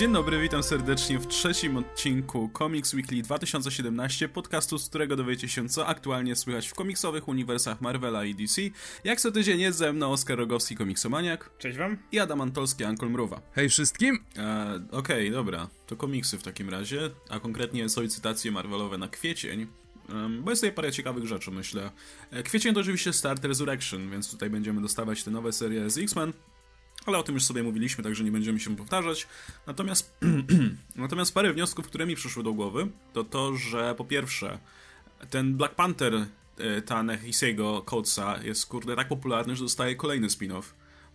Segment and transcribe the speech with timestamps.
[0.00, 5.68] Dzień dobry, witam serdecznie w trzecim odcinku Comics Weekly 2017, podcastu, z którego dowiecie się,
[5.68, 8.62] co aktualnie słychać w komiksowych uniwersach Marvela i DC.
[9.04, 11.50] Jak co tydzień jest ze mną Oskar Rogowski, komiksomaniak.
[11.58, 11.98] Cześć wam.
[12.12, 13.40] I Adam Antolski, Ankol Mruwa.
[13.52, 14.24] Hej wszystkim!
[14.36, 19.66] E, Okej, okay, dobra, to komiksy w takim razie, a konkretnie solicytacje Marvelowe na kwiecień.
[20.40, 21.90] Bo jest tutaj parę ciekawych rzeczy, myślę.
[22.30, 26.32] E, kwiecień to oczywiście start Resurrection, więc tutaj będziemy dostawać te nowe serie z X-Men,
[27.06, 29.26] ale o tym już sobie mówiliśmy, także nie będziemy się powtarzać.
[29.66, 30.18] Natomiast,
[30.96, 34.58] natomiast parę wniosków, które mi przyszły do głowy, to to, że po pierwsze,
[35.30, 36.14] ten Black Panther
[36.58, 40.62] e, Tanehisiego Coatesa jest kurde tak popularny, że dostaje kolejny spin-off.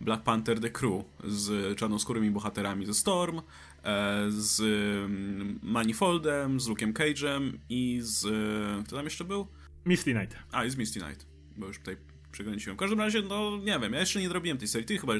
[0.01, 3.41] Black Panther The Crew z czarnoskórymi bohaterami ze Storm,
[3.83, 8.25] e, z mm, Manifoldem, z Luke'em Cage'em i z...
[8.25, 9.47] E, kto tam jeszcze był?
[9.85, 10.35] Misty Knight.
[10.51, 11.25] A, i z Misty Knight,
[11.57, 11.97] bo już tutaj
[12.35, 12.77] przekręciłem.
[12.77, 14.87] W każdym razie, no nie wiem, ja jeszcze nie zrobiłem tej serii.
[14.87, 15.13] Ty chyba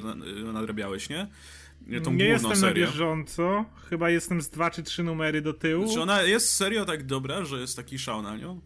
[0.53, 1.27] nadrabiałeś, nie?
[2.11, 2.85] Nie jestem serię.
[2.85, 3.66] na bieżąco.
[3.89, 5.94] Chyba jestem z dwa czy trzy numery do tyłu.
[5.94, 8.61] Czy ona jest serio tak dobra, że jest taki szał na nią?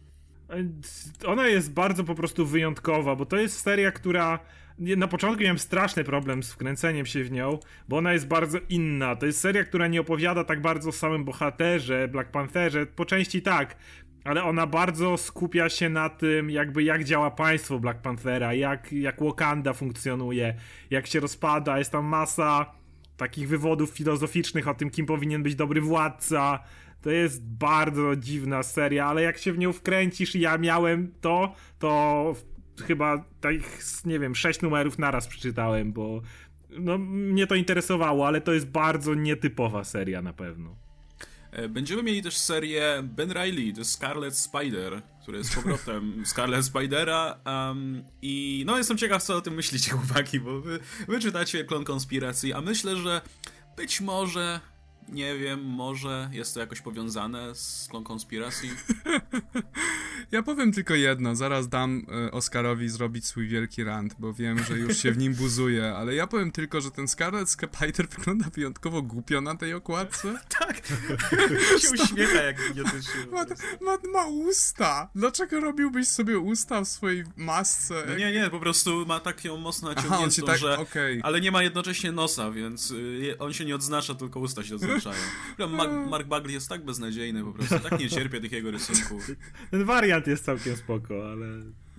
[1.26, 4.38] Ona jest bardzo po prostu wyjątkowa, bo to jest seria, która
[4.78, 9.16] na początku miałem straszny problem z wkręceniem się w nią, bo ona jest bardzo inna.
[9.16, 12.86] To jest seria, która nie opowiada tak bardzo o samym bohaterze, Black Pantherze.
[12.86, 13.76] Po części tak,
[14.24, 19.22] ale ona bardzo skupia się na tym, jakby jak działa państwo Black Panthera, jak, jak
[19.22, 20.54] Wakanda funkcjonuje,
[20.90, 21.78] jak się rozpada.
[21.78, 22.72] Jest tam masa
[23.16, 26.58] takich wywodów filozoficznych o tym, kim powinien być dobry władca.
[27.02, 31.54] To jest bardzo dziwna seria, ale jak się w nią wkręcisz i ja miałem to,
[31.78, 32.34] to
[32.86, 33.54] chyba tak,
[34.04, 36.22] nie wiem, sześć numerów naraz przeczytałem, bo
[36.78, 40.76] no, mnie to interesowało, ale to jest bardzo nietypowa seria na pewno.
[41.52, 46.22] E, będziemy mieli też serię Ben Riley, The Scarlet Spider, który jest powrotem.
[46.26, 51.20] Scarlet Spidera um, i no jestem ciekaw, co o tym myślicie, chłopaki, bo wy, wy
[51.20, 53.20] czytacie Klon Konspiracji, a myślę, że
[53.76, 54.60] być może
[55.12, 58.70] nie wiem, może jest to jakoś powiązane z tą konspiracji?
[60.32, 64.78] ja powiem tylko jedno, zaraz dam e, Oscarowi zrobić swój wielki rant, bo wiem, że
[64.78, 69.02] już się w nim buzuje, ale ja powiem tylko, że ten Scarlet Spider wygląda wyjątkowo
[69.02, 70.38] głupio na tej okładce.
[70.58, 70.86] tak,
[71.80, 73.26] się uśmiecha jak idiotycznie.
[73.32, 73.44] Ma,
[73.80, 75.10] ma, ma, usta.
[75.14, 78.04] Dlaczego robiłbyś sobie usta w swojej masce?
[78.08, 80.78] No nie, nie, po prostu ma taką mocno naciągniętą, Aha, tak, że...
[80.78, 81.20] Okay.
[81.22, 84.99] Ale nie ma jednocześnie nosa, więc y, on się nie odznacza, tylko usta się odznaczają
[85.02, 85.68] zaznaczają.
[85.76, 89.30] Mark, Mark Bagley jest tak beznadziejny po prostu, tak nie cierpię tych jego rysunków.
[89.70, 91.46] Ten wariant jest całkiem spoko, ale...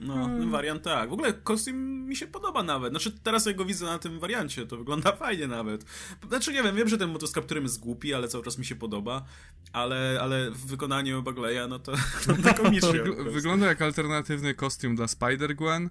[0.01, 1.09] No, ten wariant tak.
[1.09, 2.93] W ogóle kostium mi się podoba nawet.
[2.93, 5.85] Znaczy, teraz jak go widzę na tym wariancie, to wygląda fajnie nawet.
[6.27, 8.65] Znaczy, nie wiem, wiem, że ten motyw z kapturem jest głupi, ale cały czas mi
[8.65, 9.25] się podoba.
[9.73, 13.03] Ale, ale w wykonaniu Bagleya, no to wygląda komicznie.
[13.31, 15.89] wygląda jak alternatywny kostium dla Spider-Gwen.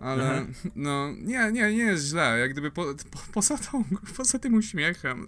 [0.00, 0.70] Ale Aha.
[0.74, 2.38] no, nie, nie, nie jest źle.
[2.38, 3.84] Jak gdyby po, po, poza, tą,
[4.16, 5.26] poza tym uśmiechem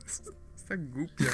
[0.69, 1.25] tak głupie.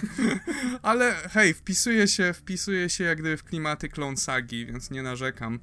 [0.83, 5.61] Ale hej, wpisuje się, wpisuje się jak gdyby w klimaty Clone Sagi, więc nie narzekam.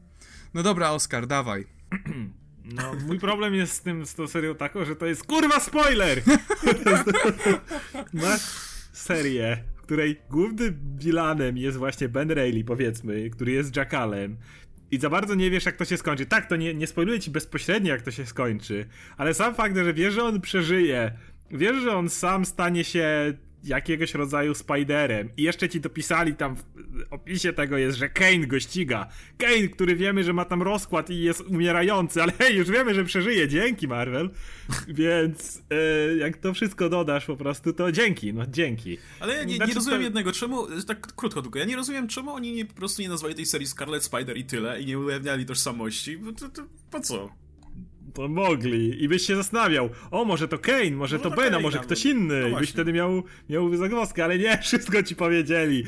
[0.53, 1.65] No dobra, Oskar, dawaj.
[2.65, 6.21] No, mój problem jest z tym, z tą serią taką, że to jest kurwa spoiler!
[8.13, 8.41] Masz
[8.93, 14.37] serię, w której głównym vilanem jest właśnie Ben Reilly, powiedzmy, który jest Jackalem.
[14.91, 16.25] I za bardzo nie wiesz, jak to się skończy.
[16.25, 18.85] Tak, to nie, nie spoiluję ci bezpośrednio, jak to się skończy,
[19.17, 21.11] ale sam fakt, że wiesz, że on przeżyje,
[21.51, 23.33] wiesz, że on sam stanie się
[23.63, 25.29] jakiegoś rodzaju Spiderem.
[25.37, 26.63] I jeszcze ci dopisali tam w
[27.09, 29.07] opisie tego jest, że Kane go ściga.
[29.37, 33.03] Kane, który wiemy, że ma tam rozkład i jest umierający, ale hej, już wiemy, że
[33.03, 33.47] przeżyje.
[33.47, 34.29] Dzięki, Marvel.
[34.87, 38.97] Więc e, jak to wszystko dodasz po prostu, to dzięki, no dzięki.
[39.19, 40.03] Ale ja nie, znaczy, nie rozumiem to...
[40.03, 43.35] jednego, czemu, tak krótko tylko, ja nie rozumiem, czemu oni nie, po prostu nie nazwali
[43.35, 46.19] tej serii Scarlet Spider i tyle i nie ujawniali tożsamości.
[46.39, 46.61] To, to,
[46.91, 47.40] po co?
[48.13, 49.03] To mogli.
[49.03, 51.79] I byś się zastanawiał, o może to Kane, może no to, to Ben, a może
[51.79, 52.41] ktoś inny.
[52.41, 55.83] No I byś wtedy miał, miał zagwozdkę, ale nie, wszystko ci powiedzieli.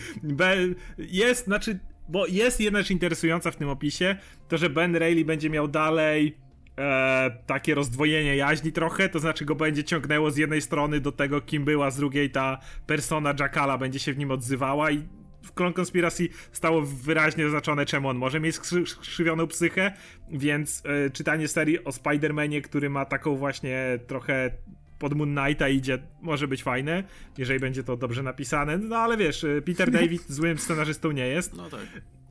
[0.98, 1.80] Jest, znaczy,
[2.10, 4.16] bo jest jedna rzecz interesująca w tym opisie,
[4.48, 6.38] to że Ben Reilly będzie miał dalej
[6.78, 11.42] e, takie rozdwojenie jaźni trochę, to znaczy go będzie ciągnęło z jednej strony do tego,
[11.42, 15.04] kim była, z drugiej ta persona Jackala będzie się w nim odzywała i
[15.44, 18.56] w Klon Konspiracji stało wyraźnie zaznaczone, czemu on może mieć
[18.86, 19.94] skrzywioną psychę,
[20.32, 24.52] więc e, czytanie serii o Spider-Manie, który ma taką właśnie trochę
[25.00, 27.04] pod Moon Knighta idzie, może być fajne,
[27.38, 31.54] jeżeli będzie to dobrze napisane, no ale wiesz, e, Peter David złym scenarzystą nie jest.
[31.54, 31.88] No tak.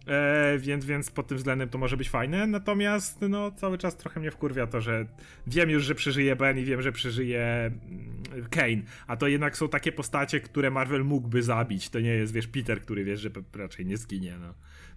[0.07, 2.47] E, więc, więc pod tym względem to może być fajne.
[2.47, 5.07] Natomiast no, cały czas trochę mnie wkurwia to, że
[5.47, 8.83] wiem już, że przeżyje Ben i wiem, że przeżyje mm, Kane.
[9.07, 11.89] A to jednak są takie postacie, które Marvel mógłby zabić.
[11.89, 14.37] To nie jest, wiesz, Peter, który wiesz, że raczej nie zginie.
[14.41, 14.55] No.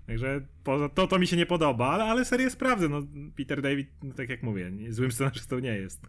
[0.08, 2.90] Także poza to, to mi się nie podoba, ale, ale serię sprawdzę.
[2.90, 3.02] No,
[3.38, 6.02] Peter David, no, tak jak mówię, złym scenarzystą nie jest.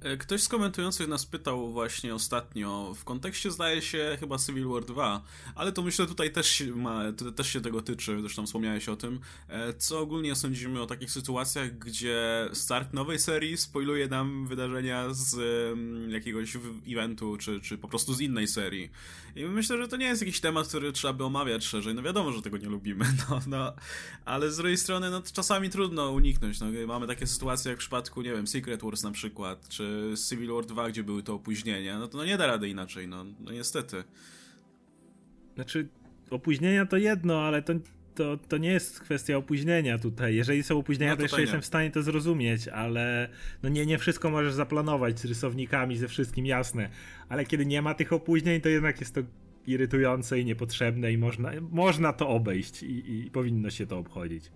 [0.00, 4.84] E, ktoś z komentujących nas pytał właśnie ostatnio, w kontekście zdaje się chyba Civil War
[4.84, 5.22] 2,
[5.54, 7.02] ale to myślę tutaj też ma,
[7.36, 11.78] też się tego tyczy, zresztą wspomniałeś o tym, e, co ogólnie sądzimy o takich sytuacjach,
[11.78, 15.36] gdzie start nowej serii spoiluje nam wydarzenia z
[16.08, 16.56] jakiegoś
[16.88, 18.90] eventu, czy, czy po prostu z innej serii.
[19.36, 22.32] I myślę, że to nie jest jakiś temat, który trzeba by omawiać szerzej, no wiadomo,
[22.32, 23.72] że tego nie lubimy, no, no.
[24.24, 28.22] Ale z drugiej strony, no czasami trudno uniknąć, no, mamy takie sytuacje jak w przypadku,
[28.22, 29.85] nie wiem, Secret Wars na przykład, czy
[30.28, 33.24] Civil War 2, gdzie były to opóźnienia, no to no nie da rady inaczej, no,
[33.40, 34.04] no niestety.
[35.54, 35.88] Znaczy,
[36.30, 37.72] opóźnienia to jedno, ale to,
[38.14, 40.36] to, to nie jest kwestia opóźnienia tutaj.
[40.36, 41.42] Jeżeli są opóźnienia, no, to jeszcze nie.
[41.42, 43.28] jestem w stanie to zrozumieć, ale
[43.62, 46.90] no nie, nie wszystko możesz zaplanować z rysownikami, ze wszystkim jasne.
[47.28, 49.20] Ale kiedy nie ma tych opóźnień, to jednak jest to
[49.66, 54.50] irytujące i niepotrzebne i można, można to obejść i, i powinno się to obchodzić.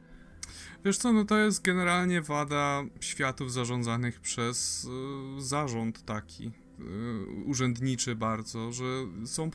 [0.85, 4.85] Wiesz co, no to jest generalnie wada światów zarządzanych przez
[5.38, 6.82] y, zarząd taki y,
[7.44, 8.85] urzędniczy bardzo, że
[9.25, 9.50] są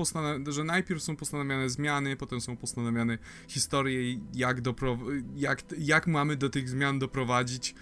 [0.48, 3.18] że najpierw są postanawiane zmiany, potem są postanawiane
[3.48, 4.62] historie, jak,
[5.36, 7.76] jak, jak mamy do tych zmian doprowadzić.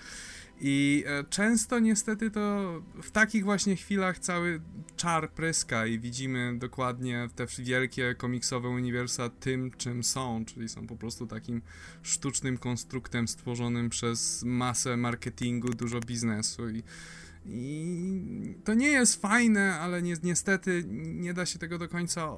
[0.65, 2.74] I e, często niestety to
[3.04, 4.62] w takich właśnie chwilach cały
[4.95, 10.95] czar pryska i widzimy dokładnie te wielkie komiksowe uniwersa tym, czym są, czyli są po
[10.95, 11.62] prostu takim
[12.01, 16.83] sztucznym konstruktem stworzonym przez masę marketingu, dużo biznesu i
[17.45, 22.30] i to nie jest fajne, ale ni niestety nie da się tego do końca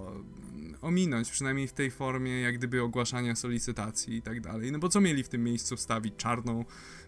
[0.81, 4.71] ominąć, przynajmniej w tej formie jak gdyby ogłaszania solicytacji i tak dalej.
[4.71, 6.13] No bo co mieli w tym miejscu wstawić?
[6.17, 6.65] Czarną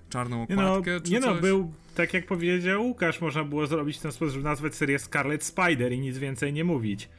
[0.09, 1.35] czarną okładkę, nie no, czy Nie no, coś?
[1.35, 5.43] no, był, tak jak powiedział Łukasz, można było zrobić ten sposób, żeby nazwać serię Scarlet
[5.43, 7.09] Spider i nic więcej nie mówić.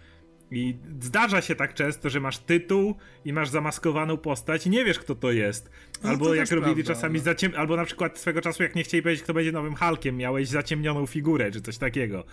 [0.50, 4.98] I zdarza się tak często, że masz tytuł i masz zamaskowaną postać i nie wiesz,
[4.98, 5.70] kto to jest.
[6.02, 7.52] No, albo to jak robili prawda, czasami, zaciem...
[7.56, 11.06] albo na przykład swego czasu, jak nie chcieli powiedzieć, kto będzie nowym Hulkiem, miałeś zaciemnioną
[11.06, 12.24] figurę czy coś takiego.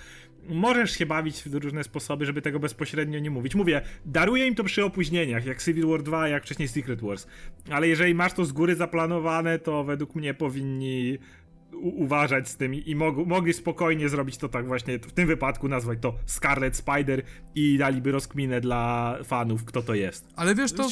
[0.50, 3.56] Możesz się bawić w różne sposoby, żeby tego bezpośrednio nie mówić.
[3.56, 7.28] Mówię, daruję im to przy opóźnieniach, jak Civil War 2, jak wcześniej Secret Wars.
[7.70, 11.18] Ale jeżeli masz to z góry zaplanowane, to według mnie powinni
[11.82, 16.00] uważać z tym i mog mogli spokojnie zrobić to tak właśnie, w tym wypadku nazwać
[16.02, 17.24] to Scarlet Spider
[17.56, 20.28] i daliby rozkminę dla fanów, kto to jest.
[20.36, 20.88] Ale wiesz, to,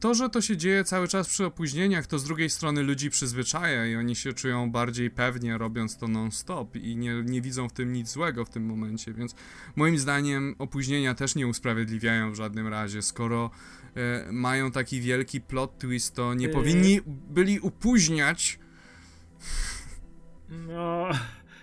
[0.00, 3.86] to, że to się dzieje cały czas przy opóźnieniach, to z drugiej strony ludzi przyzwyczaja
[3.86, 7.92] i oni się czują bardziej pewnie robiąc to non-stop i nie, nie widzą w tym
[7.92, 9.34] nic złego w tym momencie, więc
[9.76, 13.50] moim zdaniem opóźnienia też nie usprawiedliwiają w żadnym razie, skoro
[13.96, 16.52] e, mają taki wielki plot twist, to nie yy.
[16.52, 17.00] powinni
[17.30, 18.58] byli upóźniać
[20.50, 21.08] no,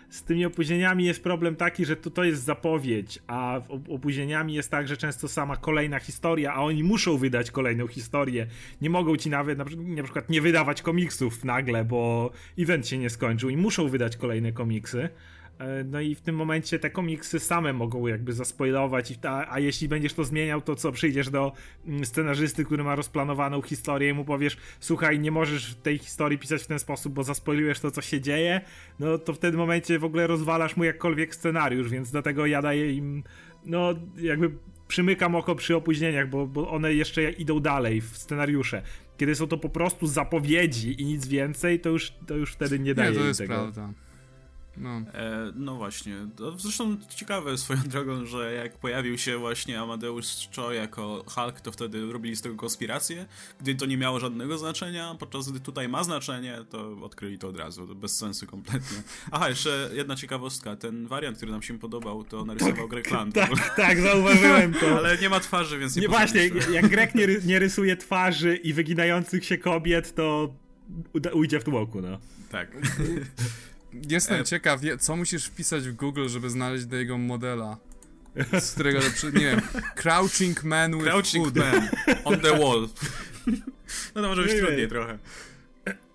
[0.10, 4.88] z tymi opóźnieniami jest problem taki, że to, to jest zapowiedź, a opóźnieniami jest tak,
[4.88, 8.48] że często sama kolejna historia, a oni muszą wydać kolejną historię.
[8.82, 13.10] Nie mogą ci nawet na, na przykład nie wydawać komiksów nagle, bo event się nie
[13.10, 15.10] skończył i muszą wydać kolejne komiksy.
[15.60, 19.88] E, no i w tym momencie te komiksy same mogą jakby zaspoilować, a, a jeśli
[19.88, 21.52] będziesz to zmieniał, to co, przyjdziesz do
[21.88, 26.64] mm, scenarzysty, który ma rozplanowaną historię i mu powiesz, słuchaj, nie możesz tej historii pisać
[26.64, 28.62] w ten sposób, bo zaspoilujesz to, co się dzieje,
[29.00, 32.94] no to w tym momencie w ogóle rozwalasz mu jakkolwiek scenariusz, więc dlatego ja daję
[32.94, 33.24] im,
[33.66, 34.52] no jakby
[34.88, 38.82] przymykam oko przy opóźnieniach, bo, bo one jeszcze idą dalej w scenariusze.
[39.18, 42.94] Kiedy są to po prostu zapowiedzi i nic więcej, to już, to już wtedy nie
[42.94, 43.54] daje nie, to jest tego.
[43.54, 43.94] prawda.
[44.78, 44.90] No.
[44.90, 46.16] E, no właśnie.
[46.36, 51.72] To zresztą ciekawe swoją drogą, że jak pojawił się właśnie Amadeus Cho jako Hulk, to
[51.72, 53.26] wtedy robili z tego konspirację,
[53.60, 57.58] gdy to nie miało żadnego znaczenia, podczas gdy tutaj ma znaczenie, to odkryli to od
[57.58, 57.88] razu.
[57.88, 58.98] To bez sensu kompletnie.
[59.32, 60.76] Aha, jeszcze jedna ciekawostka.
[60.76, 63.36] Ten wariant, który nam się podobał, to narysował Greg Land.
[63.36, 64.88] Tak, tak, zauważyłem to.
[64.98, 68.74] Ale nie ma twarzy, więc nie Nie właśnie, jak Greg nie, nie rysuje twarzy i
[68.74, 70.54] wyginających się kobiet, to
[71.34, 72.20] ujdzie w tłoku, no.
[72.52, 72.72] Tak.
[74.10, 74.44] Jestem e...
[74.44, 77.78] ciekaw, co musisz wpisać w Google, żeby znaleźć do jego modela.
[78.60, 79.00] Z którego,
[79.34, 79.62] nie wiem,
[79.96, 81.56] Crouching Man with Crouching food.
[81.56, 81.90] Man
[82.24, 82.88] on the wall.
[84.16, 85.18] No to może być trudniej trochę.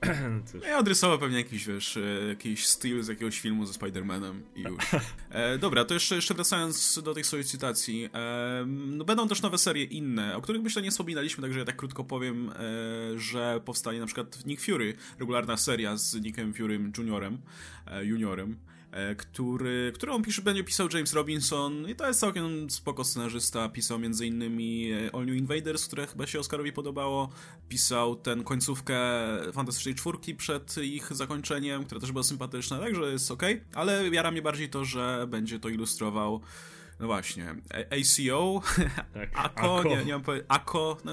[0.52, 0.62] Cóż.
[0.64, 4.84] Ja odrysował pewnie jakiś, wiesz, e, jakiś styl z jakiegoś filmu ze Spider-Manem i już.
[5.30, 8.08] E, dobra, to jeszcze, jeszcze wracając do tych solicitacji.
[8.14, 11.76] E, no będą też nowe serie inne, o których myślę nie wspominaliśmy, także ja tak
[11.76, 12.52] krótko powiem, e,
[13.18, 17.38] że powstanie na przykład Nick Fury, regularna seria z Nickiem Furym juniorem,
[17.86, 18.56] e, juniorem.
[18.92, 23.68] E, który, którą pisze, będzie pisał James Robinson i to jest całkiem spoko scenarzysta.
[23.68, 24.42] Pisał m.in.
[24.42, 27.28] E, All New Invaders, które chyba się Oscarowi podobało.
[27.68, 28.98] Pisał ten końcówkę
[29.52, 33.42] Fantastycznej Czwórki przed ich zakończeniem, która też była sympatyczna, także jest ok.
[33.74, 36.40] Ale jara mnie bardziej to, że będzie to ilustrował
[37.00, 37.54] no właśnie,
[37.90, 38.62] ACO,
[39.14, 39.88] tak, ACO, ACO.
[39.88, 41.12] Nie, nie mam powiedzieć, ACO, no,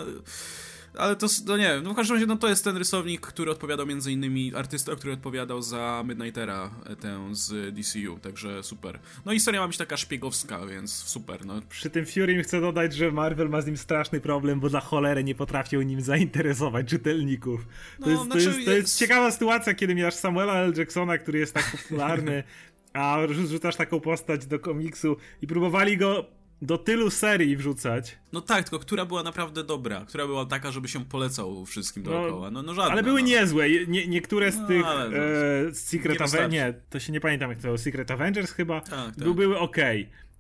[0.98, 3.52] ale to, no nie wiem, no w każdym razie no to jest ten rysownik, który
[3.52, 9.00] odpowiadał między innymi, artysta, który odpowiadał za Midnightera, e, tę z DCU, także super.
[9.26, 11.62] No i seria ma być taka szpiegowska, więc super, no.
[11.70, 15.24] Przy tym Fury chcę dodać, że Marvel ma z nim straszny problem, bo dla cholery
[15.24, 17.68] nie potrafią nim zainteresować czytelników.
[18.00, 20.74] To, no, jest, znaczy to, jest, to jest ciekawa sytuacja, kiedy miałeś Samuela L.
[20.78, 22.44] Jacksona, który jest tak popularny,
[22.94, 28.18] a rzucasz taką postać do komiksu i próbowali go do tylu serii wrzucać.
[28.34, 32.12] No tak, tylko która była naprawdę dobra, która była taka, żeby się polecał wszystkim no,
[32.12, 32.52] dookoła.
[32.52, 33.28] No, no żadna, Ale były no.
[33.28, 33.70] niezłe.
[33.88, 37.78] Nie, niektóre z no, tych e, Secret Avengers, nie, to się nie pamiętam jak to
[37.78, 39.34] Secret Avengers chyba, tak, tak.
[39.34, 39.78] były ok.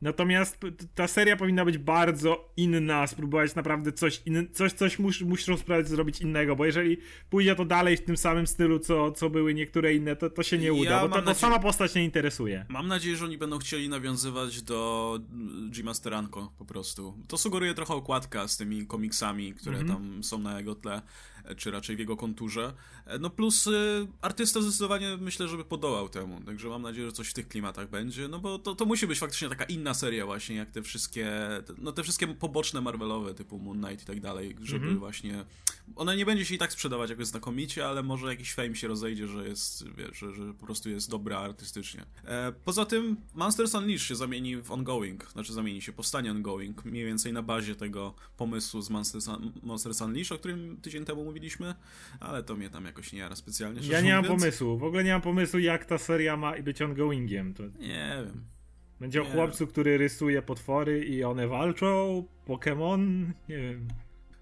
[0.01, 0.57] Natomiast
[0.95, 5.87] ta seria powinna być bardzo inna, spróbować naprawdę coś, in, coś, coś mus, muszą spróbować
[5.87, 6.97] zrobić innego, bo jeżeli
[7.29, 10.57] pójdzie to dalej w tym samym stylu, co, co były niektóre inne, to, to się
[10.57, 12.65] nie uda, ja bo to, to sama postać nie interesuje.
[12.69, 15.19] Mam nadzieję, że oni będą chcieli nawiązywać do
[15.71, 17.17] Jima Steranko po prostu.
[17.27, 19.93] To sugeruje trochę okładka z tymi komiksami, które mm -hmm.
[19.93, 21.01] tam są na jego tle
[21.57, 22.73] czy raczej w jego konturze.
[23.05, 27.29] E, no plus y, artysta zdecydowanie myślę, żeby podołał temu, także mam nadzieję, że coś
[27.29, 30.55] w tych klimatach będzie, no bo to, to musi być faktycznie taka inna seria właśnie,
[30.55, 31.31] jak te wszystkie,
[31.77, 34.99] no te wszystkie poboczne Marvelowe typu Moon Knight i tak dalej, żeby mm -hmm.
[34.99, 35.45] właśnie,
[35.95, 39.27] ona nie będzie się i tak sprzedawać jakoś znakomicie, ale może jakiś fame się rozejdzie,
[39.27, 42.05] że jest, wiesz, że, że po prostu jest dobra artystycznie.
[42.25, 47.05] E, poza tym Monsters Unleashed się zamieni w ongoing, znaczy zamieni się, powstanie ongoing, mniej
[47.05, 49.27] więcej na bazie tego pomysłu z Monsters,
[49.63, 51.75] Monsters Unleashed, o którym tydzień temu mówiliśmy mówiliśmy,
[52.19, 53.81] ale to mnie tam jakoś nie jara specjalnie.
[53.87, 57.53] Ja nie mam pomysłu, w ogóle nie mam pomysłu, jak ta seria ma być ongoingiem.
[57.53, 57.63] To...
[57.63, 58.43] Nie wiem.
[58.99, 63.87] Będzie o chłopcu, który rysuje potwory i one walczą, Pokémon, nie wiem.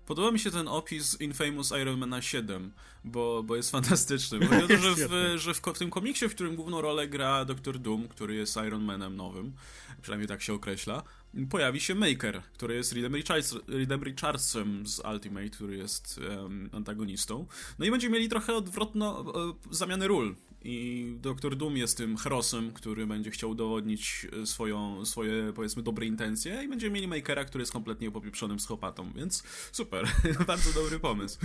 [0.07, 2.71] Podoba mi się ten opis Infamous Iron Man 7,
[3.03, 4.39] bo, bo jest fantastyczny.
[4.49, 8.07] Bo to, że, w, że w, tym komiksie, w którym główną rolę gra Doctor Doom,
[8.07, 9.53] który jest Iron Manem nowym,
[10.01, 11.03] przynajmniej tak się określa,
[11.49, 17.47] pojawi się Maker, który jest Reedem, Richards, Reedem Richardsem z Ultimate, który jest um, antagonistą.
[17.79, 20.35] No i będziemy mieli trochę odwrotno e, zamiany ról.
[20.61, 26.05] I Doktor Doom jest tym herosem, który będzie chciał udowodnić e, swoją, swoje, powiedzmy, dobre
[26.05, 30.07] intencje i będziemy mieli Makera, który jest kompletnie popieprzonym schopatą, więc super,
[30.47, 31.39] bardzo dobry pomysł.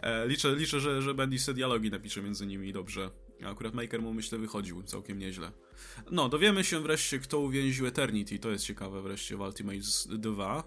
[0.00, 3.10] E, liczę, liczę że, że Bendy se dialogi napisze między nimi dobrze.
[3.44, 5.52] Akurat Maker mu, myślę, wychodził całkiem nieźle.
[6.10, 9.78] No, dowiemy się wreszcie, kto uwięził Eternity, to jest ciekawe wreszcie w Ultimate
[10.18, 10.64] 2.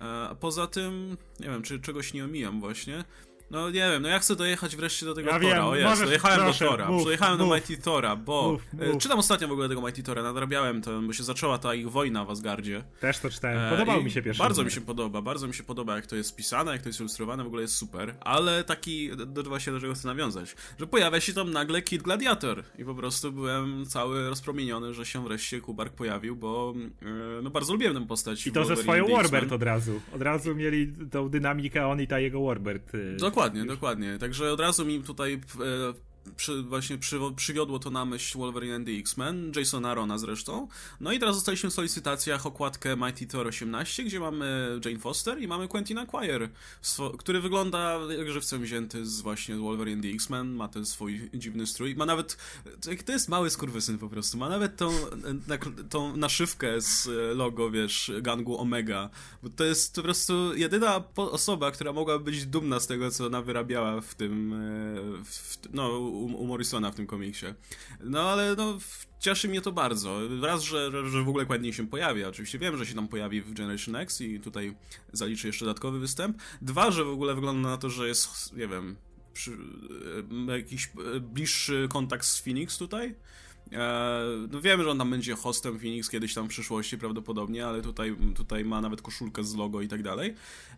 [0.00, 3.04] E, poza tym, nie wiem, czy czegoś nie omijam właśnie.
[3.50, 5.54] No nie wiem, no ja chcę dojechać wreszcie do tego ja Tora.
[5.54, 6.88] Wiem, o jest, dojechałem mów, do Tora.
[6.88, 10.02] Mów, Przejechałem mów, do Mighty Tora, bo mów, e, czytam ostatnio w ogóle tego Mighty
[10.02, 12.84] Tora, nadrabiałem to, bo się zaczęła ta ich wojna w Asgardzie.
[13.00, 13.70] Też to czytałem.
[13.70, 14.42] Podobał e, mi się pierwszy.
[14.42, 17.00] Bardzo mi się podoba, bardzo mi się podoba jak to jest pisane, jak to jest
[17.00, 21.20] ilustrowane, w ogóle jest super, ale taki, do, właśnie do czego chcę nawiązać, że pojawia
[21.20, 25.92] się tam nagle Kid Gladiator i po prostu byłem cały rozpromieniony, że się wreszcie Kubark
[25.92, 28.46] pojawił, bo e, no bardzo lubiłem tę postać.
[28.46, 30.00] I to ze swoją Warbird od razu.
[30.14, 32.92] Od razu mieli tą dynamikę on i ta jego Warbird.
[33.18, 33.68] Dokładnie, już.
[33.68, 34.18] dokładnie.
[34.18, 38.86] Także od razu mi tutaj e, przy, właśnie przy, przywiodło to na myśl Wolverine and
[38.86, 40.68] the X-Men, Jasona Arona zresztą.
[41.00, 45.48] No i teraz zostaliśmy w solicitacjach okładkę Mighty Thor 18, gdzie mamy Jane Foster i
[45.48, 46.48] mamy Quentin Quire,
[47.18, 51.66] który wygląda jak żywcem wzięty z właśnie Wolverine and the X-Men, ma ten swój dziwny
[51.66, 52.36] strój, ma nawet,
[53.04, 54.90] to jest mały skurwysyn po prostu, ma nawet tą,
[55.90, 59.10] tą naszywkę z logo, wiesz, gangu Omega,
[59.42, 63.42] bo to jest po prostu jedyna osoba, która mogłaby być dumna z tego, co ona
[63.42, 64.56] wyrabiała w tym, e,
[65.24, 67.46] w, no, u, u Morrisona w tym komiksie.
[68.00, 68.78] No ale no,
[69.18, 70.20] cieszy mnie to bardzo.
[70.42, 72.28] Raz, że, że w ogóle kładnie się pojawia.
[72.28, 74.76] Oczywiście wiem, że się tam pojawi w Generation X i tutaj
[75.12, 76.38] zaliczy jeszcze dodatkowy występ.
[76.62, 78.96] Dwa, że w ogóle wygląda na to, że jest, nie wiem,
[79.32, 79.52] przy,
[80.48, 80.86] e, jakiś
[81.16, 83.14] e, bliższy kontakt z Phoenix tutaj.
[83.72, 87.82] E, no wiemy, że on tam będzie hostem Phoenix kiedyś tam w przyszłości prawdopodobnie, ale
[87.82, 90.34] tutaj, tutaj ma nawet koszulkę z logo i tak dalej.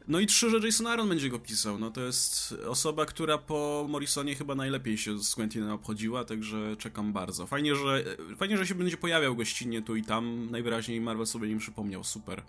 [0.08, 1.78] No i trzy, że Jason Aaron będzie go pisał.
[1.78, 7.12] No to jest osoba, która po Morrisonie chyba najlepiej się z Quentinem obchodziła, także czekam
[7.12, 7.46] bardzo.
[7.46, 8.04] Fajnie, że,
[8.36, 10.50] fajnie, że się będzie pojawiał gościnnie tu i tam.
[10.50, 12.04] Najwyraźniej Marvel sobie nie przypomniał.
[12.04, 12.42] Super.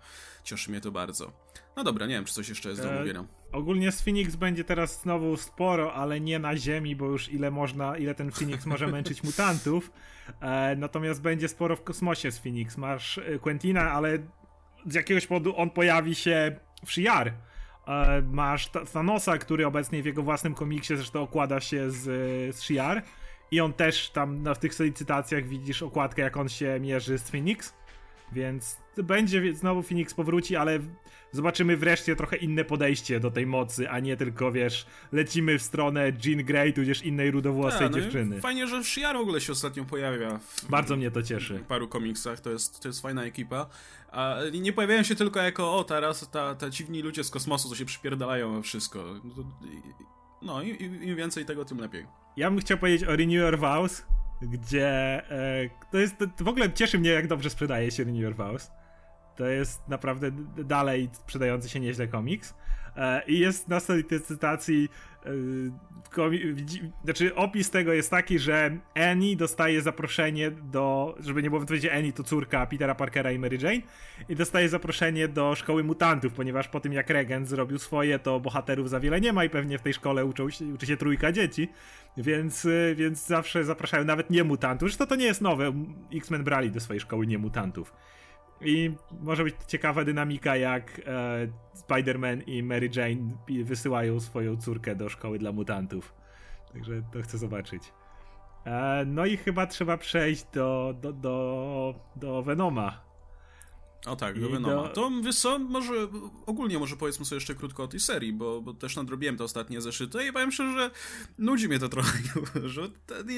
[0.44, 1.32] Cieszy mnie to bardzo.
[1.76, 3.26] No dobra, nie wiem, czy coś jeszcze jest do e, omówienia.
[3.52, 7.98] ogólnie z Phoenix będzie teraz znowu sporo, ale nie na Ziemi, bo już ile można,
[7.98, 9.92] ile ten Phoenix może męczyć mutantów.
[10.42, 12.78] E, natomiast będzie sporo w kosmosie z Phoenix.
[12.78, 14.18] Masz e, Quentina, ale
[14.86, 17.34] z jakiegoś powodu on pojawi się w Shiar.
[17.88, 22.02] E, masz Thanosa, który obecnie w jego własnym komiksie zresztą okłada się z,
[22.56, 23.04] z Shiar.
[23.52, 27.30] I on też tam na, w tych licytacjach widzisz okładkę, jak on się mierzy z
[27.30, 27.74] Phoenix.
[28.32, 30.80] Więc będzie znowu Phoenix powróci, ale
[31.32, 36.12] zobaczymy wreszcie trochę inne podejście do tej mocy, a nie tylko, wiesz, lecimy w stronę
[36.26, 38.42] Jean Grey, tudzież innej rudowłosej no dziewczyny.
[38.42, 40.40] Fajnie, że Shiar w ogóle się ostatnio pojawia.
[40.70, 41.58] Bardzo mnie to cieszy.
[41.58, 43.70] W paru komiksach, to jest, to jest fajna ekipa.
[44.12, 47.76] A nie pojawiają się tylko jako, o teraz ta, ta dziwni ludzie z kosmosu, co
[47.76, 49.06] się przypierdalają wszystko.
[50.42, 52.06] No i im więcej tego, tym lepiej.
[52.38, 54.06] Ja bym chciał powiedzieć o Renew Your Vows,
[54.42, 54.88] gdzie
[55.32, 58.72] e, to jest, to w ogóle cieszy mnie, jak dobrze sprzedaje się Renew Your Vows.
[59.36, 62.54] To jest naprawdę dalej sprzedający się nieźle komiks.
[62.96, 64.90] E, I jest na tej cytacji
[65.26, 65.30] e,
[67.04, 72.14] znaczy opis tego jest taki, że Annie dostaje zaproszenie do, żeby nie było wątpliwości, Annie
[72.14, 73.82] to córka Petera Parkera i Mary Jane
[74.30, 78.90] i dostaje zaproszenie do szkoły mutantów, ponieważ po tym jak Regent zrobił swoje, to bohaterów
[78.90, 81.70] za wiele nie ma i pewnie w tej szkole uczą uczy się trójka dzieci,
[82.18, 84.90] więc, e, więc zawsze zapraszają nawet nie mutantów.
[84.90, 85.74] Zresztą to nie jest nowe,
[86.14, 87.94] X-Men brali do swojej szkoły nie mutantów.
[88.66, 95.10] I może być ciekawa dynamika, jak e, Spider-Man i Mary Jane wysyłają swoją córkę do
[95.10, 96.14] szkoły dla mutantów.
[96.74, 97.94] Także to chcę zobaczyć.
[98.66, 103.13] E, no i chyba trzeba przejść do, do, do, do Venoma.
[104.06, 104.88] O tak, do Venoma.
[104.88, 105.94] To wiesz co, może
[106.46, 109.82] ogólnie może powiedzmy sobie jeszcze krótko o tej serii, bo, bo też nadrobiłem te ostatnie
[109.82, 110.92] zeszyty i powiem szczerze, że
[111.38, 112.20] nudzi mnie to trochę,
[112.66, 112.90] że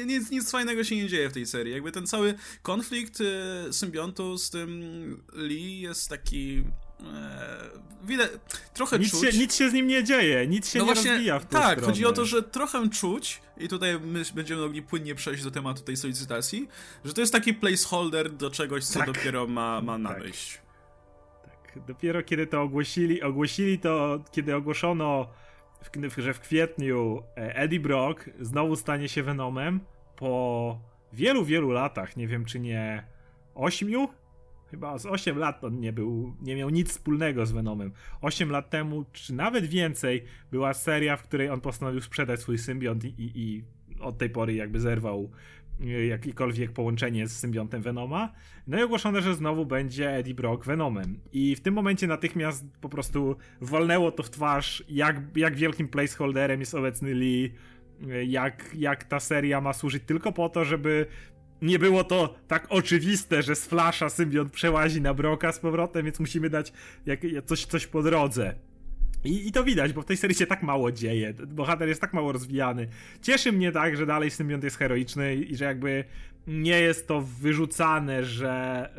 [0.06, 1.74] nic, nic fajnego się nie dzieje w tej serii.
[1.74, 4.82] Jakby ten cały konflikt y, symbiontu z tym
[5.34, 6.64] Lee jest taki
[8.06, 8.30] widać,
[8.74, 9.32] trochę nic czuć.
[9.32, 11.60] Się, nic się z nim nie dzieje, nic się no nie właśnie, rozwija w tą
[11.60, 11.88] Tak, stronę.
[11.88, 15.82] chodzi o to, że trochę czuć, i tutaj my będziemy mogli płynnie przejść do tematu
[15.82, 16.68] tej solicytacji,
[17.06, 19.08] że to jest taki placeholder do czegoś, co tak.
[19.08, 20.02] dopiero ma, ma tak.
[20.02, 20.62] nadejść.
[21.44, 21.74] Tak.
[21.74, 21.86] tak.
[21.86, 25.28] Dopiero kiedy to ogłosili, ogłosili to, kiedy ogłoszono,
[26.18, 29.80] że w kwietniu e, Eddie Brock znowu stanie się Venomem
[30.16, 30.80] po
[31.14, 33.08] wielu, wielu latach, nie wiem czy nie
[33.56, 34.10] ośmiu,
[34.76, 37.92] chyba z 8 lat on nie był, nie miał nic wspólnego z Venomem.
[38.22, 43.06] 8 lat temu, czy nawet więcej, była seria, w której on postanowił sprzedać swój symbiont
[43.06, 43.64] i, i, i
[44.00, 45.32] od tej pory jakby zerwał
[45.82, 48.34] e, jakiekolwiek połączenie z symbiontem Venoma.
[48.68, 51.20] No i ogłoszono, że znowu będzie Eddie Brock Venomem.
[51.32, 56.60] I w tym momencie natychmiast po prostu walnęło to w twarz, jak, jak wielkim placeholderem
[56.60, 57.54] jest obecny Lee,
[58.10, 61.06] e, jak, jak ta seria ma służyć tylko po to, żeby
[61.62, 66.20] nie było to tak oczywiste, że z Flasha symbiont przełazi na Broka z powrotem, więc
[66.20, 66.74] musimy dać
[67.06, 68.56] jak, coś, coś po drodze.
[69.24, 71.34] I, I, to widać, bo w tej serii się tak mało dzieje.
[71.48, 72.88] Bohater jest tak mało rozwijany.
[73.22, 76.04] Cieszy mnie tak, że dalej symbiont jest heroiczny i że jakby
[76.48, 78.90] nie jest to wyrzucane, że,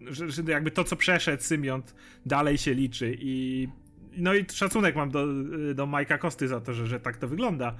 [0.00, 1.94] yy, że, że, jakby to, co przeszedł symbiont,
[2.26, 3.16] dalej się liczy.
[3.18, 3.68] I
[4.16, 5.26] no i szacunek mam do,
[5.74, 7.76] do Majka Kosty za to, że, że tak to wygląda.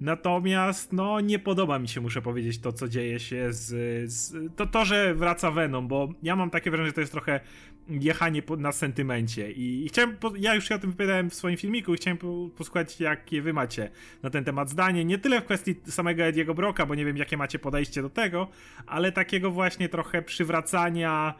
[0.00, 3.66] Natomiast, no, nie podoba mi się, muszę powiedzieć, to, co dzieje się z.
[4.12, 7.40] z to, to, że wraca Venom, bo ja mam takie wrażenie, że to jest trochę
[7.88, 9.52] jechanie na sentymencie.
[9.52, 10.16] I, i chciałem.
[10.38, 12.18] Ja już się o tym wypowiadałem w swoim filmiku i chciałem
[12.56, 13.90] posłuchać, jakie wy macie
[14.22, 15.04] na ten temat zdanie.
[15.04, 18.48] Nie tyle w kwestii samego Ediego Broka, bo nie wiem, jakie macie podejście do tego,
[18.86, 21.34] ale takiego właśnie trochę przywracania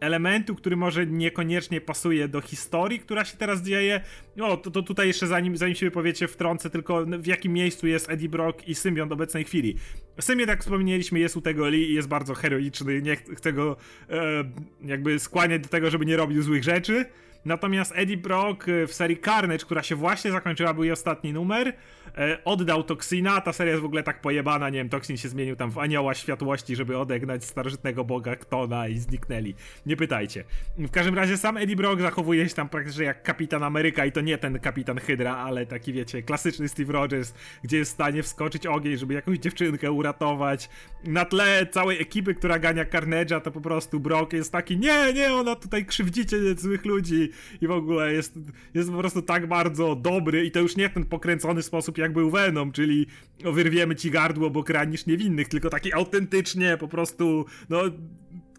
[0.00, 4.00] elementu, który może niekoniecznie pasuje do historii, która się teraz dzieje.
[4.36, 8.10] No, to, to tutaj jeszcze zanim, zanim się wypowiecie wtrącę tylko w jakim miejscu jest
[8.10, 9.76] Eddie Brock i Symbiont obecnej chwili.
[10.20, 13.76] Symbiont, jak wspomnieliśmy, jest u tego Lee i jest bardzo heroiczny, nie chcę go
[14.10, 14.44] e,
[14.84, 17.04] jakby skłaniać do tego, żeby nie robił złych rzeczy.
[17.46, 21.72] Natomiast Eddie Brock e, w serii Carnage, która się właśnie zakończyła, był jej ostatni numer,
[22.18, 25.56] e, oddał Toksina, ta seria jest w ogóle tak pojebana, nie wiem, Toksin się zmienił
[25.56, 29.54] tam w anioła światłości, żeby odegnać starożytnego boga Ktona i zniknęli.
[29.86, 30.44] Nie pytajcie.
[30.78, 34.20] W każdym razie sam Eddie Brock zachowuje się tam praktycznie jak kapitan Ameryka i to
[34.20, 38.66] nie ten kapitan Hydra, ale taki wiecie, klasyczny Steve Rogers, gdzie jest w stanie wskoczyć
[38.66, 40.68] ogień, żeby jakąś dziewczynkę uratować.
[41.04, 45.34] Na tle całej ekipy, która gania Carnage'a, to po prostu Brock jest taki, nie, nie,
[45.34, 47.30] ona tutaj krzywdzicie złych ludzi
[47.60, 48.38] i w ogóle jest,
[48.74, 52.30] jest po prostu tak bardzo dobry i to już nie ten pokręcony sposób jak był
[52.30, 53.06] Venom, czyli
[53.44, 57.80] wyrwiemy ci gardło, bo kranisz niewinnych, tylko taki autentycznie po prostu, no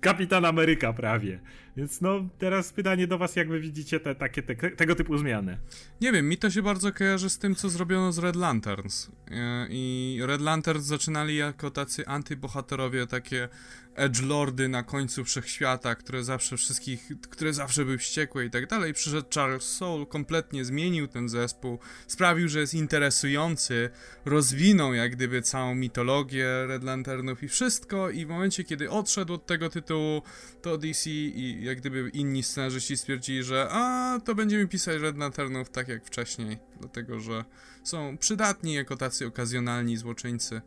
[0.02, 1.40] Kapitan Ameryka prawie.
[1.78, 5.58] Więc no, teraz pytanie do was, jak wy widzicie te, takie, te, tego typu zmiany?
[6.02, 9.12] Nie wiem, mi to się bardzo kojarzy z tym, co zrobiono z Red Lanterns.
[9.32, 13.50] E, I Red Lanterns zaczynali jako tacy antybohaterowie, takie
[13.98, 18.94] edgelordy na końcu wszechświata, które zawsze wszystkich, które zawsze były wściekłe i tak dalej.
[18.94, 23.90] Przyszedł Charles Soule, kompletnie zmienił ten zespół, sprawił, że jest interesujący,
[24.26, 29.46] rozwinął jak gdyby całą mitologię Red Lanternów i wszystko i w momencie, kiedy odszedł od
[29.46, 30.22] tego tytułu,
[30.62, 35.70] to DC i jak gdyby inni scenarzyści stwierdzili, że a, to będziemy pisać Red Lanternów
[35.70, 37.46] tak jak wcześniej, dlatego, że
[37.84, 40.62] są przydatni jako tacy okazjonalni złoczyńcy.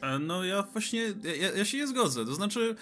[0.00, 1.02] E, no ja właśnie,
[1.40, 2.76] ja, ja się nie zgodzę, to znaczy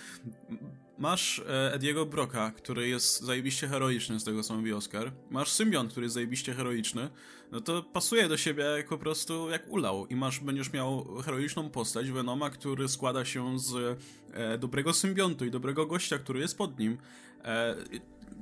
[0.98, 5.12] masz e, Ediego Broka, który jest zajebiście heroiczny, z tego co mówi Oscar.
[5.30, 7.10] Masz Symbiont, który jest zajebiście heroiczny.
[7.52, 10.06] No to pasuje do siebie jak po prostu jak ulał.
[10.06, 13.98] I masz, będziesz miał heroiczną postać Venoma, który składa się z
[14.32, 16.98] e, dobrego symbiontu i dobrego gościa, który jest pod nim.
[17.44, 17.76] E,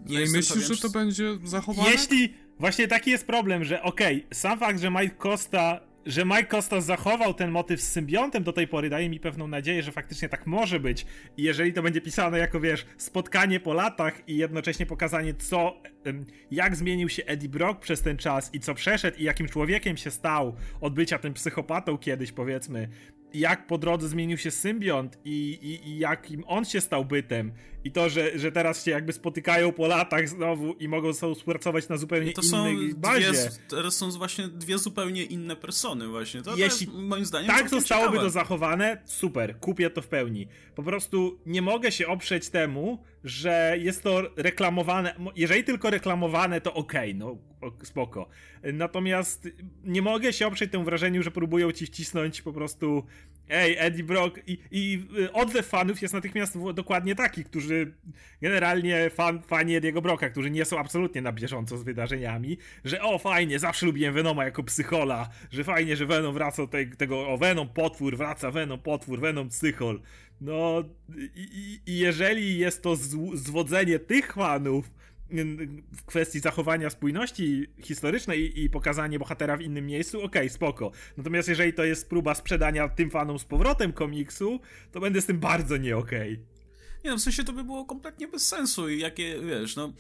[0.07, 1.91] nie no myślisz, pewien, że to będzie zachowane?
[1.91, 2.35] Jeśli...
[2.59, 6.81] Właśnie taki jest problem, że okej, okay, sam fakt, że Mike Costa że Mike Costa
[6.81, 10.47] zachował ten motyw z symbiontem do tej pory daje mi pewną nadzieję, że faktycznie tak
[10.47, 11.07] może być.
[11.37, 15.83] I jeżeli to będzie pisane jako, wiesz, spotkanie po latach i jednocześnie pokazanie, co,
[16.51, 20.11] jak zmienił się Eddie Brock przez ten czas i co przeszedł i jakim człowiekiem się
[20.11, 22.89] stał od bycia tym psychopatą kiedyś, powiedzmy,
[23.35, 27.53] jak po drodze zmienił się symbiont i, i, i jakim on się stał bytem
[27.85, 31.97] i to, że, że teraz się jakby spotykają po latach znowu i mogą współpracować na
[31.97, 33.33] zupełnie to innej bazie.
[33.33, 36.43] Dwie, teraz są właśnie dwie zupełnie inne persony właśnie.
[36.43, 38.27] To, Jeśli to jest, moim zdaniem tak zostałoby ciekawe.
[38.27, 40.49] to zachowane, super, kupię to w pełni.
[40.75, 46.75] Po prostu nie mogę się oprzeć temu, że jest to reklamowane, jeżeli tylko reklamowane, to
[46.75, 47.37] okej, okay, no
[47.83, 48.29] spoko.
[48.63, 49.49] Natomiast
[49.85, 53.05] nie mogę się oprzeć temu wrażeniu, że próbują ci wcisnąć po prostu
[53.51, 57.95] ej, Eddie Brock i, i y, odzew fanów jest natychmiast dokładnie taki, którzy
[58.43, 63.19] generalnie fan, fani Ediego Brocka, którzy nie są absolutnie na bieżąco z wydarzeniami, że o
[63.19, 66.63] fajnie, zawsze lubiłem Venoma jako psychola, że fajnie, że Venom wraca
[66.99, 70.01] tego, o Venom potwór, wraca Venom potwór, Venom psychol.
[70.41, 70.85] No
[71.37, 72.97] i, i jeżeli jest to
[73.35, 74.91] zwodzenie tych fanów,
[75.97, 80.91] w kwestii zachowania spójności historycznej i, pokazanie bohatera w innym miejscu, okej, okay, spoko.
[81.17, 84.61] Natomiast jeżeli to jest próba sprzedania tym fanom z powrotem komiksu,
[84.93, 86.33] to będę z tym bardzo nie okej.
[86.33, 86.61] Okay.
[87.05, 89.93] Nie no, w sensie to by było kompletnie bez sensu i jakie, wiesz, no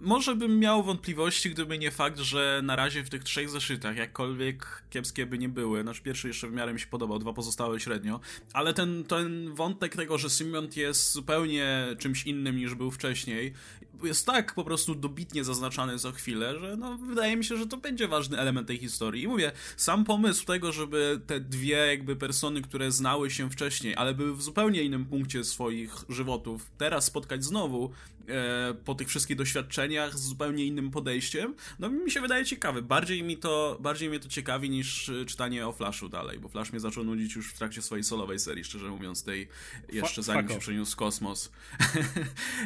[0.00, 4.82] może bym miał wątpliwości, gdyby nie fakt, że na razie w tych trzech zeszytach, jakkolwiek
[4.90, 8.20] kiepskie by nie były, nasz pierwszy jeszcze w miarę mi się podobał, dwa pozostałe średnio,
[8.52, 13.52] ale ten, ten wątek tego, że Symbiont jest zupełnie czymś innym niż był wcześniej,
[14.02, 17.76] jest tak po prostu dobitnie zaznaczany za chwilę, że no, wydaje mi się, że to
[17.76, 19.22] będzie ważny element tej historii.
[19.22, 24.14] I mówię, sam pomysł tego, żeby te dwie jakby persony, które znały się wcześniej, ale
[24.14, 27.90] były w zupełnie innym punkcie swoich żywotów, teraz spotkać znowu,
[28.28, 32.82] e, po tych wszystkich doświadczeniach z zupełnie innym podejściem, no mi się wydaje ciekawy.
[32.82, 36.80] Bardziej mi to, bardziej mnie to ciekawi niż czytanie o Flashu dalej, bo Flash mnie
[36.80, 39.48] zaczął nudzić już w trakcie swojej solowej serii, szczerze mówiąc, tej
[39.92, 41.50] jeszcze zanim się przeniósł kosmos.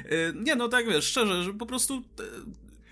[0.04, 2.02] E, nie, no tak wiesz, szczerze, że po prostu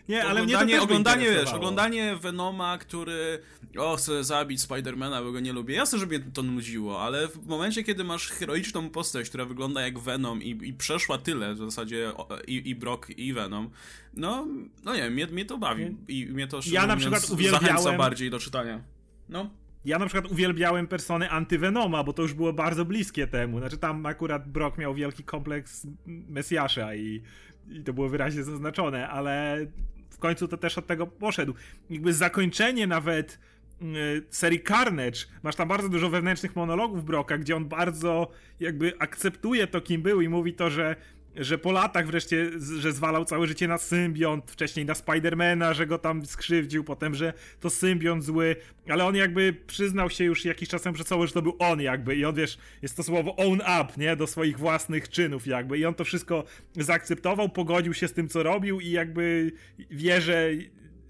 [0.08, 3.38] nie, ale oglądanie, mnie to oglądanie, wiesz, oglądanie Venoma, który
[3.78, 5.74] o, chce zabić Spidermana, bo go nie lubię.
[5.74, 9.98] Jasne, że mnie to nudziło, ale w momencie, kiedy masz heroiczną postać, która wygląda jak
[9.98, 12.12] Venom i, i przeszła tyle, w zasadzie
[12.46, 13.70] i, i Brock, i Venom,
[14.14, 14.46] no,
[14.84, 17.66] no nie, mnie, mnie to bawi i mnie to ja na przykład uwielbiałem...
[17.66, 18.82] zachęca bardziej do czytania.
[19.28, 19.50] No.
[19.84, 23.58] Ja na przykład uwielbiałem persony antyvenoma, bo to już było bardzo bliskie temu.
[23.58, 27.22] Znaczy tam akurat Brock miał wielki kompleks Mesjasza i,
[27.70, 29.66] i to było wyraźnie zaznaczone, ale
[30.10, 31.54] w końcu to też od tego poszedł.
[31.90, 33.38] Jakby zakończenie nawet
[33.82, 33.86] y,
[34.30, 39.80] serii Carnage, masz tam bardzo dużo wewnętrznych monologów Broka, gdzie on bardzo jakby akceptuje to,
[39.80, 40.96] kim był i mówi to, że
[41.38, 45.98] że po latach wreszcie, że zwalał całe życie na symbiont, wcześniej na Spidermana, że go
[45.98, 48.56] tam skrzywdził, potem, że to symbiont zły,
[48.88, 52.16] ale on jakby przyznał się już jakiś czasem przed sobą, że to był on jakby
[52.16, 55.86] i on, wiesz, jest to słowo own up, nie, do swoich własnych czynów jakby i
[55.86, 56.44] on to wszystko
[56.76, 59.52] zaakceptował, pogodził się z tym, co robił i jakby
[59.90, 60.50] wie, że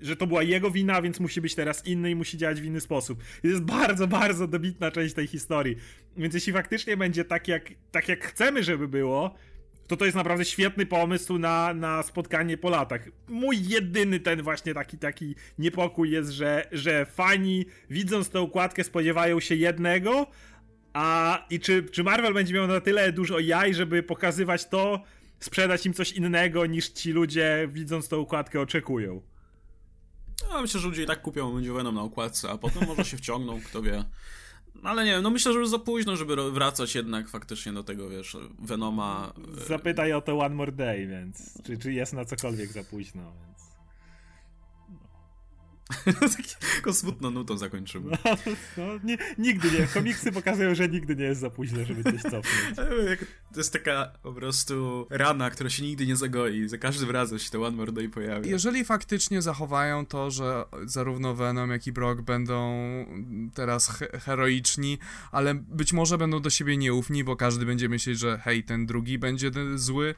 [0.00, 2.80] że to była jego wina, więc musi być teraz inny i musi działać w inny
[2.80, 3.22] sposób.
[3.42, 5.76] To jest bardzo, bardzo dobitna część tej historii.
[6.16, 9.34] Więc jeśli faktycznie będzie tak jak, tak jak chcemy, żeby było,
[9.88, 13.08] to to jest naprawdę świetny pomysł na, na spotkanie po latach.
[13.28, 19.40] Mój jedyny ten właśnie taki, taki niepokój jest, że, że fani widząc tę układkę spodziewają
[19.40, 20.26] się jednego,
[20.92, 25.02] a i czy, czy Marvel będzie miał na tyle dużo jaj, żeby pokazywać to,
[25.40, 29.22] sprzedać im coś innego niż ci ludzie widząc tę układkę oczekują.
[30.50, 33.16] No, myślę, że ludzie i tak kupią będzie Venom na układce, a potem może się
[33.16, 34.04] wciągną, kto wie.
[34.82, 38.08] Ale nie wiem, no myślę, że już za późno, żeby wracać jednak faktycznie do tego,
[38.08, 39.32] wiesz, Venoma.
[39.58, 43.22] E, Zapytaj o to One More Day, więc czy, czy jest na cokolwiek za późno,
[43.22, 43.57] więc...
[46.76, 48.10] Taką smutną nutą zakończymy.
[48.24, 48.36] No,
[48.76, 49.86] no, nie, nigdy nie.
[49.86, 52.76] Komiksy pokazują, że nigdy nie jest za późno, żeby coś cofnąć.
[53.52, 56.68] To jest taka po prostu rana, która się nigdy nie zagoi.
[56.68, 58.50] Za każdym razem się to One More Day pojawia.
[58.50, 62.88] Jeżeli faktycznie zachowają to, że zarówno Venom, jak i Brock będą
[63.54, 64.98] teraz he heroiczni,
[65.32, 69.18] ale być może będą do siebie nieufni, bo każdy będzie myśleć, że hej, ten drugi
[69.18, 70.14] będzie zły,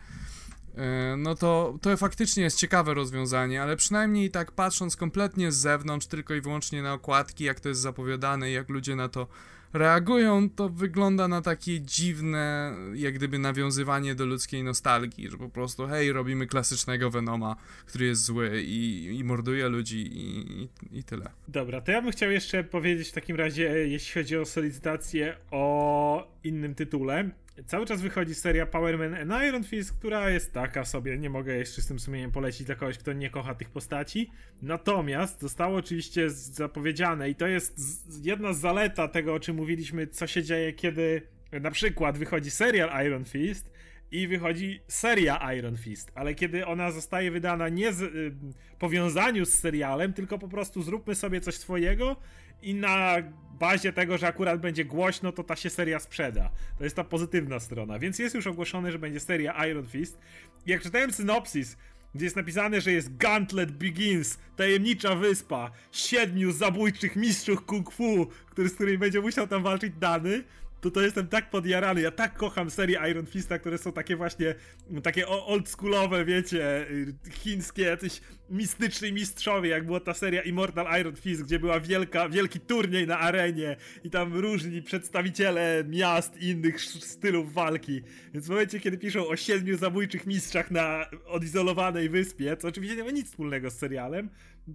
[1.16, 6.34] no to, to faktycznie jest ciekawe rozwiązanie, ale przynajmniej tak patrząc kompletnie z zewnątrz, tylko
[6.34, 9.26] i wyłącznie na okładki, jak to jest zapowiadane i jak ludzie na to
[9.72, 15.86] reagują, to wygląda na takie dziwne, jak gdyby nawiązywanie do ludzkiej nostalgii, że po prostu
[15.86, 21.30] hej, robimy klasycznego Venoma, który jest zły i, i morduje ludzi i, i, tyle.
[21.48, 26.32] Dobra, to ja bym chciał jeszcze powiedzieć w takim razie, jeśli chodzi o solicytację, o
[26.44, 27.30] innym tytule.
[27.66, 31.56] Cały czas wychodzi seria Power Man and Iron Fist, która jest taka sobie, nie mogę
[31.56, 34.30] jeszcze z tym sumieniem polecić dla kogoś, kto nie kocha tych postaci.
[34.62, 37.78] Natomiast zostało oczywiście zapowiedziane i to jest
[38.22, 43.06] jedna z zaleta tego, o czym mówiliśmy, co się dzieje, kiedy na przykład wychodzi serial
[43.06, 43.72] Iron Fist
[44.10, 48.32] i wychodzi seria Iron Fist, ale kiedy ona zostaje wydana nie w y,
[48.78, 52.16] powiązaniu z serialem, tylko po prostu zróbmy sobie coś swojego
[52.62, 53.16] i na
[53.60, 56.50] bazie tego, że akurat będzie głośno, to ta się seria sprzeda.
[56.78, 57.98] To jest ta pozytywna strona.
[57.98, 60.18] Więc jest już ogłoszone, że będzie seria Iron Fist.
[60.66, 61.76] Jak czytałem synopsis,
[62.14, 68.68] gdzie jest napisane, że jest Gauntlet Begins, tajemnicza wyspa, siedmiu zabójczych mistrzów kung fu, który,
[68.68, 70.44] z którymi będzie musiał tam walczyć Dany,
[70.80, 72.00] to to jestem tak podjarany.
[72.00, 74.54] Ja tak kocham serię Iron Fista, które są takie właśnie,
[75.02, 81.42] takie oldschoolowe, wiecie, y, chińskie, jacyś mistyczni mistrzowie, jak była ta seria Immortal Iron Fist,
[81.42, 87.52] gdzie była wielka, wielki turniej na arenie i tam różni przedstawiciele miast i innych stylów
[87.52, 88.02] walki.
[88.34, 93.04] Więc w momencie, kiedy piszą o siedmiu zabójczych mistrzach na odizolowanej wyspie, co oczywiście nie
[93.04, 94.30] ma nic wspólnego z serialem,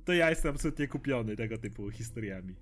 [0.06, 2.56] to ja jestem absolutnie kupiony tego typu historiami.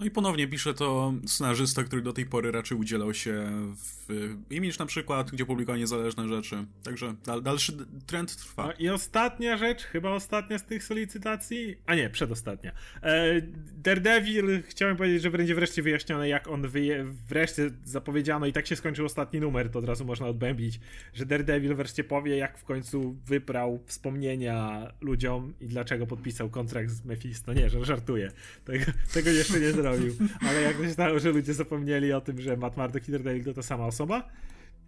[0.00, 4.76] No i ponownie pisze to scenarzysta, który do tej pory raczej udzielał się w Image
[4.78, 6.64] na przykład, gdzie publikował niezależne rzeczy.
[6.82, 7.72] Także dal, dalszy
[8.06, 8.66] trend trwa.
[8.66, 12.72] No I ostatnia rzecz, chyba ostatnia z tych solicytacji, a nie, przedostatnia.
[13.02, 13.42] E,
[13.76, 18.76] Daredevil, chciałem powiedzieć, że będzie wreszcie wyjaśnione, jak on wyje, wreszcie zapowiedziano i tak się
[18.76, 20.80] skończył ostatni numer, to od razu można odbębić,
[21.14, 27.04] że Daredevil wreszcie powie, jak w końcu wyprał wspomnienia ludziom i dlaczego podpisał kontrakt z
[27.04, 27.52] Mephisto.
[27.52, 28.32] Nie, że żartuję.
[28.64, 30.14] Tego, tego jeszcze nie zrobił zrobił.
[30.48, 33.54] Ale jak się stało, że ludzie zapomnieli o tym, że Matt Murdock i Daredevil to
[33.54, 34.28] ta sama osoba.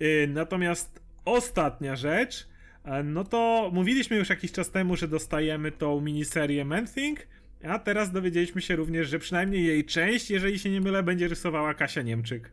[0.02, 2.48] Y, natomiast ostatnia rzecz,
[2.84, 7.18] e, no to mówiliśmy już jakiś czas temu, że dostajemy tą miniserię Man Thing,
[7.64, 11.74] a teraz dowiedzieliśmy się również, że przynajmniej jej część, jeżeli się nie mylę, będzie rysowała
[11.74, 12.52] Kasia Niemczyk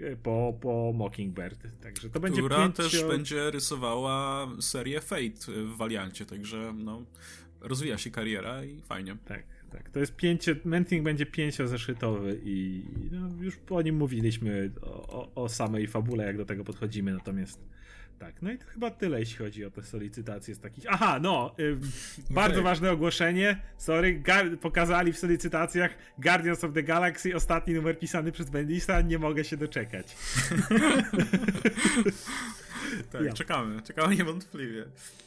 [0.00, 1.80] e, po, po Mockingbird.
[1.82, 2.82] Także to będzie Która pięcio...
[2.82, 7.04] też będzie rysowała serię Fate w Valiancie, także no,
[7.60, 9.16] rozwija się kariera i fajnie.
[9.24, 9.57] Tak.
[9.72, 15.42] Tak, to jest pięcio, Menting będzie pięciozeszytowy i no, już po nim mówiliśmy o, o,
[15.42, 17.60] o, samej fabule, jak do tego podchodzimy, natomiast
[18.18, 20.84] tak, no i to chyba tyle, jeśli chodzi o te solicytacje z takich...
[20.88, 21.76] Aha, no, y,
[22.30, 22.64] bardzo okay.
[22.64, 24.22] ważne ogłoszenie, sorry,
[24.60, 29.56] pokazali w solicytacjach Guardians of the Galaxy, ostatni numer pisany przez Bendisa, nie mogę się
[29.56, 30.16] doczekać.
[33.12, 33.32] tak, ja.
[33.32, 34.84] czekamy, czekamy niewątpliwie.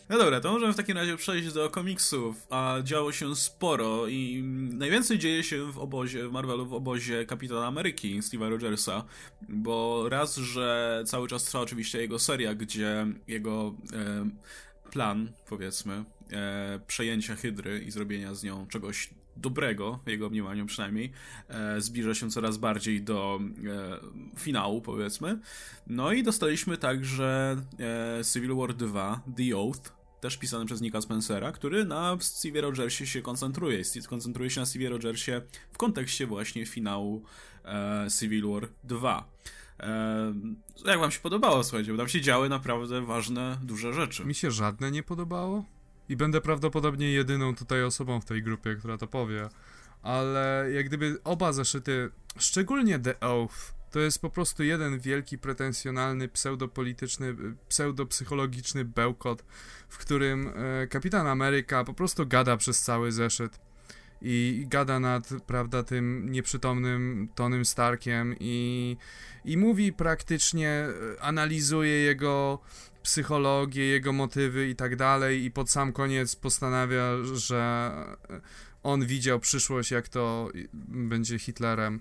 [0.09, 4.43] No dobra, to możemy w takim razie przejść do komiksów, a działo się sporo i
[4.73, 9.03] najwięcej dzieje się w obozie, w Marvelu, w obozie Kapitana Ameryki, Steve'a Rogersa,
[9.49, 14.29] bo raz, że cały czas trwa oczywiście jego seria, gdzie jego e,
[14.91, 21.11] plan, powiedzmy, e, przejęcia Hydry i zrobienia z nią czegoś dobrego, w jego mniemaniu przynajmniej,
[21.47, 23.39] e, zbliża się coraz bardziej do
[24.35, 25.39] e, finału, powiedzmy.
[25.87, 27.57] No i dostaliśmy także
[28.19, 33.07] e, Civil War 2, The Oath, też pisany przez Nicka Spencera, który na Steve Rogersie
[33.07, 33.83] się koncentruje.
[34.09, 35.31] Koncentruje się na Steve Rogersie
[35.71, 37.23] w kontekście właśnie finału
[37.65, 39.29] e, Civil War 2.
[39.79, 40.33] E,
[40.85, 44.25] jak wam się podobało, słuchajcie, bo tam się działy naprawdę ważne, duże rzeczy.
[44.25, 45.65] Mi się żadne nie podobało
[46.11, 49.49] i będę prawdopodobnie jedyną tutaj osobą w tej grupie, która to powie,
[50.01, 56.27] ale jak gdyby oba zeszyty, szczególnie The Oath, to jest po prostu jeden wielki, pretensjonalny,
[56.27, 57.35] pseudopolityczny,
[57.69, 59.43] pseudopsychologiczny bełkot,
[59.89, 63.59] w którym e, Kapitan Ameryka po prostu gada przez cały zeszyt.
[64.21, 68.97] I gada nad, prawda, tym nieprzytomnym Tonym Starkiem i,
[69.45, 72.59] i mówi praktycznie, e, analizuje jego
[73.03, 77.91] psychologię, jego motywy i tak dalej i pod sam koniec postanawia, że
[78.83, 80.49] on widział przyszłość, jak to
[80.87, 81.99] będzie Hitlerem.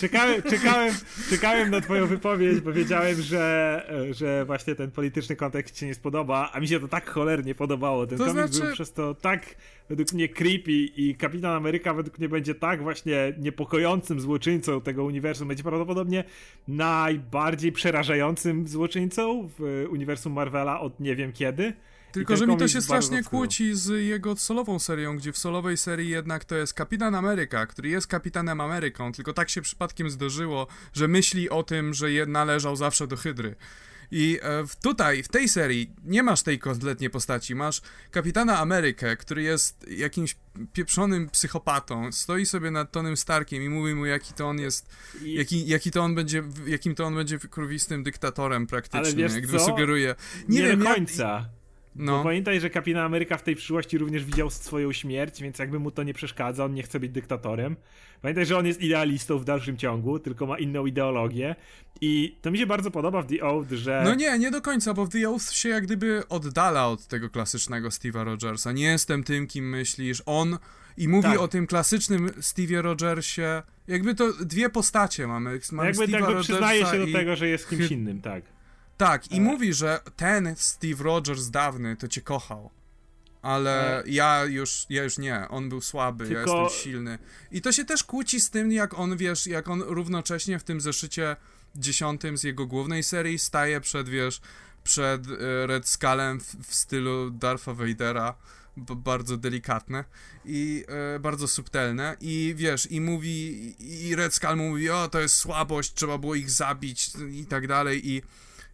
[0.00, 0.94] Czekałem, czekałem,
[1.30, 6.50] czekałem na twoją wypowiedź, bo wiedziałem, że, że właśnie ten polityczny kontekst ci nie spodoba,
[6.52, 8.06] a mi się to tak cholernie podobało.
[8.06, 8.64] Ten to komik znaczy...
[8.64, 9.56] był przez to tak
[9.88, 15.48] według mnie creepy i Kapitan Ameryka według mnie będzie tak właśnie niepokojącym złoczyńcą tego uniwersum.
[15.48, 16.24] Będzie prawdopodobnie
[16.68, 21.72] najbardziej przerażającym złoczyńcą w uniwersum Marvela od nie wiem kiedy.
[22.20, 26.08] Tylko, że mi to się strasznie kłóci z jego solową serią, gdzie w solowej serii
[26.08, 31.08] jednak to jest Kapitan Ameryka, który jest Kapitanem Ameryką, tylko tak się przypadkiem zdarzyło, że
[31.08, 33.54] myśli o tym, że należał zawsze do Hydry.
[34.10, 37.54] I e, w- tutaj, w tej serii, nie masz tej kompletnie postaci.
[37.54, 40.36] Masz kapitana Amerykę, który jest jakimś
[40.72, 42.12] pieprzonym psychopatą.
[42.12, 44.88] Stoi sobie nad Tonym Starkiem i mówi mu, jaki to on jest,
[45.24, 49.00] jaki, jaki to on będzie, jakim to on będzie krwistym dyktatorem praktycznie,
[49.34, 50.14] jak sugeruje.
[50.48, 50.94] Nie, Nie, wiem, do ja-
[51.96, 52.12] końca.
[52.12, 55.78] Bo No, pamiętaj, że kapitan Ameryka w tej przyszłości również widział swoją śmierć, więc jakby
[55.78, 57.76] mu to nie przeszkadza, on nie chce być dyktatorem.
[58.22, 61.56] Pamiętaj, że on jest idealistą w dalszym ciągu, tylko ma inną ideologię.
[62.00, 64.02] I to mi się bardzo podoba w The Oath, że...
[64.04, 67.30] no nie, nie do końca, bo w The Oath się jak gdyby oddala od tego
[67.30, 68.72] klasycznego Steve'a Rogersa.
[68.72, 70.22] Nie jestem tym, kim myślisz.
[70.26, 70.58] On
[70.96, 71.40] i mówi Tak.
[71.40, 73.62] o tym klasycznym Steve'ie Rogersie.
[73.88, 75.60] Jakby to dwie postacie mamy.
[75.72, 77.12] Mamy jakby, Steve'a jakby Rogersa przyznaje się do i...
[77.12, 78.55] tego, że jest kimś innym, tak.
[78.96, 79.40] Tak, i E.
[79.40, 82.70] mówi, że ten Steve Rogers dawny to cię kochał.
[83.42, 86.30] Ale ja już, ja już nie, on był słaby, ja.
[86.30, 87.18] Tylko- jestem silny.
[87.50, 90.80] I to się też kłóci z tym, jak on, wiesz, jak on równocześnie w tym
[90.80, 91.36] zeszycie
[91.76, 94.40] dziesiątym z jego głównej serii staje przed, wiesz,
[94.84, 98.34] przed e, Red Skullem w, w stylu Dartha Vadera,
[98.76, 100.04] bardzo delikatne
[100.44, 100.84] i
[101.16, 103.74] e, bardzo subtelne i wiesz, i mówi,
[104.08, 108.08] i Red Skull mówi, o to jest słabość, trzeba było ich zabić i tak dalej
[108.10, 108.22] i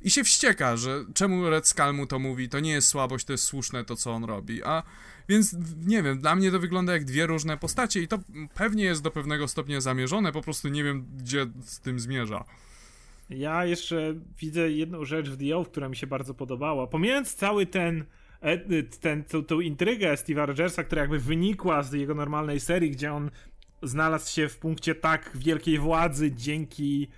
[0.04, 3.32] i się wścieka, że czemu Red Skull mu to mówi, to nie jest słabość, to
[3.32, 4.82] jest słuszne to, co on robi, a
[5.28, 8.18] więc nie wiem, dla mnie to wygląda jak dwie różne postacie i to
[8.54, 12.44] pewnie jest do pewnego stopnia zamierzone, po prostu nie wiem, gdzie z tym zmierza.
[13.30, 16.86] Ja jeszcze widzę jedną rzecz w The Oath, która mi się bardzo podobała.
[16.86, 18.04] Pomijając cały ten,
[18.40, 23.12] e, ten tą, tą intrygę Steve'a Rogersa, która jakby wynikła z jego normalnej serii, gdzie
[23.12, 23.30] on
[23.82, 27.08] znalazł się w punkcie tak wielkiej władzy dzięki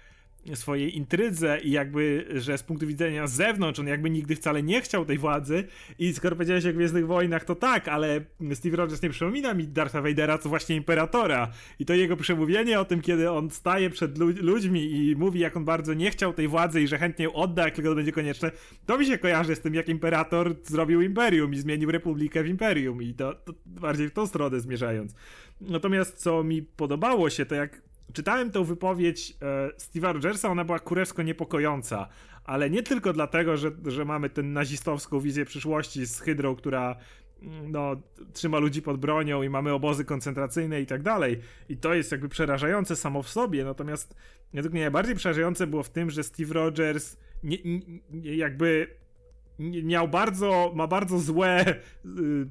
[0.54, 4.80] swojej intrydze i jakby, że z punktu widzenia z zewnątrz on jakby nigdy wcale nie
[4.80, 5.64] chciał tej władzy.
[5.98, 8.20] I skoro powiedziałeś o Gwiezdnych Wojnach, to tak, ale
[8.54, 11.50] Steve Rogers nie przypomina mi Dartha Vadera, co właśnie Imperatora.
[11.78, 15.56] I to jego przemówienie o tym, kiedy on staje przed lu- ludźmi i mówi, jak
[15.56, 18.12] on bardzo nie chciał tej władzy i że chętnie ją odda, jak tylko to będzie
[18.12, 18.50] konieczne,
[18.86, 23.02] to mi się kojarzy z tym, jak Imperator zrobił Imperium i zmienił Republikę w Imperium.
[23.02, 25.14] I to, to bardziej w tą stronę zmierzając.
[25.60, 30.78] Natomiast co mi podobało się, to jak czytałem tę wypowiedź e, Steve'a Rogersa, ona była
[30.78, 32.08] kurewsko niepokojąca,
[32.44, 36.96] ale nie tylko dlatego, że, że mamy tę nazistowską wizję przyszłości z Hydrą, która
[37.42, 37.96] mm, no,
[38.32, 41.40] trzyma ludzi pod bronią i mamy obozy koncentracyjne i tak dalej.
[41.68, 44.16] I to jest jakby przerażające samo w sobie, natomiast
[44.52, 47.58] według mnie najbardziej przerażające było w tym, że Steve Rogers nie,
[48.10, 48.86] nie, jakby
[49.58, 51.76] miał bardzo, ma bardzo złe, y,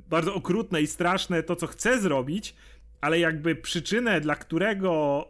[0.09, 2.55] bardzo okrutne i straszne to, co chce zrobić,
[3.01, 5.27] ale jakby przyczynę, dla którego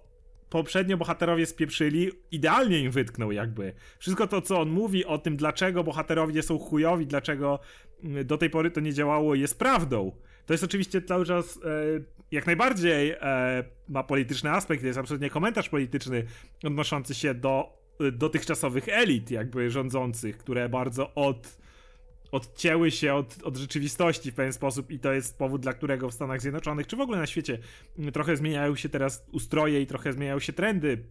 [0.53, 3.73] poprzednio bohaterowie spieprzyli, idealnie im wytknął jakby.
[3.99, 7.59] Wszystko to, co on mówi o tym, dlaczego bohaterowie są chujowi, dlaczego
[8.03, 10.11] mm, do tej pory to nie działało, jest prawdą.
[10.45, 11.59] To jest oczywiście cały czas e,
[12.31, 16.23] jak najbardziej e, ma polityczny aspekt, to jest absolutnie komentarz polityczny
[16.63, 21.57] odnoszący się do e, dotychczasowych elit jakby rządzących, które bardzo od
[22.33, 26.13] odcięły się od, od rzeczywistości w pewien sposób i to jest powód, dla którego w
[26.13, 27.57] Stanach Zjednoczonych, czy w ogóle na świecie,
[27.99, 31.03] m, trochę zmieniają się teraz ustroje i trochę zmieniają się trendy.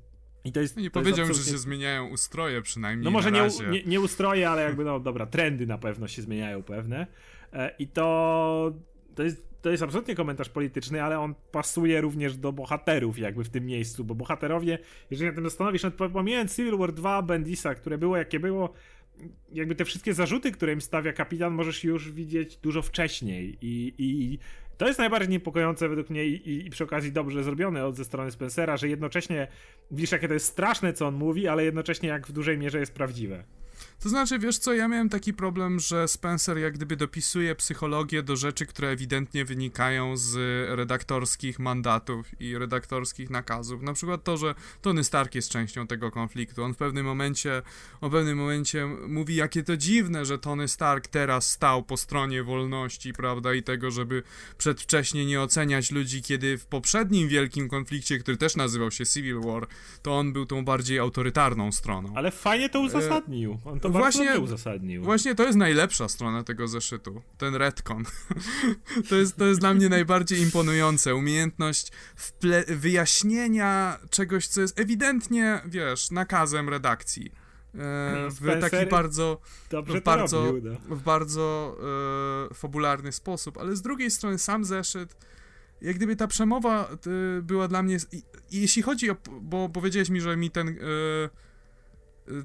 [0.45, 0.77] I to jest.
[0.77, 4.01] Nie to powiedziałbym, że absolutnie- się zmieniają ustroje przynajmniej No może na nie, nie, nie
[4.01, 7.07] ustroje, ale jakby, no dobra, trendy na pewno się zmieniają pewne.
[7.53, 8.73] E, I to,
[9.15, 9.53] to jest.
[9.63, 14.05] To jest absolutnie komentarz polityczny, ale on pasuje również do bohaterów, jakby w tym miejscu,
[14.05, 14.79] bo bohaterowie,
[15.11, 18.73] jeżeli na tym zastanowisz, nawet pomijając Civil War 2 Bendisa, które było jakie było,
[19.53, 23.59] jakby te wszystkie zarzuty, które im stawia kapitan, możesz już widzieć dużo wcześniej.
[23.61, 24.39] I, i
[24.79, 28.31] to jest najbardziej niepokojące według mnie i, i, przy okazji dobrze zrobione od ze strony
[28.31, 29.49] Spencera, że jednocześnie
[29.91, 32.95] widzisz, jakie to jest straszne, co on mówi, ale jednocześnie jak w dużej mierze jest
[32.95, 33.45] prawdziwe.
[34.03, 38.37] To znaczy, wiesz co, ja miałem taki problem, że Spencer jak gdyby dopisuje psychologię do
[38.37, 40.37] rzeczy, które ewidentnie wynikają z
[40.77, 43.83] redaktorskich mandatów i redaktorskich nakazów.
[43.83, 46.63] Na przykład to, że Tony Stark jest częścią tego konfliktu.
[46.63, 47.63] On w pewnym momencie,
[48.01, 53.13] o pewnym momencie mówi, jakie to dziwne, że Tony Stark teraz stał po stronie wolności,
[53.13, 54.23] prawda, i tego, żeby
[54.59, 59.67] przedwcześnie nie oceniać ludzi, kiedy w poprzednim wielkim konflikcie, który też nazywał się Civil War,
[60.03, 62.13] to on był tą bardziej autorytarną stroną.
[62.17, 63.59] Ale fajnie to uzasadnił.
[63.65, 65.05] On to właśnie- uzasadnił.
[65.05, 68.05] Właśnie to jest najlepsza strona tego zeszytu, ten retcon.
[69.09, 71.15] to, jest, to jest dla mnie najbardziej imponujące.
[71.15, 77.33] Umiejętność wple- wyjaśnienia czegoś, co jest ewidentnie, wiesz, nakazem redakcji.
[77.75, 80.97] E, w taki bardzo, Dobrze w bardzo, robił, no.
[80.97, 81.77] w bardzo
[82.51, 85.17] e, fabularny sposób, ale z drugiej strony sam zeszyt,
[85.81, 88.23] jak gdyby ta przemowa e, była dla mnie, i,
[88.61, 90.73] jeśli chodzi o, bo powiedziałeś mi, że mi ten, e,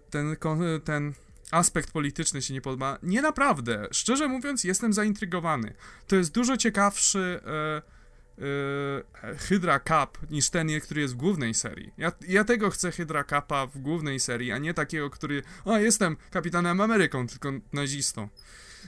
[0.10, 1.14] ten, kon- ten
[1.52, 5.74] aspekt polityczny się nie podoba, nie naprawdę, szczerze mówiąc jestem zaintrygowany,
[6.08, 7.82] to jest dużo ciekawszy e,
[8.38, 11.92] yy, Hydra Cup niż ten, który jest w głównej serii.
[11.98, 16.18] Ja, ja tego chcę Hydra Cupa w głównej serii, a nie takiego, który, o jestem
[16.32, 18.30] kapitanem Ameryką, tylko nazistą.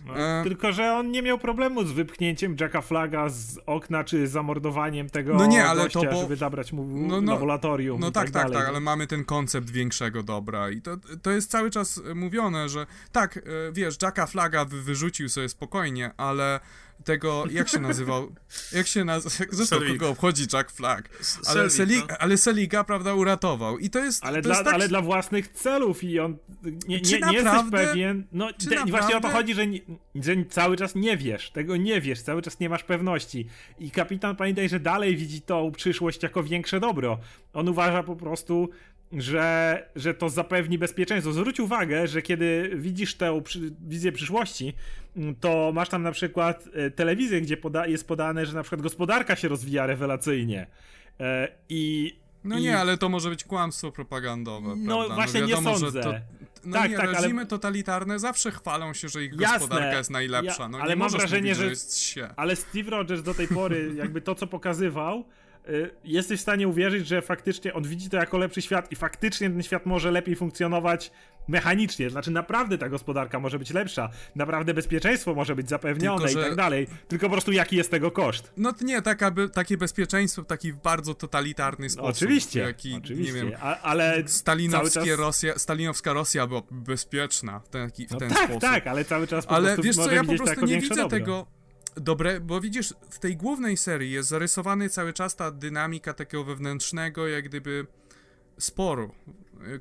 [0.06, 0.44] No, e...
[0.44, 5.34] Tylko, że on nie miał problemu z wypchnięciem Jacka Flaga z okna, czy zamordowaniem tego
[5.34, 6.22] no nie, ale gościa, to bo...
[6.22, 8.00] żeby zabrać mu no, no, laboratorium.
[8.00, 11.52] No tak, tak, tak, tak, ale mamy ten koncept większego dobra i to, to jest
[11.52, 13.42] cały czas mówione, że tak, e,
[13.72, 16.60] wiesz, Jacka Flaga wyrzucił sobie spokojnie, ale
[17.04, 18.32] tego, jak się nazywał?
[18.72, 19.48] Jak się nazywał?
[19.58, 21.10] Zresztą kogo obchodzi Jack Flag.
[21.48, 22.18] Ale, Selig, no.
[22.20, 23.78] ale Seliga, prawda, uratował.
[23.78, 24.26] I to jest.
[24.26, 24.74] Ale, to dla, jest tak...
[24.74, 26.38] ale dla własnych celów i on.
[26.64, 28.28] Nie, nie, nie jesteś pewien.
[28.32, 29.80] No, te, i właśnie o to chodzi, że, nie,
[30.16, 31.52] że cały czas nie wiesz.
[31.52, 33.48] Tego nie wiesz, cały czas nie masz pewności.
[33.80, 37.20] I kapitan, pamiętaj, że dalej widzi tą przyszłość jako większe dobro.
[37.54, 38.70] On uważa po prostu,
[39.12, 41.34] że, że to zapewni bezpieczeństwo.
[41.34, 44.74] Zwróć uwagę, że kiedy widzisz tę przy, wizję przyszłości,
[45.18, 48.82] mm, to masz tam na przykład e, telewizję, gdzie poda jest podane, że na przykład
[48.82, 50.68] gospodarka się rozwija rewelacyjnie.
[51.20, 52.62] E, I no I...
[52.62, 54.76] nie, ale to może być kłamstwo propagandowe.
[54.78, 55.16] No prawda?
[55.16, 56.02] właśnie no wiadomo, nie sądzę.
[56.02, 56.14] To,
[56.66, 57.50] no tak, nie, tak, reżimy ale...
[57.50, 60.70] totalitarne zawsze chwalą się, że ich Jasne, gospodarka jest najlepsza.
[60.70, 62.34] No, ale mam wrażenie, mówić, że, że.
[62.36, 65.26] Ale Steve Rogers do tej pory, jakby to, co pokazywał,
[66.04, 69.64] jesteś w stanie uwierzyć, że faktycznie on widzi to jako lepszy świat i faktycznie ten
[69.64, 71.12] świat może lepiej funkcjonować
[71.48, 72.10] mechanicznie.
[72.10, 76.40] Znaczy, naprawdę ta gospodarka może być lepsza, naprawdę bezpieczeństwo może być zapewnione Tylko, że...
[76.40, 76.88] i tak dalej.
[77.08, 78.54] Tylko po prostu jaki jest tego koszt?
[78.58, 82.10] No to nie, taka, takie bezpieczeństwo w taki bardzo totalitarny sposób.
[82.10, 82.60] Oczywiście.
[82.60, 83.34] Jaki, oczywiście.
[83.34, 85.20] Nie wiem, A, ale stalinowskie czas...
[85.20, 88.62] Rosja, stalinowska Rosja była bezpieczna w ten, w no ten tak, sposób.
[88.62, 91.10] Tak, ale cały czas po ale wiesz co, ja po prostu nie widzę dobro.
[91.10, 91.59] tego
[92.00, 97.28] dobre, bo widzisz, w tej głównej serii jest zarysowany cały czas ta dynamika takiego wewnętrznego,
[97.28, 97.88] jak gdyby
[98.58, 99.12] sporu,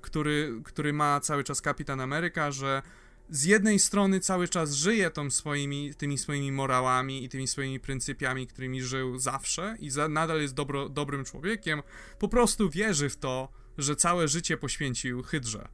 [0.01, 2.83] który, który ma cały czas Kapitan Ameryka, że
[3.31, 8.47] z jednej strony cały czas żyje tą swoimi, tymi swoimi morałami i tymi swoimi pryncypiami,
[8.47, 11.83] którymi żył zawsze i za, nadal jest dobro, dobrym człowiekiem,
[12.19, 13.49] po prostu wierzy w to,
[13.79, 15.69] że całe życie poświęcił Hydrze.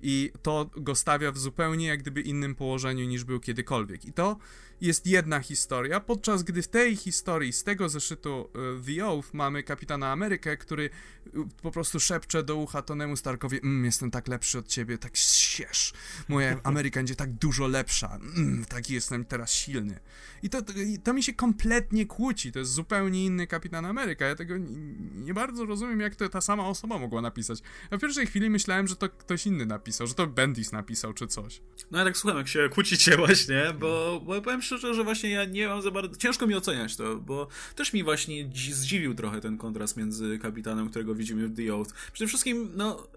[0.00, 4.04] I to go stawia w zupełnie jak gdyby innym położeniu niż był kiedykolwiek.
[4.04, 4.36] I to
[4.80, 9.62] jest jedna historia, podczas gdy w tej historii, z tego zeszytu e, The Oath mamy
[9.62, 10.90] kapitana Amerykę, który
[11.26, 11.30] e,
[11.62, 15.92] po prostu szepcze do ucha Tonemu Starkowi mm, jestem tak lepszy od ciebie, tak siesz,
[16.28, 20.00] moja Ameryka będzie tak dużo lepsza, mm, taki jestem teraz silny.
[20.42, 20.72] I to, to,
[21.04, 24.78] to, mi się kompletnie kłóci, to jest zupełnie inny kapitan Ameryka, ja tego nie,
[25.14, 27.58] nie bardzo rozumiem, jak to ta sama osoba mogła napisać.
[27.90, 31.26] Ja w pierwszej chwili myślałem, że to ktoś inny napisał, że to Bendis napisał, czy
[31.26, 31.60] coś.
[31.90, 35.44] No ja tak słucham, jak się kłócicie właśnie, bo, bo powiem szczerze, że właśnie ja
[35.44, 36.16] nie mam za bardzo...
[36.16, 41.14] Ciężko mi oceniać to, bo też mi właśnie zdziwił trochę ten kontrast między kapitanem, którego
[41.14, 41.92] widzimy w The Oath.
[42.12, 43.08] Przede wszystkim, no,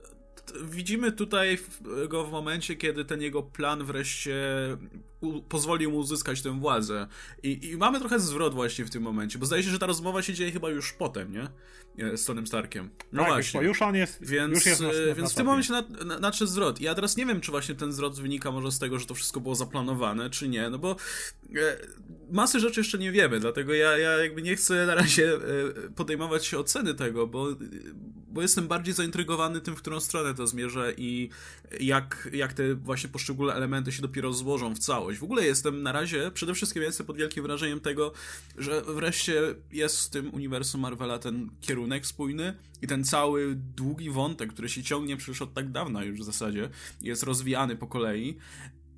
[0.64, 1.58] widzimy tutaj
[2.10, 4.38] go w momencie, kiedy ten jego plan wreszcie
[5.50, 7.08] pozwolił mu uzyskać tę władzę.
[7.44, 10.22] I, I, mamy trochę zwrot właśnie w tym momencie, bo zdaje się, że ta rozmowa
[10.22, 11.48] się dzieje chyba już potem, nie?
[12.16, 12.90] Z Tonym Starkiem.
[13.12, 13.62] No tak, właśnie.
[13.62, 14.26] Już on jest.
[14.26, 15.74] Więc, już jest na, na, więc w tym momencie
[16.22, 16.82] nadszedł zwrot.
[16.82, 19.40] Ja teraz nie wiem, czy właśnie ten zwrot wynika może z tego, że to wszystko
[19.40, 20.96] było zaplanowane, czy nie, no bo
[21.56, 21.78] e,
[22.32, 25.40] masy rzeczy jeszcze nie wiemy, dlatego ja, ja jakby nie chcę na razie e,
[25.96, 27.48] podejmować się oceny tego, bo,
[28.28, 31.30] bo jestem bardziej zaintrygowany tym, w którą stronę to zmierza i
[31.80, 35.20] jak, jak te właśnie poszczególne elementy się dopiero złożą w całość.
[35.20, 38.12] W ogóle jestem na razie, przede wszystkim jestem pod wielkim wrażeniem tego,
[38.58, 44.54] że wreszcie jest w tym uniwersum Marvela ten kierunek spójny i ten cały długi wątek,
[44.54, 46.70] który się ciągnie przecież od tak dawna już w zasadzie,
[47.02, 48.38] jest rozwijany po kolei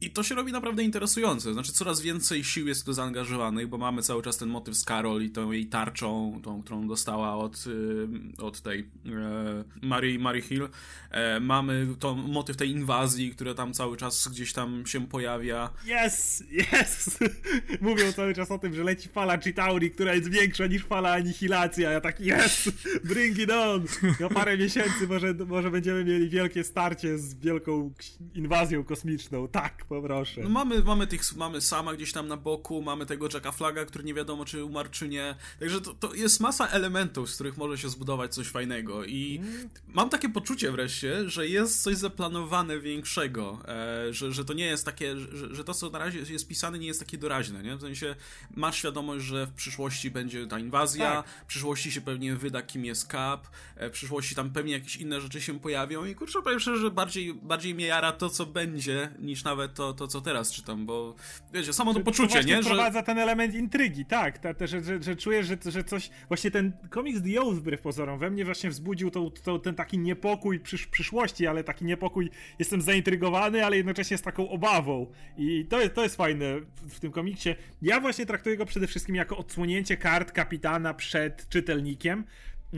[0.06, 1.54] i to się robi naprawdę interesujące.
[1.54, 5.24] Znaczy, coraz więcej sił jest tu zaangażowanych, bo mamy cały czas ten motyw z Carol
[5.24, 10.70] i tą jej tarczą, tą, którą dostała od, y, od tej e, Mary Hill.
[11.12, 15.70] E, mamy to motyw tej inwazji, która tam cały czas gdzieś tam się pojawia.
[16.06, 17.20] Yes, yes!
[17.82, 21.91] Mówią cały czas o tym, że leci fala Chitauri, która jest większa niż fala anihilacja.
[21.91, 22.72] Ja tak, yes!
[23.04, 23.86] Bring it on!
[24.20, 27.93] Za parę miesięcy może, może będziemy mieli wielkie starcie z wielką
[28.36, 29.47] inwazją kosmiczną.
[29.47, 30.41] Tak, poproszę.
[30.41, 34.04] No mamy, mamy, tych, mamy sama gdzieś tam na boku, mamy tego Jacka Flaga, który
[34.04, 35.36] nie wiadomo czy umarł czy nie.
[35.60, 39.70] Także to, to jest masa elementów, z których może się zbudować coś fajnego i mm.
[39.88, 44.86] mam takie poczucie wreszcie, że jest coś zaplanowane większego, e, że, że to nie jest
[44.86, 47.76] takie, że, że to co na razie jest pisane nie jest takie doraźne, nie?
[47.76, 48.16] W sensie
[48.56, 51.28] masz świadomość, że w przyszłości będzie ta inwazja, tak.
[51.44, 55.22] w przyszłości się pewnie wyda kim jest Cap, e, w przyszłości tam pewnie jakieś inne
[55.22, 59.12] rzeczy się pojawią i kurczę powiem szczerze, że bardziej, bardziej mnie jara to co będzie
[59.20, 61.15] niż nawet to to, to co teraz czytam, bo
[61.53, 62.63] wiecie, samo to To poczucie, właśnie nie?
[62.63, 66.09] Że, wprowadza ten element intrygi, tak, ta, ta, że, że, że czujesz, że, że coś,
[66.27, 69.97] właśnie ten komiks The Oath wbrew pozorom we mnie właśnie wzbudził to, to, ten taki
[69.97, 72.29] niepokój przysz, przyszłości, ale taki niepokój,
[72.59, 75.07] jestem zaintrygowany, ale jednocześnie z taką obawą
[75.38, 77.55] i to jest, to jest fajne w, w tym komiksie.
[77.81, 82.23] Ja właśnie traktuję go przede wszystkim jako odsłonięcie kart kapitana przed czytelnikiem,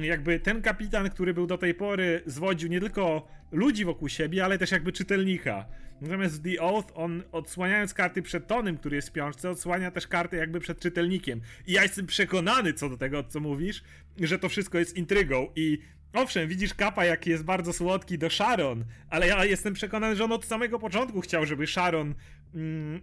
[0.04, 4.58] jakby ten kapitan, który był do tej pory, zwodził nie tylko ludzi wokół siebie, ale
[4.58, 5.66] też jakby czytelnika.
[6.02, 10.38] Natomiast The Oath, on odsłaniając karty przed Tonym, który jest w piączce, odsłania też karty
[10.38, 11.42] jakby przed czytelnikiem.
[11.68, 13.84] I ja jestem przekonany co do tego, co mówisz,
[14.20, 15.80] że to wszystko jest intrygą i
[16.14, 20.32] Owszem, widzisz Kapa, jaki jest bardzo słodki do Sharon, ale ja jestem przekonany, że on
[20.32, 22.16] od samego początku chciał, żeby Sharon
[22.54, 23.02] mm,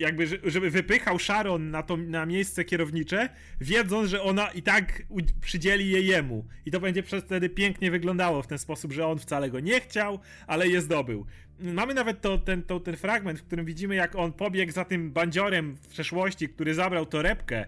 [0.00, 3.28] jakby, żeby wypychał Sharon na to na miejsce kierownicze,
[3.60, 5.02] wiedząc, że ona i tak
[5.40, 6.46] przydzieli je jemu.
[6.66, 9.80] I to będzie przez wtedy pięknie wyglądało w ten sposób, że on wcale go nie
[9.80, 11.26] chciał, ale je zdobył.
[11.58, 15.12] Mamy nawet to, ten, to, ten fragment, w którym widzimy, jak on pobiegł za tym
[15.12, 17.66] bandziorem w przeszłości, który zabrał torebkę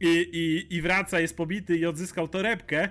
[0.00, 2.88] i, i, i wraca, jest pobity i odzyskał torebkę.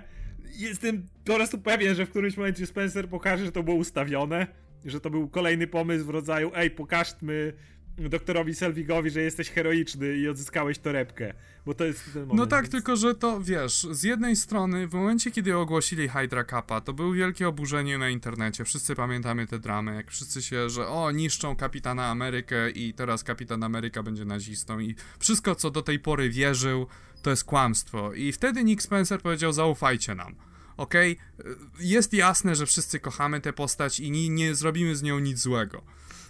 [0.56, 4.46] Jestem po prostu pewien, że w którymś momencie Spencer pokaże, że to było ustawione,
[4.84, 7.52] że to był kolejny pomysł w rodzaju ej, pokażmy
[7.98, 11.34] doktorowi Selwigowi, że jesteś heroiczny i odzyskałeś torebkę,
[11.66, 12.38] bo to jest ten moment.
[12.38, 12.72] No tak, więc...
[12.72, 17.12] tylko że to, wiesz, z jednej strony, w momencie, kiedy ogłosili Hydra Kappa, to było
[17.12, 22.06] wielkie oburzenie na internecie, wszyscy pamiętamy te dramy, jak wszyscy się, że o, niszczą Kapitana
[22.06, 26.86] Amerykę i teraz Kapitan Ameryka będzie nazistą i wszystko, co do tej pory wierzył,
[27.22, 28.14] to jest kłamstwo.
[28.14, 30.34] I wtedy Nick Spencer powiedział, zaufajcie nam.
[30.76, 31.54] Okej, okay?
[31.80, 35.82] jest jasne, że wszyscy kochamy tę postać i nie, nie zrobimy z nią nic złego.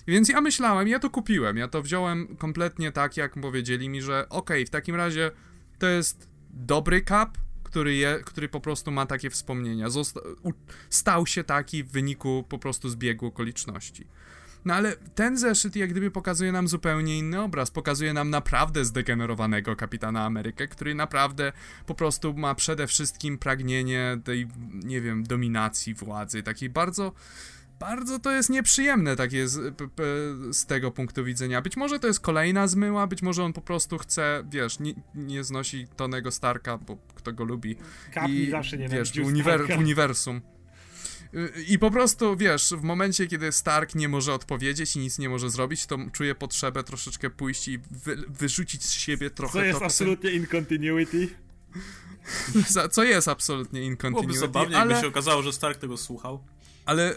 [0.07, 4.29] Więc ja myślałem, ja to kupiłem, ja to wziąłem kompletnie tak, jak powiedzieli mi, że
[4.29, 5.31] okej, okay, w takim razie
[5.79, 9.91] to jest dobry kap, który, je, który po prostu ma takie wspomnienia.
[9.91, 10.21] Zosta
[10.91, 14.07] stał się taki w wyniku po prostu zbiegu okoliczności.
[14.65, 17.71] No ale ten zeszyt jak gdyby pokazuje nam zupełnie inny obraz.
[17.71, 21.53] Pokazuje nam naprawdę zdegenerowanego kapitana Amerykę, który naprawdę
[21.87, 24.49] po prostu ma przede wszystkim pragnienie tej,
[24.85, 26.43] nie wiem, dominacji władzy.
[26.43, 27.13] Takiej bardzo
[27.79, 30.03] bardzo to jest nieprzyjemne takie z, p, p,
[30.51, 31.63] z, tego punktu widzenia.
[31.63, 35.45] Być może to jest kolejna zmyła, być może on po prostu chce, wiesz, nie, nie
[35.45, 37.77] znosi Tonego Starka, bo kto go lubi.
[38.13, 40.41] Kapni I zawsze nie wiesz, w, uniwer w uniwersum.
[41.69, 45.51] I po prostu, wiesz, w momencie, kiedy Stark nie może odpowiedzieć i nic nie może
[45.51, 49.53] zrobić, to czuje potrzebę troszeczkę pójść i wy, wyrzucić z siebie trochę...
[49.53, 51.29] Co jest absolutnie in continuity.
[52.91, 54.27] Co jest absolutnie in continuity.
[54.27, 54.93] Byłoby zabawnie, ale...
[54.93, 56.45] jakby się okazało, że Stark tego słuchał.
[56.87, 57.15] Ale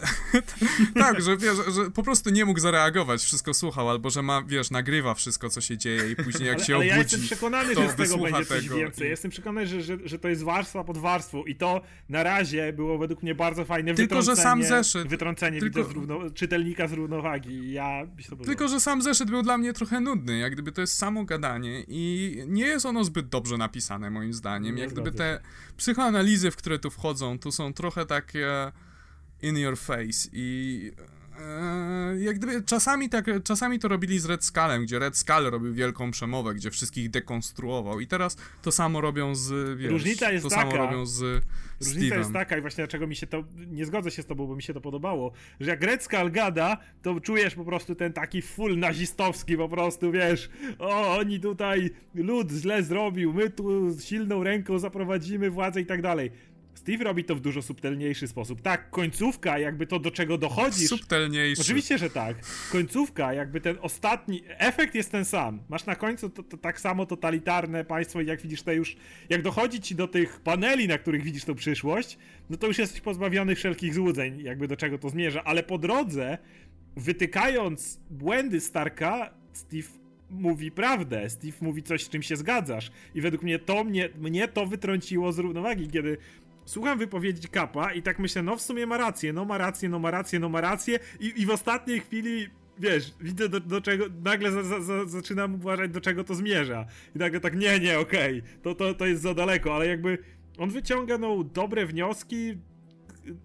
[0.94, 4.70] tak, że wiesz, że po prostu nie mógł zareagować, wszystko słuchał, albo że ma, wiesz,
[4.70, 7.74] nagrywa wszystko, co się dzieje i później jak ale, się ale obudzi, ja jestem przekonany,
[7.74, 9.06] że z tego będzie coś tego więcej.
[9.06, 9.10] I...
[9.10, 12.98] Jestem przekonany, że, że, że to jest warstwa pod warstwą i to na razie było
[12.98, 15.08] według mnie bardzo fajne Tylko, że sam zeszyt.
[15.08, 15.84] Wytrącenie Tylko...
[15.84, 16.30] z równo...
[16.30, 17.72] czytelnika z równowagi.
[17.72, 18.06] Ja
[18.44, 21.84] Tylko, że sam zeszyt był dla mnie trochę nudny, jak gdyby to jest samo gadanie
[21.88, 24.74] i nie jest ono zbyt dobrze napisane moim zdaniem.
[24.74, 25.40] Nie jak gdyby te
[25.76, 28.72] psychoanalizy, w które tu wchodzą, tu są trochę takie
[29.42, 30.92] in your face i
[31.40, 35.74] e, jak gdyby czasami tak, czasami to robili z Red Skullem, gdzie Red Skull robił
[35.74, 40.50] wielką przemowę, gdzie wszystkich dekonstruował i teraz to samo robią z, wiesz, Różnica jest to
[40.50, 41.44] taka, samo robią z
[41.80, 44.56] Różnica jest taka i właśnie dlaczego mi się to, nie zgodzę się z tobą, bo
[44.56, 48.42] mi się to podobało, że jak Red Skull gada, to czujesz po prostu ten taki
[48.42, 54.78] full nazistowski po prostu, wiesz, o, oni tutaj, lud źle zrobił, my tu silną ręką
[54.78, 56.30] zaprowadzimy władzę i tak dalej
[56.88, 58.60] Steve robi to w dużo subtelniejszy sposób.
[58.60, 60.88] Tak, końcówka, jakby to do czego dochodzisz.
[60.88, 61.62] Subtelniejszy.
[61.62, 62.36] Oczywiście, że tak.
[62.72, 64.42] Końcówka, jakby ten ostatni.
[64.58, 65.60] Efekt jest ten sam.
[65.68, 68.96] Masz na końcu to, to tak samo totalitarne państwo, jak widzisz to już.
[69.28, 72.18] Jak dochodzi ci do tych paneli, na których widzisz tą przyszłość,
[72.50, 75.44] no to już jesteś pozbawiony wszelkich złudzeń, jakby do czego to zmierza.
[75.44, 76.38] Ale po drodze,
[76.96, 79.88] wytykając błędy Starka, Steve
[80.30, 81.30] mówi prawdę.
[81.30, 82.90] Steve mówi coś, z czym się zgadzasz.
[83.14, 86.18] I według mnie to mnie, mnie to wytrąciło z równowagi, kiedy
[86.68, 89.98] słucham wypowiedzi Kapa i tak myślę, no w sumie ma rację, no ma rację, no
[89.98, 92.46] ma rację, no ma rację i, i w ostatniej chwili
[92.78, 96.86] wiesz, widzę do, do czego, nagle za, za, za, zaczynam uważać, do czego to zmierza.
[97.16, 100.18] I nagle tak, nie, nie, okej, okay, to, to, to jest za daleko, ale jakby
[100.58, 102.58] on wyciąga, no, dobre wnioski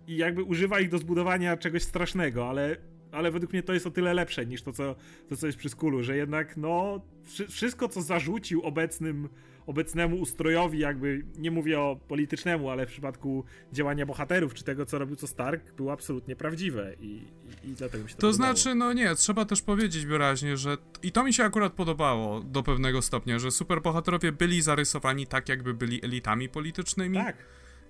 [0.08, 2.78] i jakby używa ich do zbudowania czegoś strasznego, ale,
[3.14, 4.96] ale według mnie to jest o tyle lepsze niż to, co,
[5.30, 7.02] to, co jest przy Skulu, że jednak, no,
[7.50, 9.30] wszystko, co zarzucił obecnym
[9.66, 13.44] obecnemu ustrojowi, jakby nie mówię o politycznemu, ale w przypadku
[13.74, 18.04] działania bohaterów, czy tego, co robił co Stark, było absolutnie prawdziwe i, i, i dlatego
[18.04, 18.56] mi się to To podobało.
[18.56, 22.64] znaczy, no nie, trzeba też powiedzieć wyraźnie, że i to mi się akurat podobało do
[22.64, 27.18] pewnego stopnia, że superbohaterowie byli zarysowani tak, jakby byli elitami politycznymi.
[27.18, 27.38] Tak.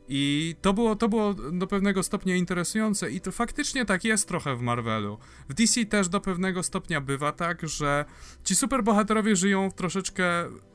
[0.08, 4.56] I to było, to było do pewnego stopnia interesujące i to faktycznie tak jest trochę
[4.56, 5.18] w Marvelu.
[5.50, 8.06] W DC też do pewnego stopnia bywa tak, że
[8.44, 10.24] ci superbohaterowie żyją troszeczkę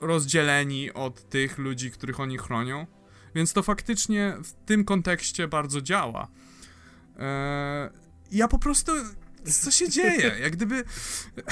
[0.01, 2.87] rozdzieleni od tych ludzi, których oni chronią,
[3.35, 6.29] więc to faktycznie w tym kontekście bardzo działa.
[7.19, 7.91] Eee,
[8.33, 8.93] ja po prostu
[9.51, 10.37] co się dzieje?
[10.41, 10.85] Jak gdyby.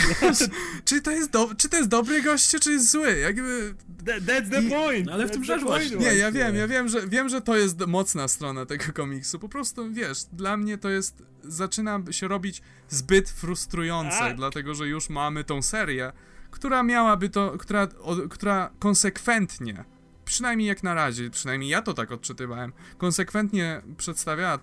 [0.84, 3.18] czy, to jest do, czy to jest dobry goście, czy jest zły?
[3.18, 3.74] Jakby.
[4.04, 5.06] That's the point!
[5.06, 5.96] No, ale w tym rzecz właśnie.
[5.96, 9.38] Nie, ja wiem, ja wiem, że wiem, że to jest mocna strona tego komiksu.
[9.38, 11.22] Po prostu wiesz, dla mnie to jest.
[11.42, 14.34] Zaczyna się robić zbyt frustrujące, A.
[14.34, 16.12] dlatego że już mamy tą serię,
[16.50, 17.58] która miałaby to.
[17.58, 19.84] która, o, która konsekwentnie
[20.26, 24.56] przynajmniej jak na razie, przynajmniej ja to tak odczytywałem, konsekwentnie przedstawiała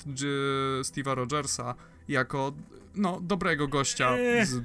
[0.81, 1.75] Steve'a Rogersa
[2.07, 2.53] jako
[2.95, 4.63] no, dobrego gościa z,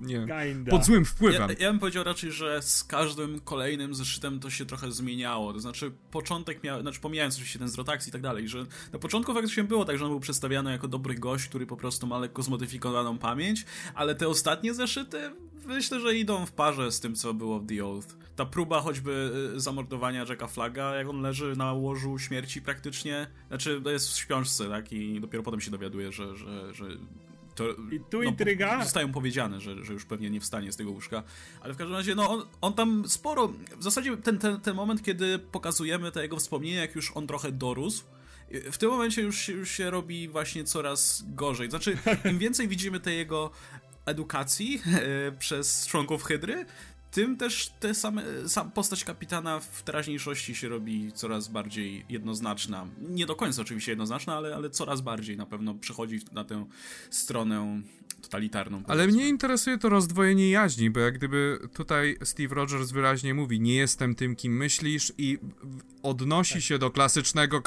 [0.00, 0.26] nie
[0.70, 1.50] pod złym wpływem.
[1.50, 5.52] Ja, ja, bym powiedział raczej, że z każdym kolejnym zeszytem to się trochę zmieniało.
[5.52, 8.98] To znaczy, początek miał, znaczy pomijając oczywiście ten zwrot akcji i tak dalej, że na
[8.98, 12.18] początku faktycznie było tak, że on był przedstawiany jako dobry gość, który po prostu ma
[12.18, 13.64] lekko zmodyfikowaną pamięć,
[13.94, 15.30] ale te ostatnie zeszyty
[15.66, 18.06] myślę, że idą w parze z tym, co było w The Oath.
[18.36, 23.80] Ta próba choćby y, zamordowania Jacka Flaga, jak on leży na łożu śmierci praktycznie, znaczy
[23.84, 26.84] to jest w śpiączce, tak, i dopiero potem się dowiaduje, że, że, że
[27.60, 28.82] to, I tu no, intryga.
[28.82, 31.22] Zostają powiedziane, że, że już pewnie nie wstanie z tego łóżka.
[31.60, 33.52] Ale w każdym razie, no on, on tam sporo.
[33.76, 37.52] W zasadzie ten, ten, ten moment, kiedy pokazujemy te jego wspomnienia, jak już on trochę
[37.52, 38.04] dorósł.
[38.72, 41.70] W tym momencie już, już się robi właśnie coraz gorzej.
[41.70, 41.98] Znaczy,
[42.30, 43.50] im więcej widzimy tej jego
[44.06, 44.82] edukacji
[45.28, 46.66] e, przez członków Hydry,
[47.10, 52.86] tym też te same, sam postać kapitana w teraźniejszości się robi coraz bardziej jednoznaczna.
[52.98, 56.66] Nie do końca oczywiście jednoznaczna, ale, ale coraz bardziej na pewno przechodzi na tę
[57.10, 57.82] stronę
[58.22, 58.82] totalitarną.
[58.86, 63.74] Ale mnie interesuje to rozdwojenie jaźni, bo jak gdyby tutaj Steve Rogers wyraźnie mówi, nie
[63.74, 65.38] jestem tym, kim myślisz i
[66.02, 66.62] odnosi tak.
[66.62, 67.62] się do klasycznego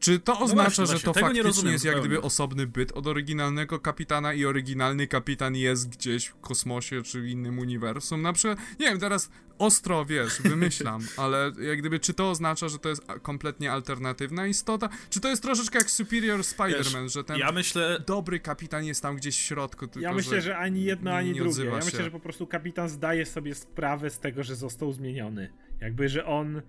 [0.00, 2.92] czy to no oznacza, no właśnie, że to faktycznie rozumiem, jest jak gdyby osobny byt
[2.92, 8.22] od oryginalnego kapitana i oryginalny kapitan jest gdzieś w kosmosie czy w innym uniwersum?
[8.22, 12.78] Na przykład, nie wiem, teraz ostro, wiesz, wymyślam, ale jak gdyby, czy to oznacza, że
[12.78, 14.88] to jest kompletnie alternatywna istota?
[15.10, 18.02] Czy to jest troszeczkę jak Superior Spider-Man, że ten ja myślę...
[18.06, 21.64] dobry kapitan jest tam gdzieś w środku, tylko Ja myślę, że ani jedno, ani drugie.
[21.64, 25.52] Ja myślę, że po prostu kapitan zdaje sobie sprawę z tego, że został zmieniony.
[25.80, 26.62] Jakby, że on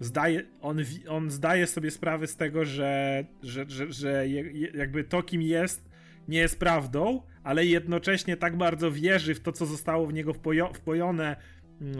[0.00, 0.78] zdaje, on,
[1.08, 4.28] on zdaje sobie sprawę z tego, że, że, że, że
[4.74, 5.88] jakby to, kim jest,
[6.28, 10.34] nie jest prawdą, ale jednocześnie tak bardzo wierzy w to, co zostało w niego
[10.74, 11.36] wpojone Mm,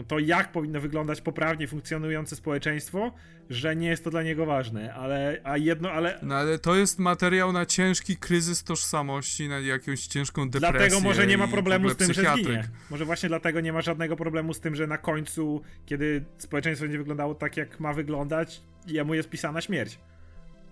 [0.07, 3.11] to jak powinno wyglądać poprawnie funkcjonujące społeczeństwo,
[3.49, 6.19] że nie jest to dla niego ważne, ale a jedno, ale...
[6.21, 11.27] No ale to jest materiał na ciężki kryzys tożsamości, na jakąś ciężką depresję Dlatego może
[11.27, 12.63] nie ma problemu z tym, że zginie.
[12.89, 16.97] Może właśnie dlatego nie ma żadnego problemu z tym, że na końcu, kiedy społeczeństwo będzie
[16.97, 19.99] wyglądało tak, jak ma wyglądać, jemu jest pisana śmierć.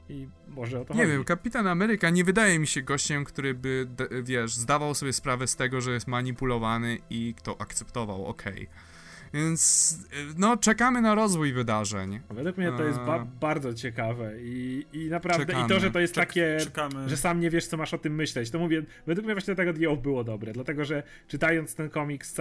[0.10, 1.12] I może o to Nie chodzi.
[1.12, 3.88] wiem, Kapitan Ameryka nie wydaje mi się gościem, który by,
[4.24, 8.54] wiesz, zdawał sobie sprawę z tego, że jest manipulowany i kto akceptował, okej.
[8.54, 8.95] Okay.
[9.36, 9.98] Więc
[10.38, 12.20] no, czekamy na rozwój wydarzeń.
[12.30, 15.66] Według mnie to jest ba bardzo ciekawe i, i naprawdę, czekamy.
[15.66, 17.10] i to, że to jest Czek takie, czekamy.
[17.10, 19.74] że sam nie wiesz, co masz o tym myśleć, to mówię, według mnie właśnie tego
[19.74, 22.36] Dio było dobre, dlatego, że czytając ten komiks,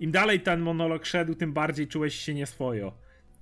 [0.00, 2.92] im dalej ten monolog szedł, tym bardziej czułeś się nieswojo.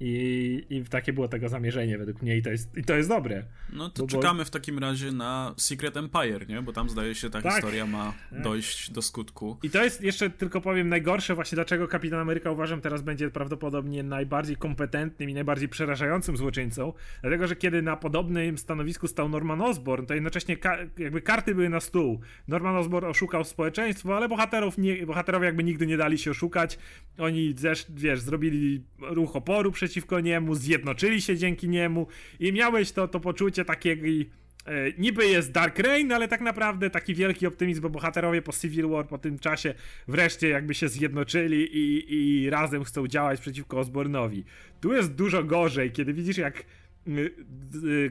[0.00, 3.44] I, I takie było tego zamierzenie według mnie i to jest, i to jest dobre.
[3.72, 6.62] No to bo, czekamy w takim razie na Secret Empire, nie?
[6.62, 8.42] Bo tam zdaje się ta tak, historia ma tak.
[8.42, 9.58] dojść do skutku.
[9.62, 14.02] I to jest jeszcze tylko powiem najgorsze właśnie dlaczego Kapitan Ameryka uważam teraz będzie prawdopodobnie
[14.02, 16.92] najbardziej kompetentnym i najbardziej przerażającym złoczyńcą.
[17.22, 21.68] Dlatego, że kiedy na podobnym stanowisku stał Norman Osborn, to jednocześnie ka jakby karty były
[21.68, 22.20] na stół.
[22.48, 26.78] Norman Osborn oszukał społeczeństwo, ale bohaterów nie, bohaterowie jakby nigdy nie dali się oszukać.
[27.18, 32.06] Oni, zesz, wiesz, zrobili ruch oporu przy przeciwko niemu, zjednoczyli się dzięki niemu
[32.40, 37.14] i miałeś to, to poczucie takiego e, niby jest Dark Reign, ale tak naprawdę taki
[37.14, 39.74] wielki optymizm, bo bohaterowie po Civil War po tym czasie
[40.08, 44.44] wreszcie jakby się zjednoczyli i, i razem chcą działać przeciwko Osbornowi.
[44.80, 46.64] Tu jest dużo gorzej, kiedy widzisz jak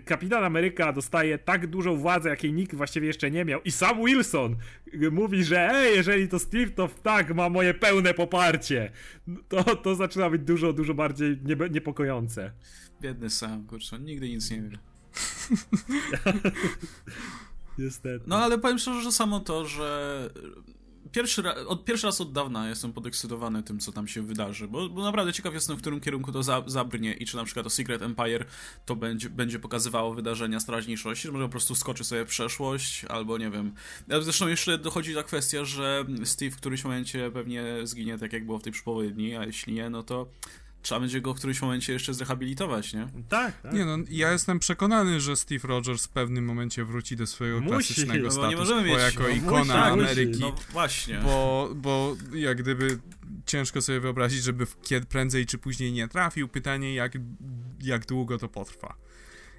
[0.06, 3.62] Kapitan Ameryka dostaje tak dużą władzę, jakiej nikt właściwie jeszcze nie miał.
[3.62, 4.56] I sam Wilson
[5.12, 8.92] mówi, że ej, jeżeli to Steve, to tak, ma moje pełne poparcie.
[9.48, 11.38] To, to zaczyna być dużo, dużo bardziej
[11.72, 12.52] niepokojące.
[13.02, 14.78] Biedny Sam, kurczę, nigdy nic nie wie.
[17.78, 18.26] Niestety.
[18.28, 20.30] No ale powiem szczerze, że samo to, że
[21.16, 24.90] pierwszy, ra od, pierwszy raz od dawna jestem podekscytowany tym, co tam się wydarzy, bo,
[24.90, 27.70] bo naprawdę ciekaw jestem, w którym kierunku to za, zabrnie i czy na przykład to
[27.70, 28.46] Secret Empire
[28.86, 33.38] to będzie, będzie pokazywało wydarzenia strażniejszości, czy może po prostu skoczy sobie w przeszłość, albo
[33.38, 33.74] nie wiem.
[34.22, 38.60] Zresztą jeszcze dochodzi ta kwestia, że Steve w którymś momencie pewnie zginie tak, jak było
[38.60, 40.28] w tej przypowiedni, a jeśli nie, no to
[40.86, 43.08] trzeba będzie go w którymś momencie jeszcze zrehabilitować, nie?
[43.30, 43.74] Tak, tak.
[43.74, 47.70] Nie no, ja jestem przekonany, że Steve Rogers w pewnym momencie wróci do swojego Musi,
[47.70, 50.06] klasycznego no nie możemy mieć- jako no ikona musi, tak, musi.
[50.06, 50.40] Ameryki.
[50.40, 51.20] No właśnie.
[51.24, 53.00] Bo, bo jak gdyby
[53.46, 56.48] ciężko sobie wyobrazić, żeby kiedy prędzej czy później nie trafił.
[56.48, 57.14] Pytanie, jak,
[57.82, 58.96] jak długo to potrwa.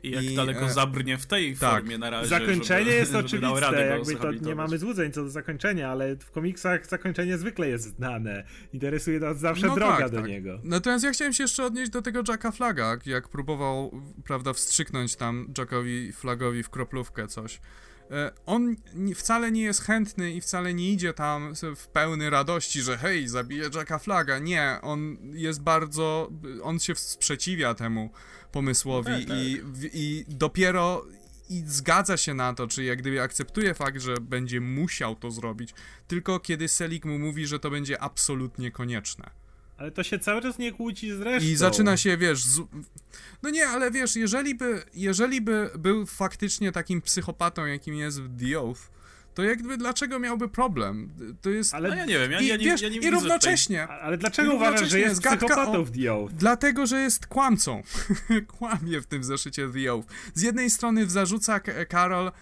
[0.02, 1.70] I jak i, daleko e, zabrnie w tej tak.
[1.70, 2.28] formie na razie.
[2.28, 6.30] Zakończenie żeby, jest żeby oczywiste, jakby to nie mamy złudzeń co do zakończenia, ale w
[6.30, 8.44] komiksach zakończenie zwykle jest znane.
[8.72, 10.26] Interesuje nas zawsze No droga tak, do tak.
[10.28, 10.60] niego.
[10.64, 15.52] Natomiast ja chciałem się jeszcze odnieść do tego Jacka Flaga, jak próbował, prawda, wstrzyknąć tam
[15.58, 17.60] Jackowi Flagowi w kroplówkę coś.
[18.10, 18.76] E, On
[19.14, 23.70] wcale nie jest chętny i wcale nie idzie tam w pełny radości, że hej, zabiję
[23.74, 24.38] Jacka Flaga.
[24.38, 26.30] Nie, on jest bardzo,
[26.62, 28.10] on się sprzeciwia temu
[28.52, 29.38] pomysłowi No tak, tak.
[29.38, 29.60] I,
[29.94, 31.04] i dopiero
[31.50, 35.74] i zgadza się na to, czy jak gdyby akceptuje fakt, że będzie musiał to zrobić,
[36.08, 39.30] tylko kiedy Selik mu mówi, że to będzie absolutnie konieczne.
[39.78, 41.48] Ale to się cały czas nie kłóci z resztą.
[41.48, 42.60] I zaczyna się, wiesz, z...
[43.42, 48.20] no nie, ale wiesz, jeżeli by, jeżeli by był faktycznie takim psychopatą, jakim jest
[48.58, 48.90] Oath,
[49.36, 51.10] to jakby dlaczego miałby problem?
[51.40, 51.74] To jest...
[51.74, 54.18] Ale No ja nie wiem, ja, I, ja nie, wiesz, ja nie i równocześnie, Ale
[54.18, 56.34] dlaczego uważasz, że jest psychopatą w The Oath?
[56.34, 57.82] Dlatego, że jest kłamcą.
[58.58, 60.06] Kłamie w tym zeszycie The Oath.
[60.34, 62.32] Z jednej strony zarzuca Karol,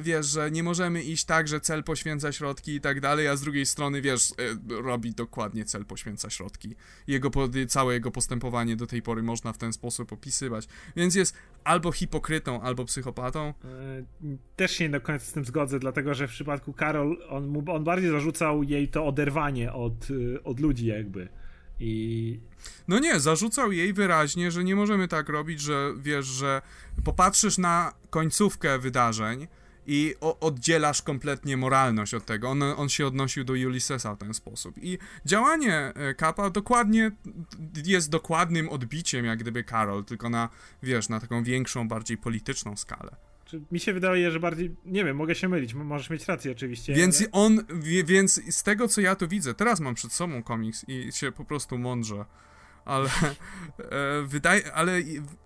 [0.00, 3.40] wiesz, że nie możemy iść tak, że cel poświęca środki i tak dalej, a z
[3.40, 6.74] drugiej strony, wiesz, e, robi dokładnie cel poświęca środki.
[7.06, 7.30] Jego,
[7.68, 10.68] całe jego postępowanie do tej pory można w ten sposób opisywać.
[10.96, 13.48] Więc jest albo hipokrytą, albo psychopatą.
[13.48, 13.54] E,
[14.56, 17.84] Też się nie do końca z tym zgodzę, dlatego że w przypadku Karol on, on
[17.84, 20.08] bardziej zarzucał jej to oderwanie od,
[20.44, 21.28] od ludzi jakby.
[21.80, 22.40] I
[22.88, 26.62] No nie, zarzucał jej wyraźnie, że nie możemy tak robić, że wiesz, że
[27.04, 29.46] popatrzysz na końcówkę wydarzeń
[29.86, 32.48] i oddzielasz kompletnie moralność od tego.
[32.48, 34.74] On, on się odnosił do Ulyssesa w ten sposób.
[34.78, 37.10] I działanie e, Kappa dokładnie
[37.86, 40.48] jest dokładnym odbiciem, jak gdyby Karol, tylko na,
[40.82, 43.16] wiesz, na taką większą, bardziej polityczną skalę.
[43.72, 46.94] mi się wydaje, że bardziej, nie wiem, mogę się mylić, możesz mieć rację oczywiście.
[46.94, 50.42] Więc ale- on, wie, więc z tego co ja tu widzę, teraz mam przed sobą
[50.42, 52.24] komiks i się po prostu mądrze,
[52.84, 54.92] ale e, wydaje, ale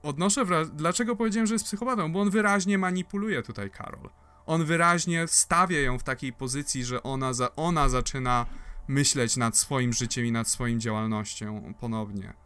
[0.02, 4.10] odnoszę wrażenie, dlaczego powiedziałem, że jest psychopatą, bo on wyraźnie manipuluje tutaj Karol.
[4.46, 8.46] On wyraźnie stawia ją w takiej pozycji, że ona, za, ona zaczyna
[8.88, 12.43] myśleć nad swoim życiem i nad swoją działalnością ponownie.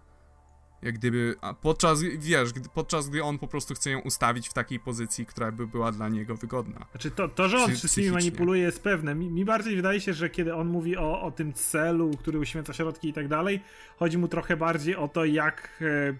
[0.83, 4.53] Jak gdyby, a podczas, wiesz, gdy, podczas gdy on po prostu chce ją ustawić w
[4.53, 6.87] takiej pozycji, która by była dla niego wygodna.
[6.91, 8.31] Znaczy to, to że on Psy- wszystkimi psychicznie.
[8.31, 9.15] manipuluje jest pewne.
[9.15, 12.73] Mi, mi bardziej wydaje się, że kiedy on mówi o, o tym celu, który uświęca
[12.73, 13.61] środki i tak dalej,
[13.97, 16.15] chodzi mu trochę bardziej o to, jak, e,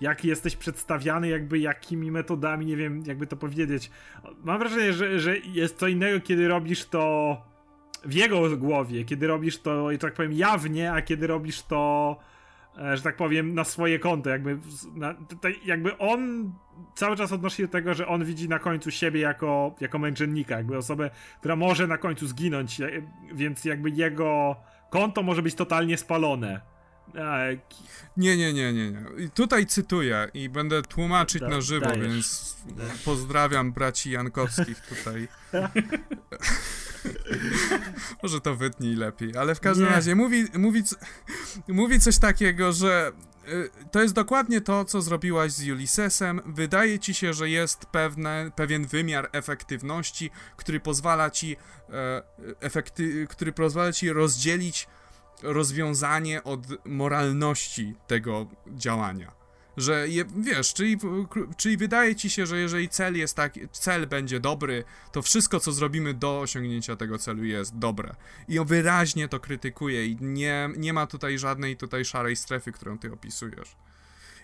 [0.00, 3.90] jak jesteś przedstawiany, jakby jakimi metodami, nie wiem, jakby to powiedzieć.
[4.44, 7.36] Mam wrażenie, że, że jest co innego, kiedy robisz to
[8.04, 12.16] w jego głowie, kiedy robisz to, tak powiem, jawnie, a kiedy robisz to
[12.94, 14.58] że tak powiem, na swoje konto, jakby,
[14.94, 15.14] na,
[15.64, 16.52] jakby on
[16.94, 20.56] cały czas odnosi się do tego, że on widzi na końcu siebie jako, jako męczennika,
[20.56, 22.90] jakby osobę, która może na końcu zginąć, e,
[23.34, 24.56] więc jakby jego
[24.90, 26.60] konto może być totalnie spalone.
[27.14, 27.56] E,
[28.16, 29.24] Nie, nie, nie, nie, nie.
[29.24, 32.06] I tutaj cytuję i będę tłumaczyć Da- na żywo, dajesz.
[32.08, 32.56] więc
[33.04, 35.28] pozdrawiam braci Jankowskich tutaj.
[38.22, 39.92] Może to wytnij lepiej, ale w każdym Nie.
[39.92, 40.82] razie mówi, mówi,
[41.68, 43.12] mówi coś takiego, że
[43.48, 46.40] y, to jest dokładnie to, co zrobiłaś z Ulyssesem.
[46.46, 51.56] Wydaje ci się, że jest pewne, pewien wymiar efektywności, który pozwala ci
[51.90, 52.22] e,
[52.60, 54.88] efekty, który pozwala ci rozdzielić
[55.42, 59.41] rozwiązanie od moralności tego działania.
[59.76, 60.98] Że je, wiesz, czyli,
[61.56, 65.72] czyli wydaje ci się, że jeżeli cel jest taki, cel będzie dobry, to wszystko, co
[65.72, 68.14] zrobimy do osiągnięcia tego celu jest dobre.
[68.48, 72.98] I on wyraźnie to krytykuje i nie, nie ma tutaj żadnej tutaj szarej strefy, którą
[72.98, 73.76] ty opisujesz.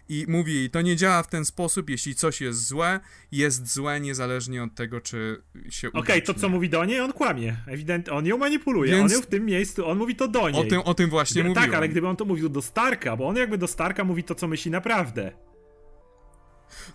[0.09, 3.01] I mówi jej, to nie działa w ten sposób, jeśli coś jest złe,
[3.33, 7.01] jest złe niezależnie od tego, czy się uda, Okej, czy to co mówi do niej,
[7.01, 7.57] on kłamie.
[7.67, 8.93] Ewidentnie, on ją manipuluje.
[8.93, 10.61] Więc- On ją w tym miejscu, on mówi to do niej.
[10.61, 11.65] O tym, o tym właśnie mówiłem.
[11.71, 14.35] tak, ale gdyby on to mówił do Starka, bo on jakby do Starka mówi to,
[14.35, 15.33] co myśli naprawdę.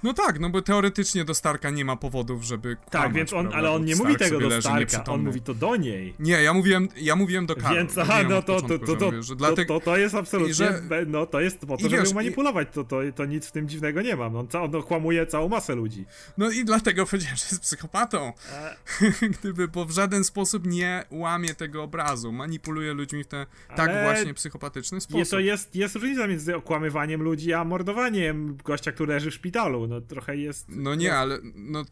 [0.03, 3.49] No tak, no bo teoretycznie do Starka nie ma powodów, żeby Tak, kłamać, więc on,
[3.53, 6.13] ale on nie Stark mówi tego do Starka, on mówi to do niej.
[6.19, 7.77] Nie, ja mówiłem, ja mówiłem do Karol.
[7.77, 9.79] Więc aha, no to, to, początku, to, że to, mówię, dlatego...
[9.79, 12.11] to, to jest absolutnie, i że- no to jest po to, i żeby wiesz, ją
[12.11, 15.25] i- manipulować, to, to, to nic w tym dziwnego nie ma, on, ca- on okłamuje
[15.27, 16.05] całą masę ludzi.
[16.37, 18.33] No i dlatego powiedziałem, że jest psychopatą.
[18.53, 18.75] E,
[19.39, 22.31] Gdyby, bo w żaden sposób nie łamie tego obrazu.
[22.31, 23.45] Manipuluje ludźmi w ten
[23.75, 25.29] tak Ale właśnie psychopatyczny sposób.
[25.29, 30.01] to jest, jest różnica między okłamywaniem ludzi, a mordowaniem gościa, który leży w szpitalu, no
[30.01, 30.65] trochę jest...
[30.69, 31.83] No nie, ale no,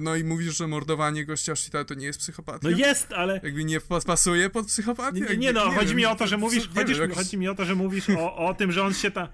[0.00, 2.58] no i mówisz, że mordowanie gościa szpitalu to nie jest psychopatia?
[2.62, 3.40] No jest, ale...
[3.42, 5.20] Jakby nie pas- pasuje pod psychopatię?
[5.20, 7.48] Nie, nie no, chodzi wiem, mi o to, że mówisz, nie chodzisz, wiem, chodzi mi
[7.48, 9.28] o to, że mówisz o, o tym, że on się ta,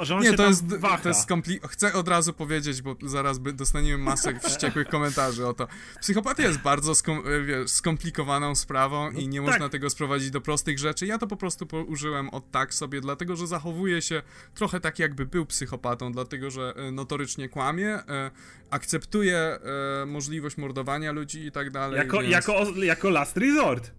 [0.00, 0.98] że on Nie, się to jest, waha.
[0.98, 5.54] to jest skompli- Chcę od razu powiedzieć, bo zaraz by dostaniemy masę wściekłych komentarzy o
[5.54, 5.68] to.
[6.00, 9.46] Psychopatia jest bardzo skom- e, wiesz, skomplikowaną sprawą i nie tak.
[9.46, 11.06] można tego sprowadzić do prostych rzeczy.
[11.06, 14.22] Ja to po prostu użyłem od tak sobie, dlatego że zachowuje się
[14.54, 18.30] trochę tak, jakby był psychopatą, dlatego że e, notorycznie kłamie, e,
[18.70, 19.58] akceptuje
[20.06, 21.98] możliwość mordowania ludzi i tak dalej.
[21.98, 22.32] Jako, więc...
[22.32, 22.52] jako,
[22.82, 23.90] jako last resort.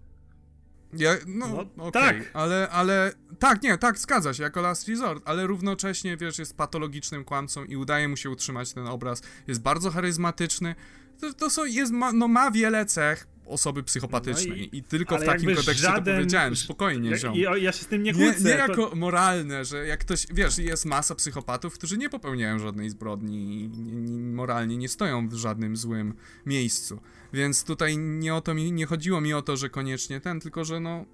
[0.92, 2.30] Ja, no, No, okej, tak.
[2.32, 7.24] ale, ale, tak, nie, tak, zgadza się, jako last resort, ale równocześnie, wiesz, jest patologicznym
[7.24, 10.74] kłamcą i udaje mu się utrzymać ten obraz, jest bardzo charyzmatyczny,
[11.20, 15.18] to, to są, jest, ma, no ma wiele cech osoby psychopatycznej No i- i, tylko
[15.18, 17.34] w takim kontekście żaden- to powiedziałem, spokojnie, Ja, ziom.
[17.34, 18.48] i, ja się z tym nie Nie, kłócę.
[18.48, 22.90] nie to- jako moralne, że jak ktoś, wiesz, jest masa psychopatów, którzy nie popełniają żadnej
[22.90, 26.14] zbrodni i nie, nie, moralnie nie stoją w żadnym złym
[26.46, 27.00] miejscu.
[27.32, 30.64] Więc tutaj nie o to mi, nie chodziło mi o to, że koniecznie ten, tylko
[30.64, 31.04] że no,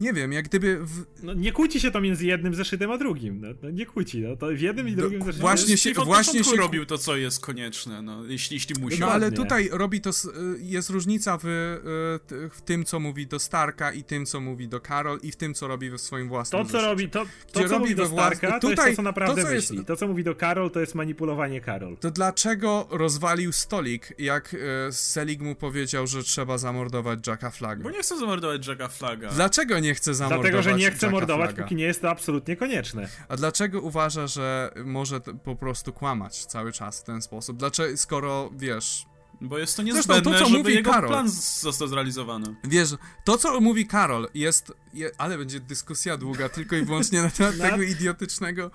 [0.00, 3.40] nie wiem, jak gdyby w, No, nie kłóci się to między jednym zeszytem a drugim.
[3.40, 4.20] No, no nie kłóci.
[4.20, 5.40] No, to w jednym i Do- drugim zeszycie.
[5.40, 9.00] właśnie Steve się- właśnie się- robił to, co jest konieczne, no, jeśli, jeśli musi.
[9.00, 10.12] No ale tutaj robi to, y,
[10.58, 14.80] jest różnica w, y, w tym, co mówi do Starka i tym, co mówi do
[14.80, 16.90] Carol i w tym, co robi w swoim własnym To, co zeszycie.
[16.90, 19.42] robi, to, Gdzie to co robi mówi do Starka, to jest tutaj- to, co naprawdę
[19.42, 19.84] to, co jest- myśli.
[19.84, 21.96] To, co mówi do Karol, to jest manipulowanie Karol.
[21.96, 24.58] To dlaczego rozwalił stolik, jak y,
[24.90, 27.84] Selig mu powiedział, że trzeba zamordować Jacka Flagga?
[27.84, 29.30] Bo nie chcę zamordować Jacka Flaga.
[29.30, 31.62] Dlaczego nie chce zamordować Dlatego, że nie chce Jacka mordować, Flagga?
[31.62, 33.08] póki nie jest to absolutnie konieczne.
[33.28, 37.56] A dlaczego uważa, że może po prostu kłamać cały czas w ten sposób?
[37.56, 39.06] Dlaczego, skoro, wiesz...
[39.40, 41.10] Bo jest to Zresztą niezbędne, to, co żeby mówi jego Karol.
[41.10, 41.28] plan
[41.60, 42.54] został zrealizowany.
[42.64, 42.88] Wiesz,
[43.24, 47.56] to co mówi Karol jest, je, ale będzie dyskusja długa tylko i wyłącznie na temat
[47.58, 48.70] Na- tego idiotycznego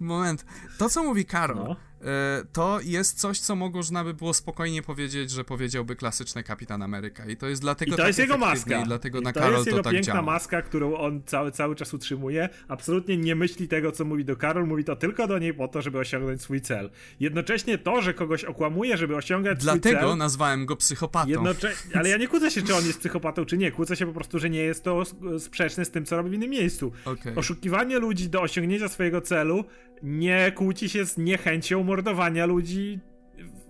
[0.00, 0.44] momentu.
[0.78, 1.76] To co mówi Karol, No.
[2.04, 7.26] E, to jest coś, co można by było spokojnie powiedzieć, że powiedziałby klasyczny Kapitan Ameryka
[7.26, 8.80] i to jest dlatego I to tak jest jego maska.
[8.80, 10.24] I dlatego I na to Karol jest jego to tak piękna działa.
[10.24, 12.48] maska, którą on cały, cały czas utrzymuje.
[12.68, 14.66] Absolutnie nie myśli tego, co mówi do Karol.
[14.66, 16.90] Mówi to tylko do niej po to, żeby osiągnąć swój cel.
[17.20, 20.18] Jednocześnie to, że kogoś okłamuje, żeby osiągać swój Dlatego cel...
[20.18, 21.30] nazwałem go psychopatą.
[21.30, 21.72] Jednocze...
[21.98, 23.72] Ale ja nie kłócę się, czy on jest psychopatą, czy nie.
[23.72, 25.02] Kłócę się po prostu, że nie jest to
[25.38, 26.92] sprzeczne z tym, co robi w innym miejscu.
[27.04, 27.36] Okej.
[27.36, 29.64] Oszukiwanie ludzi do osiągnięcia swojego celu
[30.04, 32.98] nie kłóci się z niechęcią mordowania ludzi,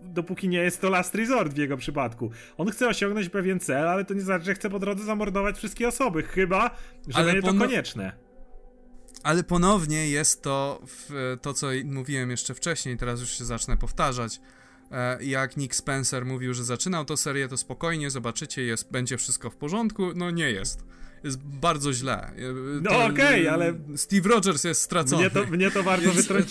[0.03, 2.31] dopóki nie jest to last resort w jego przypadku.
[2.57, 5.89] On chce osiągnąć pewien cel, ale to nie znaczy, że chce po drodze zamordować wszystkie
[5.89, 6.77] osoby, chyba,
[7.09, 8.13] że Ale będzie to konieczne.
[9.23, 10.83] Ale ponownie jest to
[11.43, 14.41] to, co mówiłem jeszcze wcześniej, teraz już się zacznę powtarzać.
[14.91, 19.51] E, Jak Nick Spencer mówił, że zaczynał to serię, to spokojnie, zobaczycie, jest, będzie wszystko
[19.51, 20.03] w porządku.
[20.15, 20.85] No nie jest.
[21.25, 22.33] Jest bardzo źle.
[22.83, 25.23] No okej, ale- Steve Rogers jest stracony.
[25.23, 25.83] Mnie to, mnie to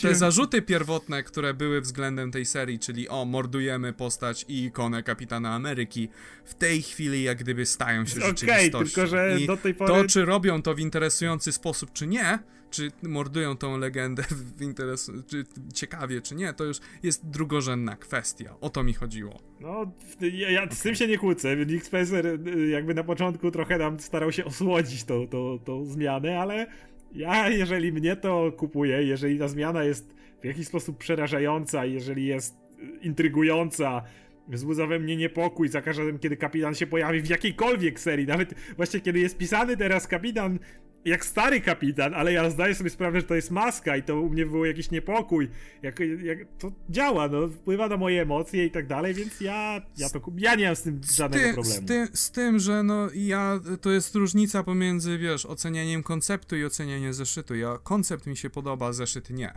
[0.02, 5.56] te zarzuty pierwotne, które były względem tej serii, czyli o, mordujemy postać i ikonę Kapitana
[5.56, 6.10] Ameryki,
[6.46, 8.80] w tej chwili jak gdyby stają się Okej, rzeczywistością.
[8.96, 9.94] tylko że I do tej pory...
[9.94, 12.40] to, czy robią to w interesujący sposób, czy nie,
[12.74, 14.24] czy mordują tą legendę
[14.58, 15.12] w interes...
[15.28, 15.44] czy
[15.74, 18.56] ciekawie, czy nie, to już jest drugorzędna kwestia.
[18.62, 19.40] O to mi chodziło.
[19.60, 21.56] No, ja, ja z tym się nie kłócę.
[21.66, 26.40] Nick Spencer y, jakby na początku trochę nam starał się osłodzić tą, tą, tą zmianę,
[26.40, 26.68] ale
[27.12, 32.56] ja, jeżeli mnie to kupuje, jeżeli ta zmiana jest w jakiś sposób przerażająca, jeżeli jest
[33.02, 34.04] intrygująca,
[34.48, 39.00] wzbudza we mnie niepokój za każdym kiedy kapitan się pojawi w jakiejkolwiek serii, nawet właśnie
[39.00, 40.60] kiedy jest pisany teraz kapitan
[41.06, 44.30] jak stary kapitan, ale ja zdaję sobie sprawę, że to jest maska i to u
[44.30, 45.50] mnie wywołuje jakiś niepokój.
[45.82, 50.10] Jak, jak to działa, no, wpływa na moje emocje i tak dalej, więc ja, ja
[50.10, 51.82] to ja nie mam z tym żadnego ty, problemu.
[51.82, 56.66] Z, ty, z tym, że no ja, to jest różnica pomiędzy, wiesz, ocenianiem konceptu i
[56.66, 57.56] ocenianiem zeszytu.
[57.56, 59.54] Ja, koncept mi się podoba, zeszyt nie.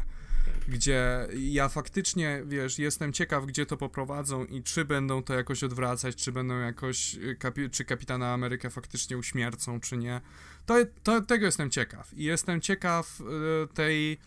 [0.69, 6.17] Gdzie ja faktycznie, wiesz, jestem ciekaw, gdzie to poprowadzą i czy będą to jakoś odwracać,
[6.17, 10.21] czy będą jakoś, kapi, czy Kapitana Amerykę faktycznie uśmiercą, czy nie.
[10.67, 12.15] To, to tego jestem ciekaw.
[12.15, 14.19] I jestem ciekaw y, tej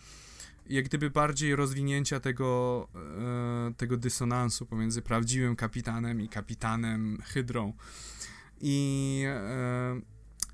[0.70, 7.74] jak gdyby bardziej rozwinięcia tego, e, tego dysonansu pomiędzy prawdziwym kapitanem i kapitanem Hydrą.
[8.62, 10.02] I, e,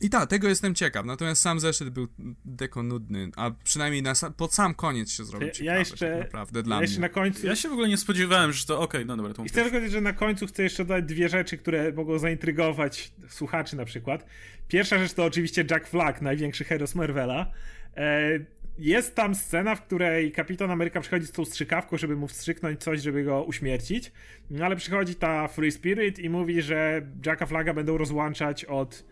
[0.06, 1.06] i tak, tego jestem ciekaw.
[1.06, 2.08] Natomiast sam zeszyt był
[2.45, 6.12] deko nudny, a przynajmniej na, sam- pod sam koniec się zrobił Ja- ja ciekawy, jeszcze-
[6.12, 7.01] tak naprawdę dla ja jeszcze mnie.
[7.08, 7.47] na końcu...
[7.47, 9.70] Ja się w ogóle nie spodziewałem, że to okej, no dobra, to I chcę tylko
[9.70, 14.26] powiedzieć, że na końcu chcę jeszcze dodać dwie rzeczy, które mogą zaintrygować słuchaczy na przykład.
[14.68, 17.51] Pierwsza rzecz to oczywiście Jack Flag, największy hero z Marvela.
[17.97, 18.30] E,
[18.78, 23.01] jest tam scena, w której Kapitan Ameryka przychodzi z tą strzykawką, żeby mu wstrzyknąć coś,
[23.01, 24.12] żeby go uśmiercić.
[24.49, 29.06] No ale przychodzi ta Free Spirit i mówi, że Jacka Flaga będą rozłączać od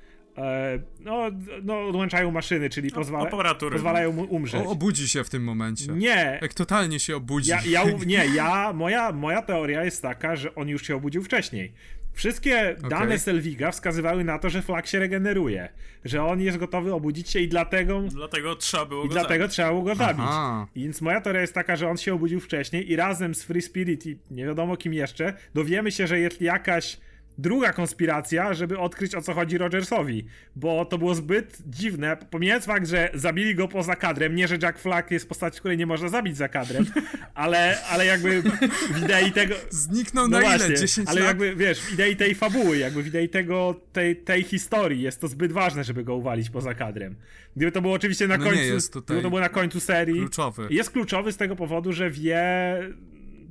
[1.00, 1.22] no,
[1.64, 4.62] no, odłączają maszyny, czyli pozwala, pozwalają mu umrzeć.
[4.62, 5.92] O, obudzi się w tym momencie.
[5.92, 7.50] Nie, Jak totalnie się obudzi.
[7.50, 11.74] ja, ja, nie, ja, moja, moja teoria jest taka, że on już się obudził wcześniej.
[12.14, 15.70] Wszystkie dane Selwiga wskazywały na to, że flag się regeneruje,
[16.06, 19.54] że on jest gotowy obudzić się i dlatego, Dlatego trzeba było i go dlatego zabić.
[19.54, 20.26] trzeba było go zabić.
[20.28, 20.68] Aha.
[20.76, 24.06] Więc moja teoria jest taka, że on się obudził wcześniej i razem z Free Spirit
[24.06, 26.98] i nie wiadomo kim jeszcze dowiemy się, że jest jakaś
[27.38, 30.26] druga konspiracja, żeby odkryć o co chodzi Rogersowi,
[30.56, 34.80] bo to było zbyt dziwne, pomijając fakt, że zabili go poza kadrem, nie, że Jack
[34.80, 36.86] Flag jest postacią, której nie można zabić za kadrem,
[37.34, 39.56] ale, ale jakby w idei tego...
[39.70, 40.78] Zniknął No na właśnie, ile?
[40.78, 41.28] 10 ale lat?
[41.30, 45.28] jakby, wiesz, w idei tej fabuły, jakby w idei tego, tej, tej historii jest to
[45.28, 47.16] zbyt ważne, żeby go uwalić poza kadrem.
[47.56, 49.80] Gdyby to było oczywiście na No nie końcu, jest tutaj gdyby to było na końcu
[49.80, 50.68] serii, Kluczowy.
[50.70, 52.44] jest kluczowy z tego powodu, że wie.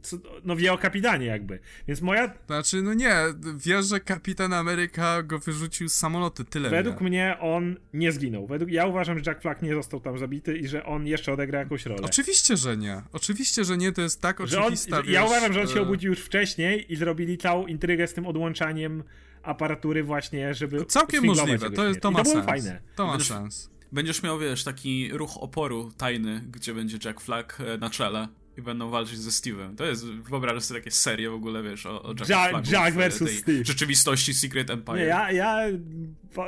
[0.02, 1.58] Co- No wie o kapitanie jakby.
[1.88, 2.32] Więc moja.
[2.46, 3.14] Znaczy, no nie,
[3.56, 7.06] wiesz, że kapitan Ameryka go wyrzucił z samolotu, tyle Według wie.
[7.08, 8.46] mnie on nie zginął.
[8.46, 11.58] Według, ja uważam, że Jack Flag nie został tam zabity i że on jeszcze odegra
[11.58, 12.02] jakąś rolę.
[12.02, 13.02] Oczywiście, że nie.
[13.12, 15.66] Oczywiście, że nie, to jest tak że on, oczywista, że wiesz, ja uważam, że on
[15.68, 19.02] się e, obudził już wcześniej i zrobili całą intrygę z tym odłączaniem
[19.42, 22.46] aparatury właśnie, żeby Całkiem sfinglować możliwe, to, jest, to I ma to sens.
[22.46, 22.80] fajne.
[22.96, 23.70] To ma Będziesz- sens.
[23.92, 28.62] Będziesz miał, wiesz, taki ruch oporu tajny, gdzie będzie Jack Flag e, na czele i
[28.62, 29.76] będą walczyć ze Steve'em.
[29.76, 32.94] To jest, wyobrażasz sobie takie serie w ogóle, wiesz, o, o Jack, Jack- Flagu Jack
[32.94, 33.64] w, e, versus tej Steve.
[33.64, 34.96] rzeczywistości Secret Empire.
[34.96, 35.64] Nie, ja, ja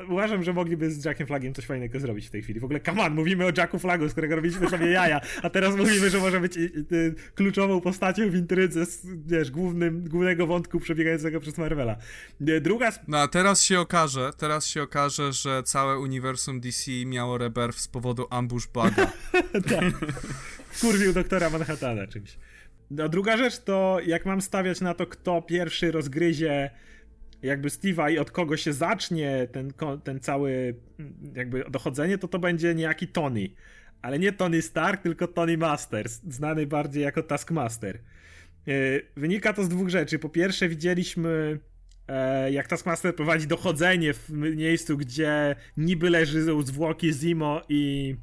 [0.09, 2.61] uważam, że mogliby z Jackiem Flagiem coś fajnego zrobić w tej chwili.
[2.61, 5.77] W ogóle, come on, mówimy o Jacku Flagu, z którego robiliśmy sobie jaja, a teraz
[5.77, 10.81] mówimy, że może być y, y, kluczową postacią w intrydze, z, wiesz, głównym, głównego wątku
[10.81, 11.97] przebiegającego przez Marvela.
[12.41, 17.79] Druga No a teraz się okaże, teraz się okaże, że całe uniwersum DC miało rebirth
[17.79, 19.13] z powodu ambush buga.
[20.81, 22.39] kurwił doktora Manhattana czymś.
[22.91, 26.71] No, druga rzecz to, jak mam stawiać na to, kto pierwszy rozgryzie
[27.43, 29.73] jakby Steve'a i od kogo się zacznie ten,
[30.05, 30.75] ten cały
[31.35, 33.49] jakby dochodzenie, to to będzie niejaki Tony.
[34.03, 37.99] Ale nie Tony Stark, tylko Tony Masters, znany bardziej jako Taskmaster.
[38.67, 40.19] Yy, Wynika to z dwóch rzeczy.
[40.19, 41.59] Po pierwsze widzieliśmy
[42.09, 48.17] e, jak Taskmaster prowadzi dochodzenie w miejscu, gdzie niby leży zwłoki Zimo i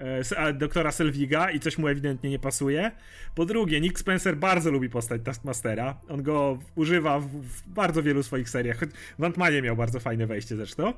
[0.00, 2.90] e, doktora Selviga i coś mu ewidentnie nie pasuje.
[3.34, 6.00] Po drugie, Nick Spencer bardzo lubi postać Taskmastera.
[6.08, 8.80] On go używa w, w bardzo wielu swoich seriach.
[9.18, 10.92] choć miał bardzo fajne wejście zresztą.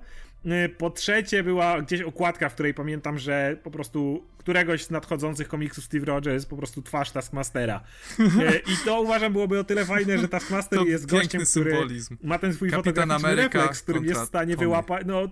[0.47, 5.49] E, Po trzecie, była gdzieś okładka, w której pamiętam, że po prostu któregoś z nadchodzących
[5.49, 7.80] komiksów Steve Rogers po prostu twarz Taskmastera.
[8.20, 12.16] E, I to uważam byłoby o tyle fajne, że Taskmaster To jest gościem, który symbolizm.
[12.22, 15.28] ma ten swój Kapitan fotograficzny Ameryka refleks, którym jest w stanie wyłapać, no y,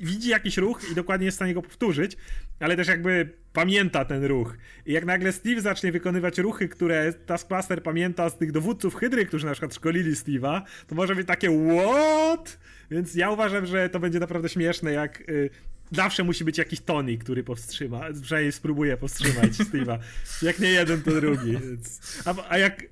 [0.00, 2.16] widzi jakiś ruch i dokładnie jest w stanie go powtórzyć,
[2.60, 4.56] ale też jakby pamięta ten ruch.
[4.86, 9.46] I jak nagle Steve zacznie wykonywać ruchy, które Taskmaster pamięta z tych dowódców Hydry, którzy
[9.46, 12.58] na przykład szkolili Steve'a, to może być takie what?
[12.92, 15.50] Więc ja uważam, że to będzie naprawdę śmieszne, jak y,
[15.92, 19.98] zawsze musi być jakiś Tony, który powstrzyma, przynajmniej spróbuje powstrzymać Steve'a.
[20.42, 21.52] Jak nie jeden, to drugi.
[21.52, 22.00] Więc...
[22.24, 22.82] A, a jak...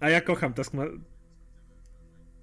[0.00, 0.98] A ja kocham Taskmaster.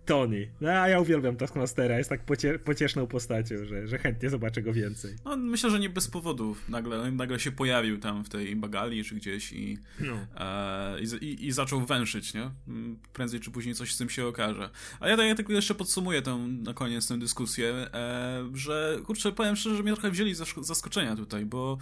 [0.05, 0.49] Tony.
[0.61, 4.73] No, a ja uwielbiam Taskmastera, jest tak pocie pocieszną postacią, że, że chętnie zobaczę go
[4.73, 5.15] więcej.
[5.25, 9.15] No, myślę, że nie bez powodu nagle, nagle się pojawił tam w tej bagali czy
[9.15, 10.13] gdzieś i, No.
[10.37, 12.49] e, i, i, zaczął węszyć, nie?
[12.67, 14.69] Mm, Prędzej czy później coś z tym się okaże.
[14.99, 19.31] A ja, tak- ja tylko jeszcze podsumuję tę, na koniec tę dyskusję, e, że kurczę,
[19.31, 21.77] powiem szczerze, że mnie trochę wzięli z zask- zaskoczenia tutaj, bo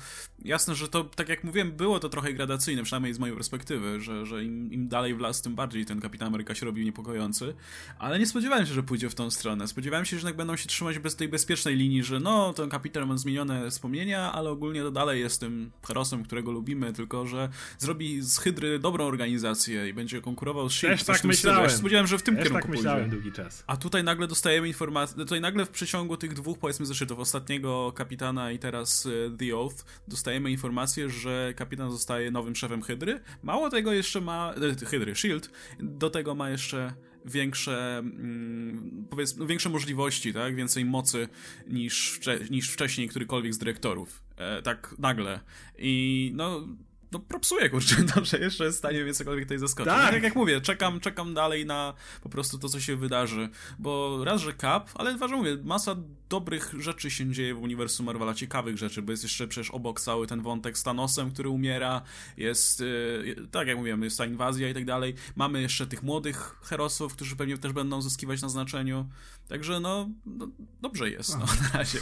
[0.46, 4.26] jasne, że to, tak jak mówiłem, było to trochę gradacyjne, przynajmniej z mojej perspektywy, że,
[4.26, 7.54] że im, im dalej w las, tym bardziej ten Kapitan Ameryka się robił niepokojący,
[8.00, 9.68] ale nie spodziewałem się, że pójdzie w tą stronę.
[9.68, 13.08] Spodziewałem się, że jednak będą się trzymać bez tej bezpiecznej linii, że no, ten kapitan
[13.08, 17.50] ma zmienione wspomnienia, ale ogólnie to dalej jest tym herosem, którego lubimy, tylko że
[17.80, 21.06] zrobi z Hydry dobrą organizację i będzie konkurował z S.H.I.E.L.D.
[21.06, 21.70] Też tak myślałem.
[21.70, 22.84] Się spodziewałem, że w tym Też kierunku tak pójdzie.
[22.84, 23.64] myślałem długi czas.
[23.68, 28.52] A tutaj nagle dostajemy informację, tutaj nagle w przeciągu tych dwóch, powiedzmy, zeszytów, ostatniego kapitana
[28.52, 33.20] i teraz e, The Oath, dostajemy informację, że kapitan zostaje nowym szefem Hydry.
[33.44, 35.48] Mało tego jeszcze ma, e, Hydry, S.H.I.E.L.D.,
[35.80, 36.94] do tego ma jeszcze
[37.26, 41.28] większe, mm, powiedzmy, większe możliwości, tak, więcej mocy
[41.68, 44.24] niż, wcze- niż wcześniej którykolwiek z dyrektorów.
[44.38, 45.40] E, tak nagle.
[45.78, 46.68] I no,
[47.14, 49.94] no propsuję, kurczę, to, że jeszcze jest w stanie mnie cokolwiek tutaj zaskoczyć.
[49.94, 50.12] Tak.
[50.12, 50.24] Tak.
[50.24, 53.50] jak mówię, czekam, czekam dalej na po prostu to, co się wydarzy,
[53.80, 55.96] bo raz, że Cap, ale dwa, że mówię, masa
[56.30, 60.28] dobrych rzeczy się dzieje w uniwersum Marvela, ciekawych rzeczy, bo jest jeszcze przecież obok cały
[60.28, 62.02] ten wątek z Thanosem, który umiera,
[62.38, 66.56] jest, yy, tak jak mówiłem, jest ta inwazja i tak dalej, mamy jeszcze tych młodych
[66.64, 69.10] herosów, którzy pewnie też będą zyskiwać na znaczeniu,
[69.48, 70.48] także no, no
[70.82, 72.00] dobrze jest, no, na razie.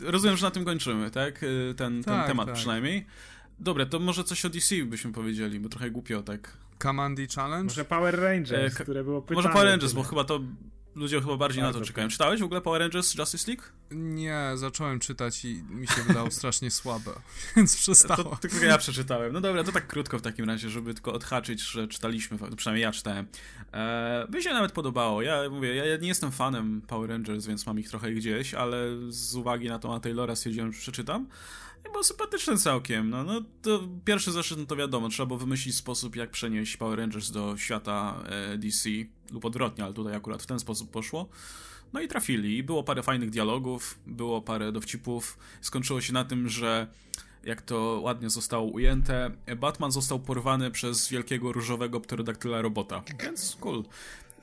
[0.00, 1.42] Rozumiem, że na tym kończymy, tak?
[1.42, 2.54] Yy, Ten, ten Tak, temat tak.
[2.54, 3.06] przynajmniej.
[3.58, 7.64] Dobra, to może coś o DC byśmy powiedzieli, bo trochę głupio tak Commandy Challenge?
[7.64, 9.36] Może Power Rangers, E, które było pytane.
[9.36, 10.40] Może Power Rangers, bo chyba to
[10.96, 12.08] ludzie chyba bardziej Bardzo na to czekają.
[12.08, 13.62] Czytałeś w ogóle Power Rangers Justice League?
[13.90, 17.10] Nie, zacząłem czytać i mi się wydało strasznie słabe,
[17.56, 18.24] więc przestało.
[18.24, 19.32] To, tylko ja przeczytałem.
[19.32, 22.92] No dobra, to tak krótko w takim razie, żeby tylko odhaczyć, że czytaliśmy, przynajmniej ja
[22.92, 23.26] czytałem.
[23.72, 25.22] E, mi się nawet podobało.
[25.22, 28.76] Ja mówię, ja nie jestem fanem Power Rangers, więc mam ich trochę gdzieś, ale
[29.08, 31.26] z uwagi na to, na Taylora stwierdziłem, że przeczytam.
[31.88, 33.10] I był sympatyczny całkiem.
[33.10, 36.98] No, no to pierwszy zeszyt, no to wiadomo, trzeba było wymyślić sposób, jak przenieść Power
[36.98, 38.88] Rangers do świata e, DC,
[39.32, 41.28] lub odwrotnie, ale tutaj akurat w ten sposób poszło.
[41.92, 42.62] No i trafili.
[42.62, 45.38] Było parę fajnych dialogów, było parę dowcipów.
[45.60, 46.86] Skończyło się na tym, że
[47.44, 53.02] jak to ładnie zostało ujęte, Batman został porwany przez wielkiego różowego pterodaktyla robota.
[53.22, 53.84] Więc cool.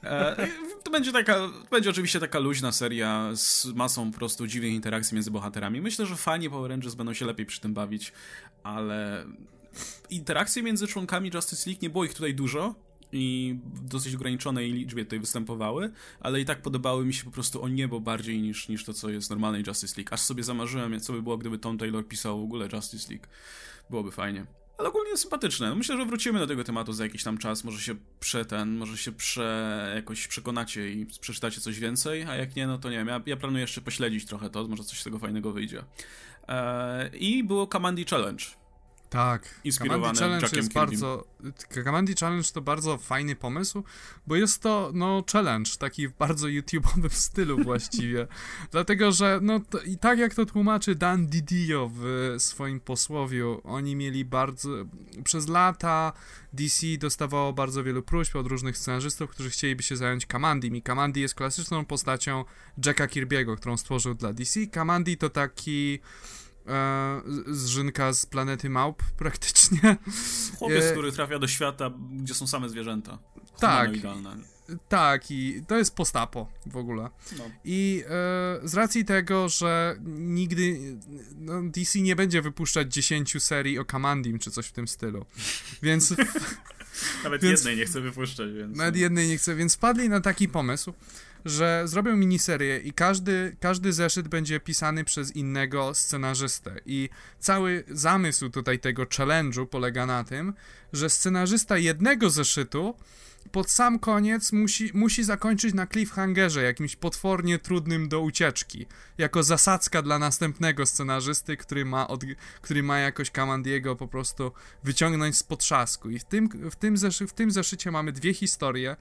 [0.04, 0.48] E,
[0.84, 5.32] to będzie taka, będzie oczywiście taka luźna seria z masą po prostu dziwnych interakcji między
[5.32, 5.82] bohaterami.
[5.82, 8.14] Myślę, że fani Power Rangers będą się lepiej przy tym bawić,
[8.64, 9.26] ale
[10.10, 12.76] interakcje między członkami Justice League nie było ich tutaj dużo
[13.12, 17.64] i w dosyć ograniczonej liczbie tutaj występowały, ale i tak podobały mi się po prostu
[17.64, 20.14] o niebo bardziej niż, niż to, co jest normalnej Justice League.
[20.14, 23.28] Aż sobie zamarzyłem, co by było, gdyby Tom Taylor pisał w ogóle Justice League.
[23.90, 24.46] Byłoby fajnie
[24.82, 25.70] ale ogólnie sympatyczne.
[25.70, 27.64] No myślę, że wrócimy do tego tematu za jakiś tam czas.
[27.64, 32.56] Może się prze ten, może się prze, jakoś przekonacie i przeczytacie coś więcej, a jak
[32.56, 33.08] nie, no to nie wiem.
[33.08, 35.84] Ja, ja planuję jeszcze pośledzić trochę to, może coś z tego fajnego wyjdzie.
[36.48, 38.46] Eee, I było Commandy Challenge.
[39.12, 41.28] Tak, Inspirowane Challenge Jackiem jest bardzo.
[41.84, 43.84] Kamandi Challenge to bardzo fajny pomysł,
[44.28, 48.28] bo jest to no challenge, taki w bardzo YouTube'owym stylu właściwie.
[48.72, 53.96] Dlatego, że no to, i tak jak to tłumaczy Dan Didio w swoim posłowiu, oni
[53.96, 54.70] mieli bardzo
[55.24, 56.14] przez lata
[56.54, 60.78] DC dostawało bardzo wielu próśb od różnych scenarzystów, którzy chcieliby się zająć Kamandi.
[60.78, 62.46] I Kamandi jest klasyczną postacią
[62.86, 64.68] Jacka Kirby'ego, którą stworzył dla DC.
[64.68, 66.00] Kamandi to taki
[66.68, 69.98] e, zrzynka z planety małp praktycznie.
[70.60, 73.20] Chłopiec, e, który trafia do świata, gdzie są same zwierzęta.
[73.60, 73.92] Tak.
[74.90, 77.10] Tak, i to jest postapo w ogóle.
[77.38, 77.44] No.
[77.66, 78.10] I e,
[78.64, 80.80] z racji tego, że nigdy
[81.36, 85.26] no, DC nie będzie wypuszczać 10 serii o Kamandim czy coś w tym stylu.
[85.84, 86.14] Więc.
[87.24, 88.78] Nawet więc, jednej nie chce wypuszczać, więc.
[88.78, 89.02] Nawet no.
[89.02, 90.94] jednej nie chce, więc padli na taki pomysł,
[91.46, 96.80] że zrobią miniserię i każdy, każdy zeszyt będzie pisany przez innego scenarzystę.
[96.86, 100.54] I cały zamysł tutaj tego challenge'u polega na tym,
[100.94, 102.96] że scenarzysta jednego zeszytu
[103.52, 108.86] pod sam koniec musi, musi zakończyć na cliffhangerze, jakimś potwornie trudnym do ucieczki.
[109.18, 112.24] Jako zasadzka dla następnego scenarzysty, który ma, od,
[112.62, 114.52] który ma jakoś Kamandiego po prostu
[114.84, 116.10] wyciągnąć z potrzasku.
[116.10, 118.96] I w tym, w, tym zeszy, w tym zeszycie mamy dwie historie.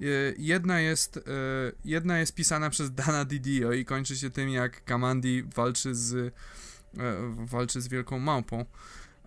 [0.00, 1.20] Y, jedna jest, y,
[1.84, 6.32] jedna jest pisana przez Dana Didio i kończy się tym, jak Kamandi walczy z, y,
[7.46, 8.64] walczy z wielką małpą.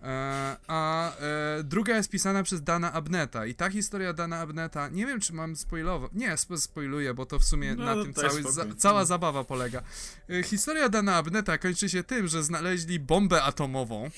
[0.02, 5.06] E, a e, druga jest pisana przez Dana Abneta i ta historia Dana Abneta, nie
[5.06, 8.64] wiem czy mam spoilować, nie, spoiluję, bo to w sumie no, na tym cały, za,
[8.76, 9.82] cała zabawa polega.
[10.30, 14.10] E, historia Dana Abneta kończy się tym, że znaleźli bombę atomową.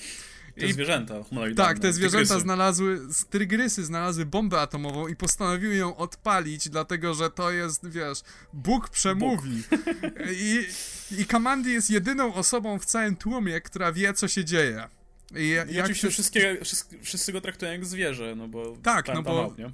[0.59, 1.13] Te I, zwierzęta
[1.55, 2.43] Tak, te zwierzęta tygrysy.
[2.43, 8.21] znalazły, tygrysy znalazły bombę atomową i postanowiły ją odpalić, dlatego że to jest, wiesz,
[8.53, 9.63] Bóg przemówi.
[9.71, 9.79] Bóg.
[10.31, 10.67] I,
[11.17, 15.00] I Kamandi jest jedyną osobą w całym tłumie, która wie, co się dzieje.
[15.35, 16.11] I, I oczywiście się...
[16.11, 18.77] wszystkie, wszyscy, wszyscy go traktują jak zwierzę, no bo...
[18.83, 19.55] Tak, no bo...
[19.57, 19.71] nie?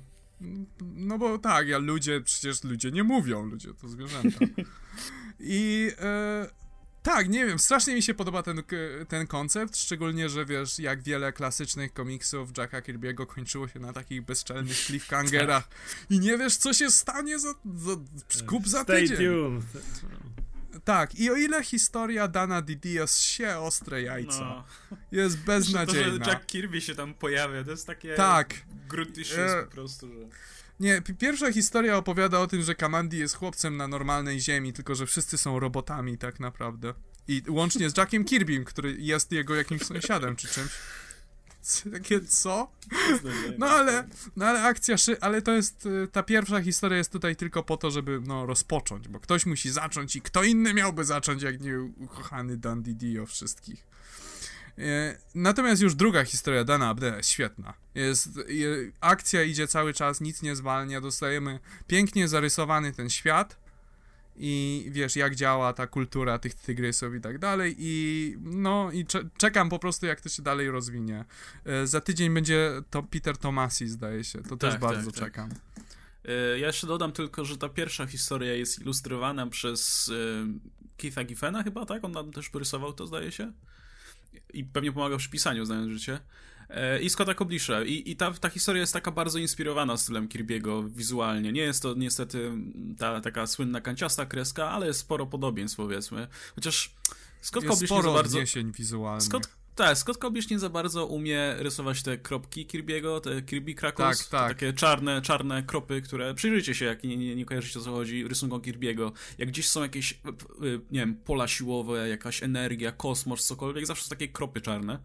[0.82, 4.39] No bo tak, ja ludzie, przecież ludzie nie mówią, ludzie to zwierzęta.
[5.39, 6.47] I e,
[7.03, 8.64] tak, nie wiem, strasznie mi się podoba ten,
[9.08, 14.26] ten koncept, szczególnie, że wiesz, jak wiele klasycznych komiksów Jacka Kirby'ego kończyło się na takich
[14.26, 15.68] bezczelnych cliffhangerach
[16.10, 17.91] i nie wiesz, co się stanie za, za
[18.30, 19.08] skup za tydzień.
[19.08, 19.64] Stay tuned.
[20.84, 24.65] Tak, i o ile historia Dana Didios się ostre jajca, no.
[25.11, 26.19] jest beznadziejna.
[26.19, 28.53] To, że Jack Kirby się tam pojawia, to jest takie tak.
[28.89, 29.63] gruticious e...
[29.63, 30.19] po prostu, że...
[30.80, 35.05] Nie, pierwsza historia opowiada o tym, że Kamandi jest chłopcem na normalnej ziemi, tylko że
[35.05, 36.93] wszyscy są robotami tak naprawdę.
[37.28, 40.71] I łącznie z Jackiem Kirbym, który jest jego jakimś sąsiadem czy czymś.
[41.93, 42.72] Takie co?
[43.57, 47.63] No ale, no ale akcja, ale to jest, y, ta pierwsza historia jest tutaj tylko
[47.63, 51.61] po to, żeby no rozpocząć, bo ktoś musi zacząć i kto inny miałby zacząć, jak
[51.61, 53.88] nie ukochany Dan Didio wszystkich.
[54.78, 57.74] E, natomiast już druga historia Dana Abde jest świetna.
[57.95, 58.30] Jest,
[59.01, 63.66] akcja idzie cały czas, nic nie zwalnia, dostajemy pięknie zarysowany ten świat,
[64.38, 69.05] i wiesz, jak działa ta kultura tych tygrysów i tak dalej i no i
[69.38, 71.25] czekam po prostu, jak to się dalej rozwinie.
[71.65, 75.23] E, za tydzień będzie to Peter Tomasi, zdaje się, to tak, też bardzo tak, tak.
[75.23, 75.49] czekam.
[76.25, 80.47] E, ja jeszcze dodam tylko, że ta pierwsza historia jest ilustrowana przez e,
[80.97, 82.03] Keitha Giffena chyba, tak?
[82.03, 83.51] On tam też porysował to, zdaje się.
[84.53, 86.19] I pewnie pomagał przy pisaniu, znając życie.
[86.70, 87.84] E, I Scotta Koblisza.
[87.84, 91.51] I, i ta, ta historia jest taka bardzo inspirowana stylem Kirby'ego wizualnie.
[91.51, 92.51] Nie jest to niestety
[92.97, 96.27] ta taka słynna kanciasta kreska, ale jest sporo podobieństw powiedzmy.
[96.56, 96.91] Chociaż
[97.41, 98.39] Scott jest Koblish nie za bardzo...
[98.77, 99.23] wizualnych.
[99.23, 104.19] Scott, tak, Scott Koblish nie za bardzo umie rysować te kropki Kirby'ego, te Kirby Crackles,
[104.19, 104.49] Tak, tak.
[104.49, 108.27] takie czarne, czarne kropy, które przyjrzyjcie się, jak nie, nie, nie kojarzycie o co chodzi,
[108.27, 109.11] rysunkom Kirby'ego.
[109.38, 110.19] Jak gdzieś są jakieś,
[110.91, 114.99] nie wiem, pola siłowe, jakaś energia, kosmos, cokolwiek, zawsze są takie kropy czarne.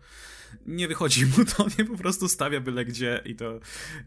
[0.66, 3.60] Nie wychodzi mu to, nie po prostu stawia byle gdzie i to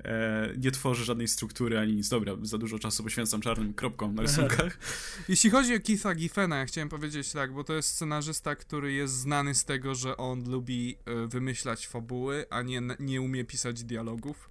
[0.03, 2.09] e, nie tworzy żadnej struktury ani nic.
[2.09, 4.77] Dobra, za dużo czasu poświęcam czarnym kropkom na rysunkach.
[5.30, 9.13] Jeśli chodzi o Keitha Giffena, ja chciałem powiedzieć tak, bo to jest scenarzysta, który jest
[9.13, 14.49] znany z tego, że on lubi e, wymyślać fabuły, a nie, nie umie pisać dialogów.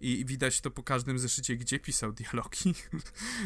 [0.00, 2.74] I widać to po każdym zeszycie, gdzie pisał dialogi.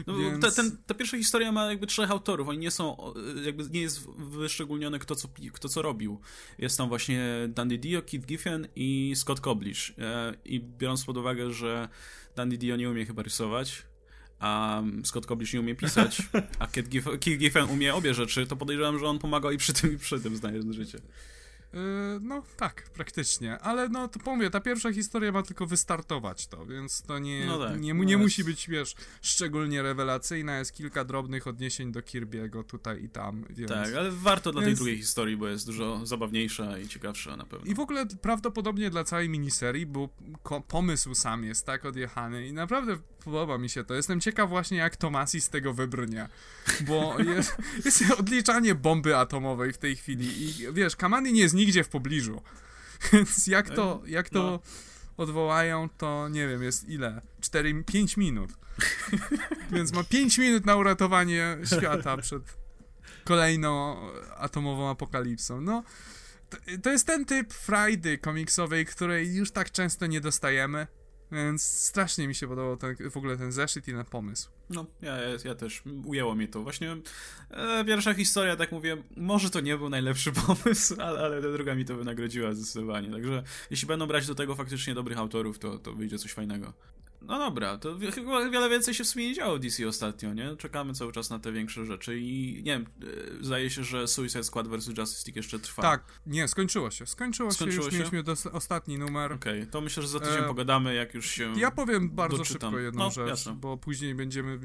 [0.06, 2.48] No, Więc- ta, ten, ta pierwsza historia ma jakby trzech autorów.
[2.48, 3.12] Oni nie są,
[3.44, 6.20] jakby nie jest wyszczególnione kto co, kto co robił.
[6.58, 9.94] Jest tam właśnie Dandy Dio, Keith Giffen i Scott Koblish.
[9.98, 11.88] E, I biorąc pod uwagę, że
[12.36, 13.82] Dandy Dio nie umie chyba rysować,
[14.38, 16.22] a Scott Koblish nie umie pisać,
[16.58, 19.98] a Keith Giffen umie obie rzeczy, to podejrzewam, że on pomagał i przy tym, i
[19.98, 20.98] przy tym, znając życie.
[21.74, 23.58] Yy, No tak, praktycznie.
[23.58, 27.58] Ale no to powiem, ta pierwsza historia ma tylko wystartować to, więc to nie, No
[27.58, 30.58] tak, nie, no nie jest- musi być, wiesz, szczególnie rewelacyjna.
[30.58, 33.70] Jest kilka drobnych odniesień do Kirby'ego tutaj i tam, więc...
[33.72, 37.44] Tak, ale warto dla tej Więc- drugiej historii, bo jest dużo zabawniejsza i ciekawsza na
[37.46, 37.66] pewno.
[37.66, 40.08] I w ogóle prawdopodobnie dla całej miniserii, bo
[40.68, 43.94] pomysł sam jest tak odjechany i naprawdę podoba mi się to.
[43.94, 46.28] Jestem ciekaw właśnie jak Tomasi z tego wybrnie,
[46.80, 51.84] bo jest, jest odliczanie bomby atomowej w tej chwili i wiesz, Kamany nie jest nigdzie
[51.84, 52.42] w pobliżu,
[53.12, 54.60] więc jak to, jak to No.
[55.16, 57.20] odwołają, to nie wiem, jest ile?
[57.40, 58.50] 4, 5 minut.
[59.72, 62.42] Więc ma 5 minut na uratowanie świata przed
[63.24, 63.96] kolejną
[64.36, 65.60] atomową apokalipsą.
[65.60, 65.84] No,
[66.50, 70.86] to, to jest ten typ frajdy komiksowej, której już tak często nie dostajemy.
[71.32, 74.50] Więc strasznie mi się podobał ten, w ogóle ten zeszyt i ten pomysł.
[74.70, 75.82] No, ja, ja, też.
[76.04, 76.62] Ujęło mnie to.
[76.62, 76.96] Właśnie
[77.50, 81.74] e, pierwsza historia, tak mówię, może to nie był najlepszy pomysł, ale, ale ta druga
[81.74, 83.10] mi to wynagrodziła zdecydowanie.
[83.10, 86.72] Także jeśli będą brać do tego faktycznie dobrych autorów, to, to wyjdzie coś fajnego.
[87.26, 90.56] No dobra, to chyba wiele więcej się w sumie nie działo w DC ostatnio, nie?
[90.56, 92.86] Czekamy cały czas na te większe rzeczy i nie wiem,
[93.40, 94.86] e, zdaje się, że Suicide Squad vs.
[94.98, 95.82] Justice League jeszcze trwa.
[95.82, 97.06] Tak, nie, skończyło się.
[97.06, 97.98] Skończyło, Skończyło się, już się?
[97.98, 99.32] mieliśmy dos- ostatni numer.
[99.32, 101.52] Okej, to myślę, że za tydzień E, pogadamy, jak już się...
[101.56, 102.70] Ja powiem bardzo doczytam.
[102.70, 103.52] szybko jedną No, rzecz, jasne.
[103.52, 104.58] bo później będziemy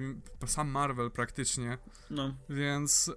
[0.45, 1.77] sam Marvel praktycznie,
[2.09, 3.11] No, więc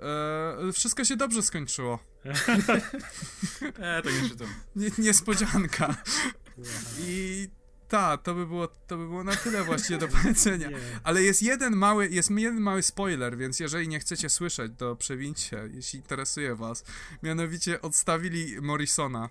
[0.69, 1.98] e, wszystko się dobrze skończyło.
[3.78, 4.48] e, to nie czytam.
[4.77, 5.94] Nie, niespodzianka.
[7.09, 7.48] I
[7.93, 10.70] ta, to by było to by było na tyle właściwie do powiedzenia.
[10.70, 10.78] Nie.
[11.05, 15.69] Ale jest jeden mały, jest jeden mały spoiler, więc jeżeli nie chcecie słyszeć, to przewincie,
[15.73, 16.85] jeśli interesuje was.
[17.23, 19.28] Mianowicie odstawili Morrisona.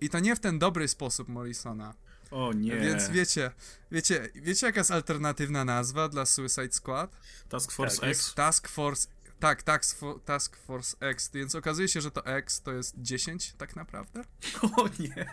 [0.00, 1.94] I to nie w ten dobry sposób Morrisona.
[2.30, 2.76] O nie.
[2.76, 3.50] Więc wiecie,
[3.90, 7.16] wiecie, wiecie jaka jest alternatywna nazwa dla Suicide Squad?
[7.48, 8.34] Task Force Tak, X?
[8.34, 9.08] Task Force,
[9.40, 13.76] tak, Task, Task Force X, więc okazuje się, że to X to jest 10 tak
[13.76, 14.22] naprawdę.
[14.76, 15.26] O nie.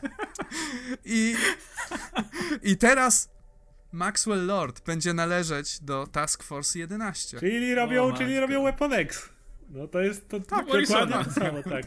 [1.05, 1.35] I,
[2.63, 3.29] I teraz
[3.91, 7.39] Maxwell Lord będzie należeć do Task Force 11.
[7.39, 9.29] Czyli robią, O, czyli robią Weapon X.
[9.69, 11.85] No to jest to Tak, dokładnie to samo, tak.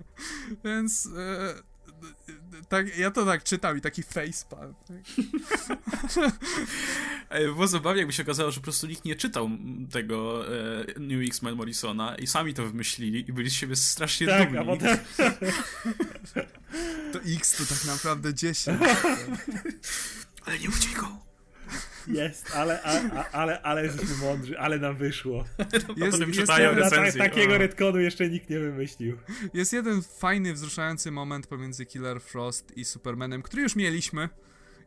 [0.64, 1.54] Więc e,
[2.68, 4.74] tak, ja to tak czytam i taki facepalm.
[7.30, 9.50] Ej, Było zabawnie, jakby się okazało, że po prostu nikt nie czytał
[9.92, 14.44] tego e, New X-Men Morrisona i sami to wymyślili i byli z siebie strasznie Tak,
[14.44, 14.58] dumni.
[14.58, 14.98] a potem
[17.12, 18.78] To X to tak naprawdę 10.
[20.46, 21.24] Ale nie go.
[22.06, 25.44] Jest, ale, a, a, ale, ale jesteśmy mądrzy, ale nam wyszło.
[25.72, 27.58] Jest, potem jest, czytają ta, recenzji, takiego o.
[27.58, 29.18] retconu jeszcze nikt nie wymyślił.
[29.54, 34.28] jest jeden fajny, wzruszający moment pomiędzy Killer Frost i Supermanem, który już mieliśmy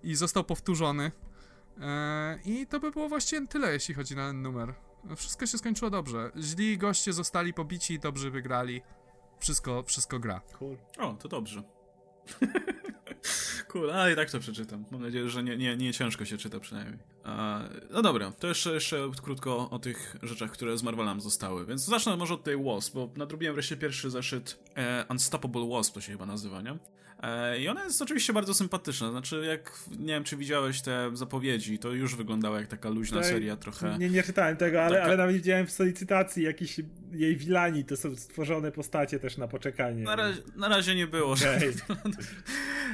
[0.03, 1.11] i został powtórzony.
[1.81, 4.73] E, I to by było właściwie tyle, jeśli chodzi na ten numer.
[5.15, 6.31] Wszystko się skończyło dobrze.
[6.37, 8.81] Źli goście zostali pobici, dobrze wygrali.
[9.39, 10.41] Wszystko, wszystko gra.
[10.59, 10.77] Cool.
[10.97, 11.63] O, to dobrze.
[13.67, 14.85] cool, ale i tak to przeczytam.
[14.91, 16.99] Mam nadzieję, że nie, nie, nie ciężko się czyta przynajmniej.
[17.23, 21.65] A, no dobra, to jeszcze, jeszcze krótko o tych rzeczach, które z Marvelem zostały.
[21.65, 26.01] Więc zacznę może od tej Wasp, bo nadrobiłem wreszcie pierwszy zeszyt e, Unstoppable Wasp, to
[26.01, 26.77] się chyba nazywa, nie?
[27.23, 29.11] E, I ona jest oczywiście bardzo sympatyczna.
[29.11, 33.25] Znaczy, jak nie wiem, czy widziałeś te zapowiedzi, to już wyglądała jak taka luźna Tak,
[33.25, 33.97] seria trochę.
[33.99, 36.79] Nie, nie czytałem tego, ale, Taka- ale nawet widziałem w solicytacji jakiś
[37.11, 40.03] jej wilani, to są stworzone postacie też na poczekanie.
[40.03, 41.73] Na razie, na razie nie było, Okej.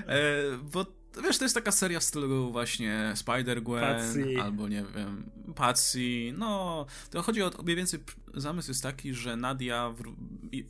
[0.08, 0.86] E, bo
[1.24, 7.22] wiesz, to jest taka seria w stylu właśnie Spider-Gwen, albo nie wiem, Patsy, no, to
[7.22, 8.00] chodzi o, mniej więcej,
[8.34, 9.94] zamysł jest taki, że Nadia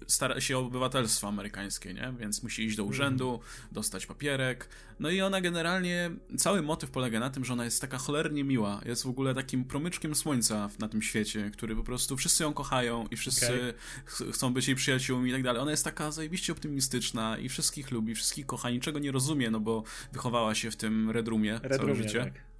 [0.08, 3.42] stara się o obywatelstwo amerykańskie, nie, więc musi iść do urzędu, mm.
[3.72, 4.70] dostać papierek,
[5.00, 8.82] no i ona generalnie, cały motyw polega na tym, że ona jest taka cholernie miła,
[8.86, 13.08] jest w ogóle takim promyczkiem słońca na tym świecie, który po prostu wszyscy ją kochają
[13.12, 13.76] i wszyscy
[14.18, 14.32] okay.
[14.32, 15.62] chcą być jej przyjaciółmi i tak dalej.
[15.62, 19.84] Ona jest taka zajebiście optymistyczna i wszystkich lubi, wszystkich kocha, niczego nie rozumie, no bo
[20.14, 22.24] wychowała się w tym Red Roomie Red całe Roomie, życie.
[22.24, 22.53] Tak.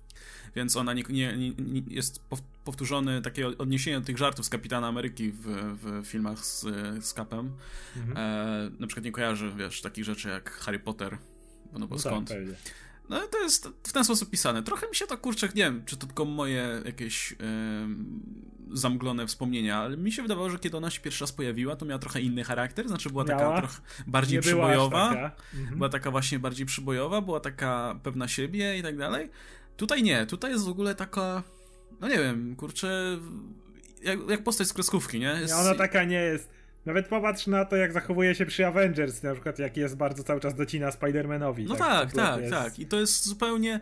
[0.56, 1.54] Więc ona nie, nie, nie,
[1.88, 2.22] jest
[2.64, 5.46] powtórzone takie odniesienie do tych żartów z Kapitana Ameryki w,
[5.82, 6.62] w filmach z,
[7.06, 7.52] z Capem.
[7.98, 8.18] Mhm.
[8.18, 11.18] E, na przykład nie kojarzy, wiesz, takich rzeczy jak Harry Potter,
[11.74, 12.30] no bo no skąd?
[12.30, 12.38] Tak,
[13.10, 14.64] no to jest w ten sposób pisane.
[14.64, 17.38] Trochę mi się to kurczę, nie wiem, czy to tylko moje jakieś yy,
[18.78, 22.00] zamglone wspomnienia, ale mi się wydawało, że kiedy ona się pierwszy raz pojawiła, to miała
[22.00, 23.42] trochę inny charakter, znaczy była miała?
[23.42, 25.36] taka trochę bardziej nie przybojowa, była, taka.
[25.54, 25.78] Mhm.
[25.78, 29.30] była taka właśnie bardziej przybojowa, była taka pewna siebie i tak dalej.
[29.78, 31.44] Tutaj nie, tutaj jest w ogóle taka,
[32.02, 33.20] no nie wiem, kurczę,
[34.04, 35.28] jak, jak postać z kreskówki, nie?
[35.42, 35.54] Jest...
[35.54, 36.50] Nie, ona taka nie jest
[36.86, 40.40] nawet popatrz na to, jak zachowuje się przy Avengers, na przykład jak jest bardzo cały
[40.40, 41.66] czas docina Spider-Manowi.
[41.68, 42.54] No tak, tak, tak, jest...
[42.54, 42.80] tak.
[42.80, 43.80] I to jest zupełnie...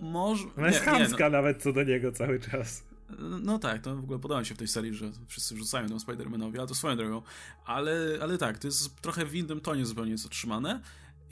[0.00, 0.44] Może...
[0.58, 1.30] Ona jest nie, chamska no.
[1.30, 2.84] nawet co do niego cały czas.
[3.18, 5.96] No tak, to w ogóle podoba mi się w tej serii, że wszyscy wrzucają tą
[5.96, 7.22] Spider-Manowi, ale to swoją drogą.
[7.64, 10.80] Ale, ale tak, to jest trochę w innym tonie zupełnie jest otrzymane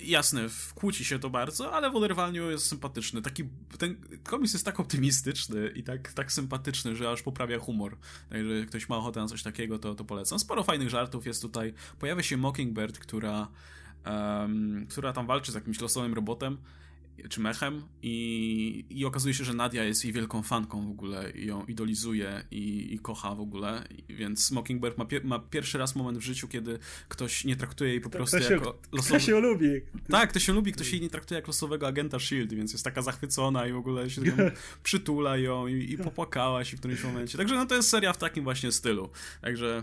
[0.03, 3.23] jasne, kłóci się to bardzo, ale w oderwaniu jest sympatyczny.
[3.23, 3.45] Taki,
[3.79, 7.97] ten komiks jest tak optymistyczny i tak, tak sympatyczny, że aż poprawia humor.
[8.31, 10.39] Jak ktoś ma ochotę na coś takiego, to, to polecam.
[10.39, 11.75] Sporo fajnych żartów jest tutaj.
[11.99, 13.49] Pojawia się Mockingbird, która,
[14.07, 16.59] um, która tam walczy z jakimś losowym robotem
[17.29, 21.47] czy mechem i, i okazuje się, że Nadia jest jej wielką fanką w ogóle i
[21.47, 26.23] ją idolizuje i, i kocha w ogóle, więc Mockingbird ma, ma pierwszy raz moment w
[26.23, 26.79] życiu, kiedy
[27.09, 29.15] ktoś nie traktuje jej po prostu to się, jako losowy...
[29.15, 29.71] Ktoś ją lubi.
[30.09, 33.03] Tak, ktoś się lubi, ktoś jej nie traktuje jak losowego agenta S.H.I.E.L.D., więc jest taka
[33.03, 34.23] zachwycona i w ogóle się
[34.83, 37.39] przytula ją i, i popłakała się w którymś momencie.
[37.39, 39.11] Także no to jest seria w takim właśnie stylu.
[39.41, 39.83] Także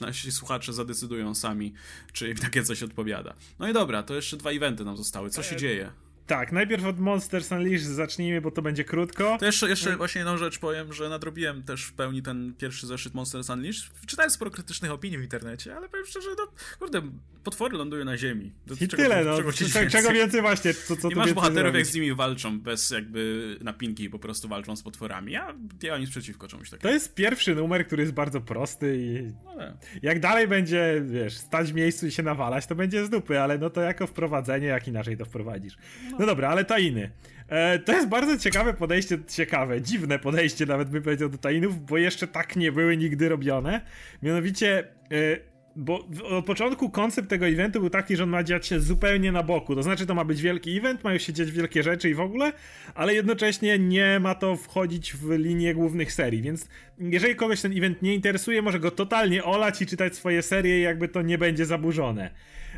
[0.00, 1.74] nasi słuchacze zadecydują sami,
[2.12, 3.34] czy im takie coś odpowiada.
[3.58, 5.30] No i dobra, to jeszcze dwa eventy nam zostały.
[5.30, 5.92] Co się e, dzieje?
[6.28, 9.36] Tak, najpierw od Monsters Unleashed zacznijmy, bo to będzie krótko.
[9.40, 13.14] To jeszcze, jeszcze właśnie jedną rzecz powiem, że nadrobiłem też w pełni ten pierwszy zeszyt
[13.14, 13.90] Monsters Unleashed.
[14.06, 16.48] Czytałem sporo krytycznych opinii w internecie, ale powiem szczerze, no
[16.78, 17.02] kurde,
[17.50, 18.52] potwory lądują na ziemi.
[18.66, 19.36] Do, I czego, tyle, no.
[19.36, 22.90] Czego, czego, czego więcej właśnie, co, co Nie masz bohaterów, jak z nimi walczą, bez
[22.90, 25.32] jakby napinki, po prostu walczą z potworami.
[25.32, 26.82] Ja nie mam nic przeciwko czemuś takiemu.
[26.82, 29.62] To jest pierwszy numer, który jest bardzo prosty i no,
[30.02, 33.58] jak dalej będzie, wiesz, stać w miejscu i się nawalać, to będzie z dupy, ale
[33.58, 35.76] no to jako wprowadzenie, jak inaczej to wprowadzisz.
[36.10, 37.10] No, no dobra, ale tainy.
[37.48, 41.98] E, to jest bardzo ciekawe podejście, ciekawe, dziwne podejście nawet bym powiedział do tainów, bo
[41.98, 43.80] jeszcze tak nie były nigdy robione.
[44.22, 45.47] Mianowicie, e,
[45.78, 49.42] bo od początku koncept tego eventu był taki, że on ma dziać się zupełnie na
[49.42, 49.74] boku.
[49.74, 52.52] To znaczy, to ma być wielki event, mają się dziać wielkie rzeczy i w ogóle,
[52.94, 56.42] ale jednocześnie nie ma to wchodzić w linię głównych serii.
[56.42, 56.68] Więc
[56.98, 61.08] jeżeli kogoś ten event nie interesuje, może go totalnie olać i czytać swoje serie, jakby
[61.08, 62.30] to nie będzie zaburzone.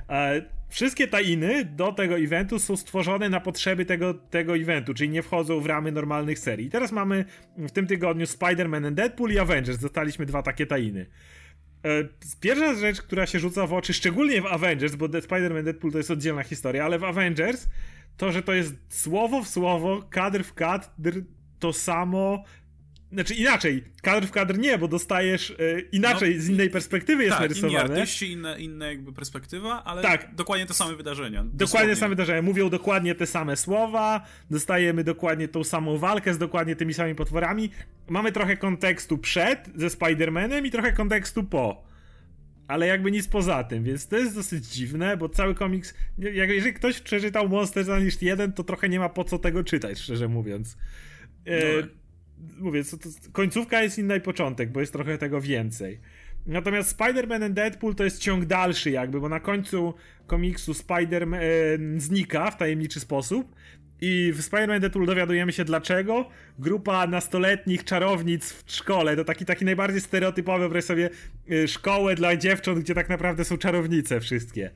[0.09, 5.22] E, wszystkie tainy do tego eventu są stworzone na potrzeby tego, tego eventu, czyli nie
[5.22, 6.66] wchodzą w ramy normalnych serii.
[6.66, 7.24] I teraz mamy
[7.56, 9.78] w tym tygodniu Spider-Man and Deadpool i Avengers.
[9.78, 11.06] Dostaliśmy dwa takie tainy.
[11.85, 12.09] E,
[12.40, 16.11] pierwsza rzecz, która się rzuca w oczy, szczególnie w Avengers, bo Spider-Man Deadpool to jest
[16.11, 17.69] oddzielna historia, ale w Avengers
[18.16, 21.23] to, że to jest słowo w słowo, kadr w kadr,
[21.59, 22.44] to samo,
[23.12, 27.32] znaczy inaczej, kadr w kadr nie, bo dostajesz e, inaczej, no, z innej perspektywy jest
[27.32, 27.78] tak, narysowane.
[27.78, 30.35] Tak, artyści, inna, inna jakby perspektywa, ale tak.
[30.35, 31.39] dokładnie te same wydarzenia.
[31.39, 31.59] Dosłownie.
[31.59, 32.43] Dokładnie te same wydarzenia.
[32.43, 37.70] Mówią dokładnie te same słowa, dostajemy dokładnie tą samą walkę z dokładnie tymi samymi potworami.
[38.09, 41.91] Mamy trochę kontekstu przed ze Spider-Manem i trochę kontekstu po.
[42.69, 46.74] Ale jakby nic poza tym, więc to jest dosyć dziwne, bo cały komiks, jak, jeżeli
[46.74, 50.77] ktoś przeczytał Monsters Unleashed 1, to trochę nie ma po co tego czytać, szczerze mówiąc.
[51.45, 51.89] E, no
[52.59, 56.01] mówię, to, to, końcówka jest inna i początek, bo jest trochę tego więcej.
[56.47, 59.95] Natomiast Spider-Man and Deadpool to jest ciąg dalszy jakby, bo na końcu
[60.27, 61.41] komiksu Spider-Man
[61.97, 63.55] e, znika w tajemniczy sposób
[64.01, 66.29] i w Spider-Man Deadpool dowiadujemy się dlaczego.
[66.59, 71.11] Grupa nastoletnich czarownic w szkole, to taki, taki najbardziej stereotypowy, wyobraź sobie
[71.51, 74.71] e, szkołę dla dziewcząt, gdzie tak naprawdę są czarownice wszystkie.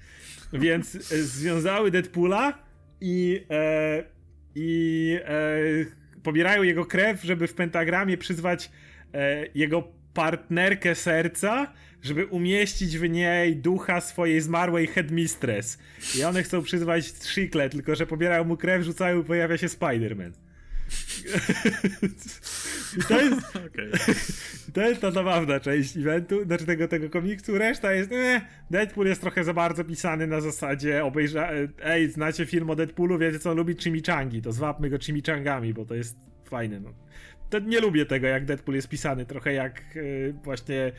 [0.52, 2.58] Więc e, związały Deadpoola
[3.00, 4.14] i e,
[4.54, 8.70] i e, pobierają jego krew, żeby w pentagramie przyzwać
[9.14, 11.72] e, jego partnerkę serca,
[12.02, 15.78] żeby umieścić w niej ducha swojej zmarłej headmistress.
[16.18, 20.30] I one chcą przyzwać Shikle, tylko że pobierają mu krew, rzucają i pojawia się Spider-Man.
[22.98, 23.90] I to jest, okay.
[24.72, 27.58] to jest ta zabawna część eventu, znaczy tego, tego komiksu.
[27.58, 31.50] Reszta jest, eh, Deadpool jest trochę za bardzo pisany na zasadzie obejrza,
[31.82, 35.94] ej, znacie film o Deadpoolu, wiecie co, lubi chimichangi, to zwapmy go chimichangami, bo to
[35.94, 36.94] jest fajne, no.
[37.50, 40.92] To nie lubię tego, jak Deadpool jest pisany, trochę jak yy, właśnie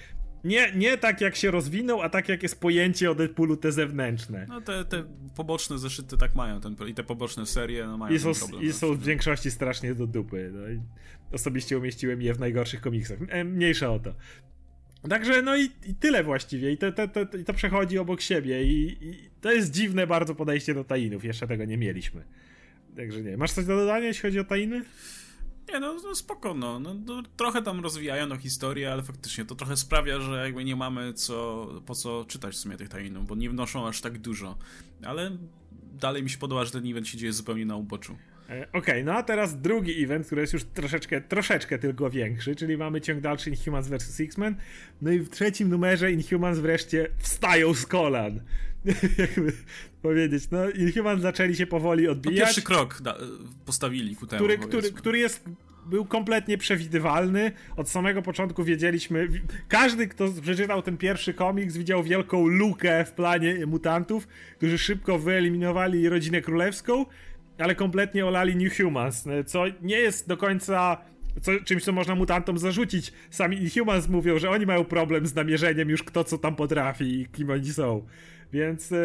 [0.46, 4.46] nie, nie tak jak się rozwinął, a tak jak jest pojęcie o Deadpoolu te zewnętrzne.
[4.50, 5.04] No te, te
[5.36, 8.64] poboczne zeszyty tak mają ten, i te poboczne serie no mają I są, problem.
[8.64, 10.52] I są w większości strasznie do dupy.
[10.54, 10.62] No
[11.32, 13.18] osobiście umieściłem je w najgorszych komiksach.
[13.30, 14.14] E, mniejsza o to.
[15.10, 16.72] Także no i, i tyle właściwie.
[16.72, 18.64] I to, to, to, to przechodzi obok siebie.
[18.64, 21.24] I, I, to jest dziwne bardzo podejście do tainów.
[21.24, 22.24] Jeszcze tego nie mieliśmy.
[22.98, 23.38] Także nie.
[23.38, 24.82] Masz coś do dodania, jeśli chodzi o tainy?
[25.74, 26.80] Nie, no, no spoko, no.
[26.80, 30.76] no, no trochę tam rozwijają no, historię, ale faktycznie to trochę sprawia, że jakby nie
[30.76, 34.58] mamy co, po co czytać w sumie tych tajnów, bo nie wnoszą aż tak dużo.
[35.04, 35.32] Ale
[35.94, 38.18] dalej mi się podoba, że ten event się dzieje zupełnie na uboczu.
[38.50, 42.56] E, okej, okay, no a teraz drugi event, który jest już troszeczkę, troszeczkę tylko większy,
[42.56, 44.20] czyli mamy ciąg dalszy Inhumans vs.
[44.20, 44.56] X-Men.
[45.02, 48.42] No i w trzecim numerze Inhumans wreszcie wstają z kolan.
[49.18, 49.54] Jakby
[50.02, 52.40] powiedzieć, no Inhumans zaczęli się powoli odbijać.
[52.40, 53.18] No pierwszy krok da,
[53.66, 54.40] postawili ku temu.
[54.40, 55.44] Który, który, który jest
[55.86, 57.52] był kompletnie przewidywalny.
[57.78, 59.28] Od samego początku wiedzieliśmy.
[59.68, 66.10] Każdy, kto przeczytał ten pierwszy komiks, widział wielką lukę w planie mutantów, którzy szybko wyeliminowali
[66.10, 67.06] rodzinę królewską
[67.58, 70.98] ale kompletnie olali New Humans, co nie jest do końca
[71.42, 73.14] co, czymś, co można mutantom zarzucić.
[73.30, 77.26] Sami Humans mówią, że oni mają problem z namierzeniem już kto co tam potrafi i
[77.26, 78.06] kim oni są.
[78.54, 78.96] Więc e,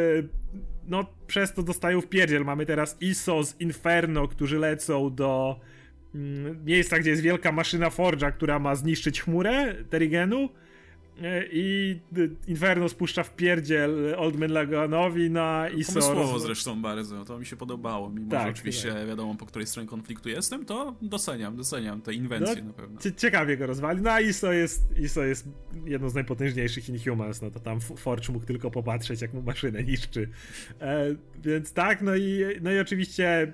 [0.88, 2.44] no przez to dostają w pierdziel.
[2.44, 5.60] Mamy teraz ISO z Inferno, którzy lecą do
[6.14, 10.48] mm, miejsca, gdzie jest wielka maszyna Forge'a, która ma zniszczyć chmurę Terigenu
[11.52, 11.96] I
[12.46, 15.92] Inferno spuszcza w pierdziel Oldman Laganowi na ISO.
[15.92, 18.10] Pomysłowo zresztą bardzo, to mi się podobało.
[18.10, 19.08] Mimo, tak, że oczywiście tak.
[19.08, 23.00] wiadomo, po której stronie konfliktu jestem, to doceniam, doceniam te inwencje no, na pewno.
[23.16, 24.02] Ciekawie go rozwali.
[24.02, 25.48] No a ISO jest, ISO jest
[25.84, 30.28] jedną z najpotężniejszych Inhumans, no to tam Forge mógł tylko popatrzeć, jak mu maszynę niszczy.
[30.80, 31.06] E,
[31.42, 33.52] więc tak, no i, no i oczywiście e,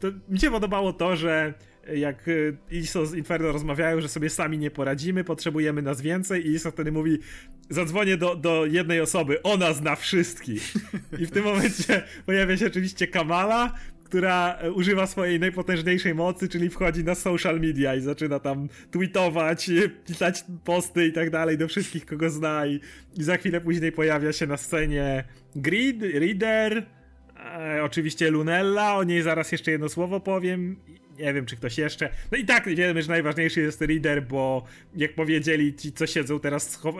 [0.00, 1.54] to, mi się podobało to, że
[1.94, 6.50] jak y, ISO z Inferno rozmawiają, że sobie sami nie poradzimy, potrzebujemy nas więcej i
[6.50, 7.18] ISO wtedy mówi
[7.70, 10.74] zadzwonię do, do jednej osoby, ona zna wszystkich.
[11.18, 13.72] I w tym momencie pojawia się oczywiście Kamala,
[14.04, 19.70] która używa swojej najpotężniejszej mocy, czyli wchodzi na social media i zaczyna tam tweetować,
[20.06, 22.80] pisać posty i tak dalej do wszystkich, kogo zna i,
[23.16, 25.24] i za chwilę później pojawia się na scenie
[25.56, 26.86] Grid, Reader,
[27.36, 30.76] e, oczywiście Lunella, o niej zaraz jeszcze jedno słowo powiem
[31.18, 32.08] nie wiem, czy ktoś jeszcze.
[32.32, 34.64] No i tak wiemy, że najważniejszy jest Reader, bo
[34.96, 36.90] jak powiedzieli ci, co siedzą teraz, e,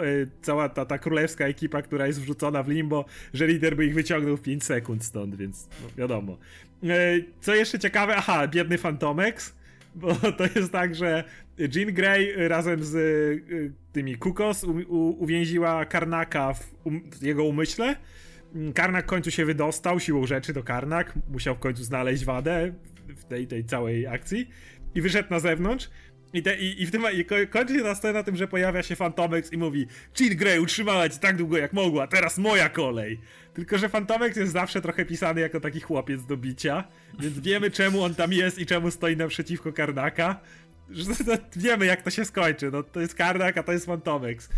[0.42, 4.36] cała ta, ta królewska ekipa, która jest wrzucona w limbo, że Reader by ich wyciągnął
[4.36, 6.38] w 5 sekund stąd, więc no, wiadomo.
[6.84, 6.88] E,
[7.40, 9.54] co jeszcze ciekawe, aha, biedny Fantomex,
[9.94, 11.24] bo to jest tak, że
[11.74, 14.64] Jean Grey razem z e, tymi Kukos
[15.18, 17.96] uwięziła Karnaka w, um, w jego umyśle.
[18.74, 22.72] Karnak w końcu się wydostał siłą rzeczy do Karnak, musiał w końcu znaleźć wadę
[23.16, 24.50] w tej, tej całej akcji
[24.94, 25.90] i wyszedł na zewnątrz
[26.32, 28.96] i, te, i, i w tym i kończy się ta scena tym, że pojawia się
[28.96, 29.86] Fantomex i mówi
[30.20, 33.20] Jean Grey utrzymała cię tak długo jak mogła, teraz moja kolej.
[33.54, 36.84] Tylko, że Fantomex jest zawsze trochę pisany jako taki chłopiec do bicia,
[37.20, 40.40] więc wiemy czemu on tam jest i czemu stoi naprzeciwko Karnaka.
[41.56, 44.48] Wiemy jak to się skończy, no to jest Karnak, a to jest Fantomex.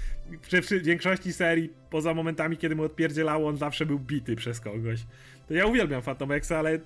[0.42, 5.00] Przy, przy większości serii, poza momentami, kiedy mu odpierdzielało, on zawsze był bity przez kogoś.
[5.48, 6.78] To ja uwielbiam Fantomexa, ale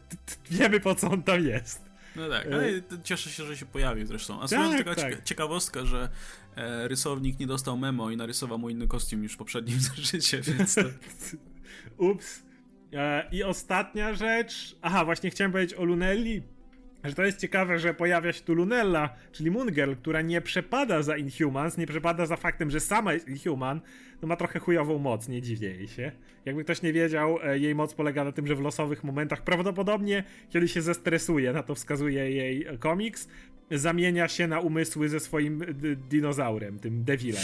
[0.51, 1.93] wiemy po co on tam jest.
[2.17, 4.41] No tak, ale cieszę się, że się pojawił zresztą.
[4.41, 5.25] A tak, taka tak.
[5.25, 6.09] ciekawostka, że
[6.57, 9.79] e, rysownik nie dostał memo i narysował mu inny kostium niż w poprzednim
[10.13, 10.81] życie, więc to...
[12.11, 12.43] Ups.
[12.93, 14.77] E, I ostatnia rzecz.
[14.83, 16.43] Aha, właśnie chciałem powiedzieć o Lunelli,
[17.05, 21.03] że to jest ciekawe, że pojawia się tu Lunella, czyli Moon Girl, która nie przepada
[21.03, 23.81] za Inhumans, nie przepada za faktem, że sama jest Inhuman,
[24.23, 26.13] no ma trochę chujową moc, nie dziwię jej się.
[26.45, 30.25] Jakby ktoś nie wiedział, e, jej moc polega na tym, że w losowych momentach, prawdopodobnie
[30.51, 33.29] kiedy się zestresuje, na to wskazuje jej komiks,
[33.71, 35.61] zamienia się na umysły ze swoim
[36.09, 37.43] dinozaurem, tym Devilem.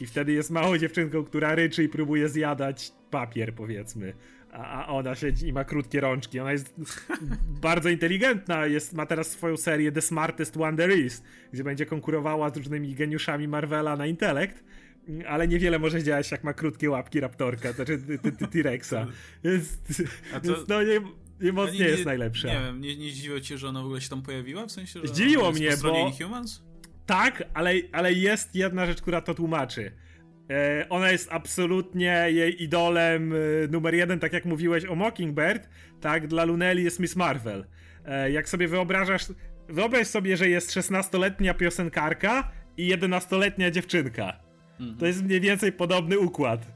[0.00, 4.14] I wtedy jest małą dziewczynką, która ryczy i próbuje zjadać papier, powiedzmy
[4.54, 6.40] a ona siedzi i ma krótkie rączki.
[6.40, 6.74] Ona jest
[7.62, 11.22] bardzo inteligentna, jest, ma teraz swoją serię The Smartest One There Is,
[11.52, 14.64] gdzie będzie konkurowała z różnymi geniuszami Marvela na intelekt,
[15.28, 17.98] ale niewiele może działać, jak ma krótkie łapki Raptorka, znaczy
[18.52, 18.94] T-Rexa.
[20.68, 21.00] No nie,
[21.40, 22.48] nie mocnie nie, jest najlepsza.
[22.48, 24.66] Nie wiem, nie, nie zdziwiło cię, że ona w ogóle się tam pojawiła?
[24.66, 26.08] W sensie, że Zdziwiło mnie, bo...
[26.08, 26.62] Inhumans?
[27.06, 29.92] Tak, ale, ale jest jedna rzecz, która to tłumaczy
[30.88, 33.36] ona jest absolutnie jej idolem e,
[33.70, 35.68] numer jeden, tak jak mówiłeś o Mockingbird,
[36.00, 37.64] tak, dla Luneli jest Miss Marvel.
[38.04, 39.26] E, jak sobie wyobrażasz,
[39.68, 44.40] wyobraź sobie, że jest 16-letnia piosenkarka i 11-letnia dziewczynka.
[44.80, 44.98] Mhm.
[44.98, 46.66] To jest mniej więcej podobny układ.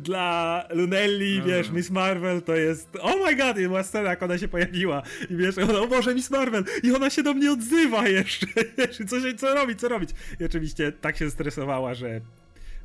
[0.00, 1.74] Dla Lunelli, no, wiesz, no.
[1.74, 2.88] Miss Marvel to jest.
[3.00, 5.02] Oh my god, była scena, jak ona się pojawiła.
[5.30, 6.64] I wiesz, ona, o Boże, Miss Marvel!
[6.82, 8.46] I ona się do mnie odzywa jeszcze.
[9.08, 10.10] Co, się, co robić, co robić?
[10.40, 12.20] I oczywiście tak się stresowała, że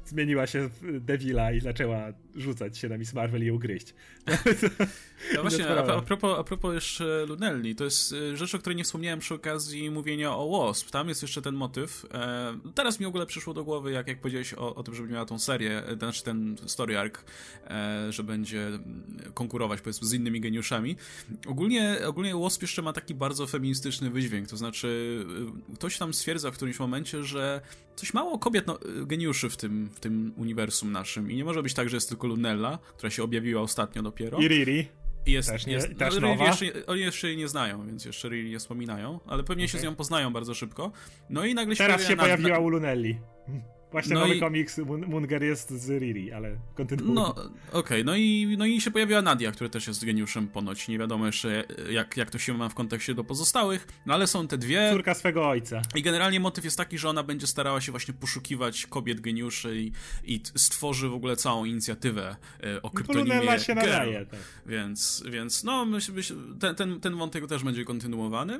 [0.07, 3.93] zmieniła się w Devila i zaczęła rzucać się na Miss Marvel i ją gryźć.
[5.35, 8.75] No właśnie, a, a, propos, a propos jeszcze Lunelli, to jest y, rzecz, o której
[8.75, 10.91] nie wspomniałem przy okazji mówienia o Wasp.
[10.91, 12.05] Tam jest jeszcze ten motyw.
[12.13, 15.09] E, teraz mi w ogóle przyszło do głowy, jak, jak powiedziałeś o, o tym, żeby
[15.09, 17.15] miała tą serię, e, znaczy ten story arc,
[17.67, 18.69] e, że będzie
[19.33, 20.95] konkurować powiedzmy z innymi geniuszami.
[21.47, 24.87] Ogólnie, ogólnie Wasp jeszcze ma taki bardzo feministyczny wydźwięk, to znaczy
[25.69, 27.61] y, ktoś tam stwierdza w którymś momencie, że
[27.97, 31.73] coś mało kobiet no, geniuszy w tym, w tym uniwersum naszym i nie może być
[31.73, 34.37] tak, że jest tylko Lunella, która się objawiła ostatnio dopiero.
[34.37, 34.87] I Riri.
[35.25, 36.45] Jest, też nie, jest, też no, nowa.
[36.45, 39.71] Jeszcze, oni jeszcze jej nie znają, więc jeszcze Riri nie wspominają, ale pewnie okay.
[39.71, 40.91] się z nią poznają bardzo szybko.
[41.29, 43.19] No i nagle się Teraz się pojawiła u Lunelli.
[43.91, 44.39] Właśnie no nowy i...
[44.39, 44.77] komiks
[45.07, 47.15] Munger jest z Riri, ale kontynuuj.
[47.15, 48.03] No, okej, okay.
[48.03, 50.87] no, i, no i się pojawiła Nadia, która też jest geniuszem ponoć.
[50.87, 54.47] Nie wiadomo jeszcze, jak, jak to się ma w kontekście do pozostałych, no ale są
[54.47, 54.89] te dwie.
[54.91, 55.81] Córka swego ojca.
[55.95, 59.91] I generalnie motyw jest taki, że ona będzie starała się właśnie poszukiwać kobiet geniuszy i,
[60.23, 64.39] i stworzy w ogóle całą inicjatywę e, o kryptonimie no, się nadaje, tak.
[64.65, 68.59] Więc, więc no, myślę, myśl, ten, ten, ten wątek też będzie kontynuowany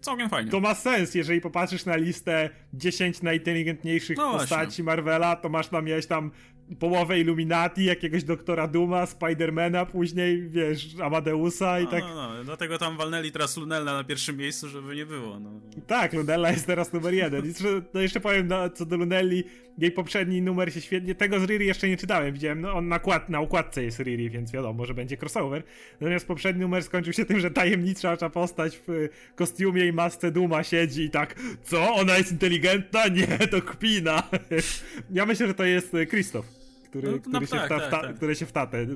[0.00, 0.50] całkiem fajnie.
[0.50, 4.82] To ma sens, jeżeli popatrzysz na listę 10 najinteligentniejszych no postaci.
[4.82, 6.30] Marvela, to masz tam mieć tam
[6.76, 12.02] połowę Illuminati, jakiegoś doktora Duma, Spidermana, później, wiesz, Amadeusa i no, tak.
[12.02, 15.40] No, no, dlatego tam walnęli teraz Lunella na pierwszym miejscu, żeby nie było.
[15.40, 15.50] No.
[15.86, 17.46] Tak, Lunella jest teraz numer jeden.
[17.46, 17.52] I
[17.94, 19.44] no jeszcze powiem no, co do Lunelli,
[19.78, 22.98] jej poprzedni numer się świetnie, tego z Riri jeszcze nie czytałem, widziałem, no on na,
[22.98, 25.62] kład, na układce jest Riri, więc wiadomo, że będzie crossover.
[26.00, 31.02] Natomiast poprzedni numer skończył się tym, że tajemnicza postać w kostiumie i masce Duma siedzi
[31.02, 33.08] i tak, co, ona jest inteligentna?
[33.08, 34.22] Nie, to kpina.
[35.10, 36.57] ja myślę, że to jest Krzysztof
[36.90, 38.16] który, no, który, no, się tak, tak, tak.
[38.16, 38.86] który się w tatę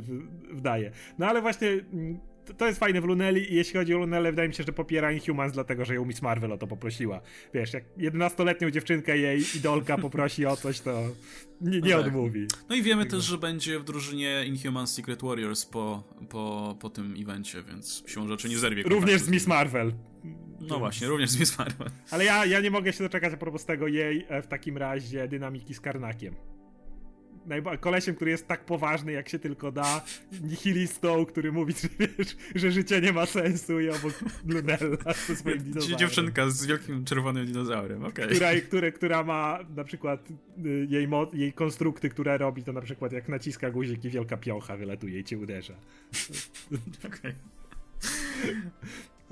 [0.52, 0.90] wdaje.
[1.19, 2.20] No ale właśnie mm,
[2.59, 5.12] to jest fajne w Luneli i jeśli chodzi o Lunelę, wydaje mi się, że popiera
[5.12, 7.20] Inhumans dlatego, że ją Miss Marvel o to poprosiła.
[7.55, 11.02] Wiesz, jak 11-letnią dziewczynkę jej idolka poprosi o coś, to
[11.60, 12.06] nie, nie no tak.
[12.06, 12.47] odmówi.
[12.69, 17.14] No i wiemy też, że będzie w drużynie Inhumans Secret Warriors po, po, po tym
[17.19, 19.93] evencie, więc siłą rzeczy nie zerwie Również z Miss Marvel.
[20.60, 21.89] No właśnie, również z Miss Marvel.
[22.10, 25.28] Ale ja, ja nie mogę się doczekać a propos tego jej e, w takim razie
[25.28, 26.35] dynamiki z Karnakiem
[27.81, 30.05] kolesiem, który jest tak poważny, jak się tylko da,
[30.43, 34.12] nihilistą, który mówi, że, wiesz, że życie nie ma sensu i obok
[34.47, 35.98] Lunella ze swoim dinozaurem.
[35.98, 38.24] Dziewczynka z wielkim czerwonym dinozaurem, okej.
[38.24, 38.36] Okay.
[38.36, 40.28] Która, która, która ma na przykład
[40.66, 44.77] y, jej, jej konstrukty, które robi, to na przykład jak naciska guzik i wielka piocha
[44.77, 45.74] wylatuje i cię uderza.
[47.09, 47.35] Okej.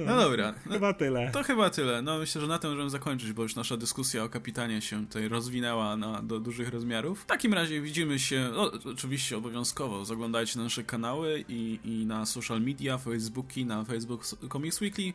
[0.06, 0.54] No dobra.
[0.66, 1.30] No, chyba tyle.
[1.32, 2.02] To chyba tyle.
[2.02, 5.28] No myślę, że na tym możemy zakończyć, bo już nasza dyskusja o kapitanie się tutaj
[5.28, 7.22] rozwinęła na, do dużych rozmiarów.
[7.22, 12.26] W takim razie widzimy się, no, oczywiście obowiązkowo, zaglądajcie na nasze kanały i, i na
[12.26, 15.12] social media, Facebooki, na Facebook Comics Weekly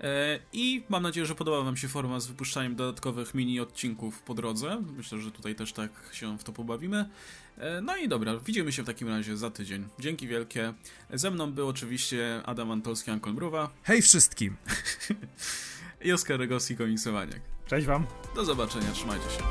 [0.00, 4.34] e, i mam nadzieję, że podoba wam się forma z wypuszczaniem dodatkowych mini odcinków po
[4.34, 4.82] drodze.
[4.96, 7.08] Myślę, że tutaj też tak się w to pobawimy.
[7.58, 9.88] E, no i dobra, widzimy się w takim razie za tydzień.
[9.98, 10.74] Dzięki wielkie.
[11.12, 13.70] Ze mną był oczywiście Adam Antolski, Ankon Mruwa.
[13.82, 14.56] Hej wszystkim!
[16.04, 17.40] I Oskar Rogowski, komiksowanie.
[17.66, 18.06] Cześć wam.
[18.34, 19.42] Do zobaczenia, trzymajcie się.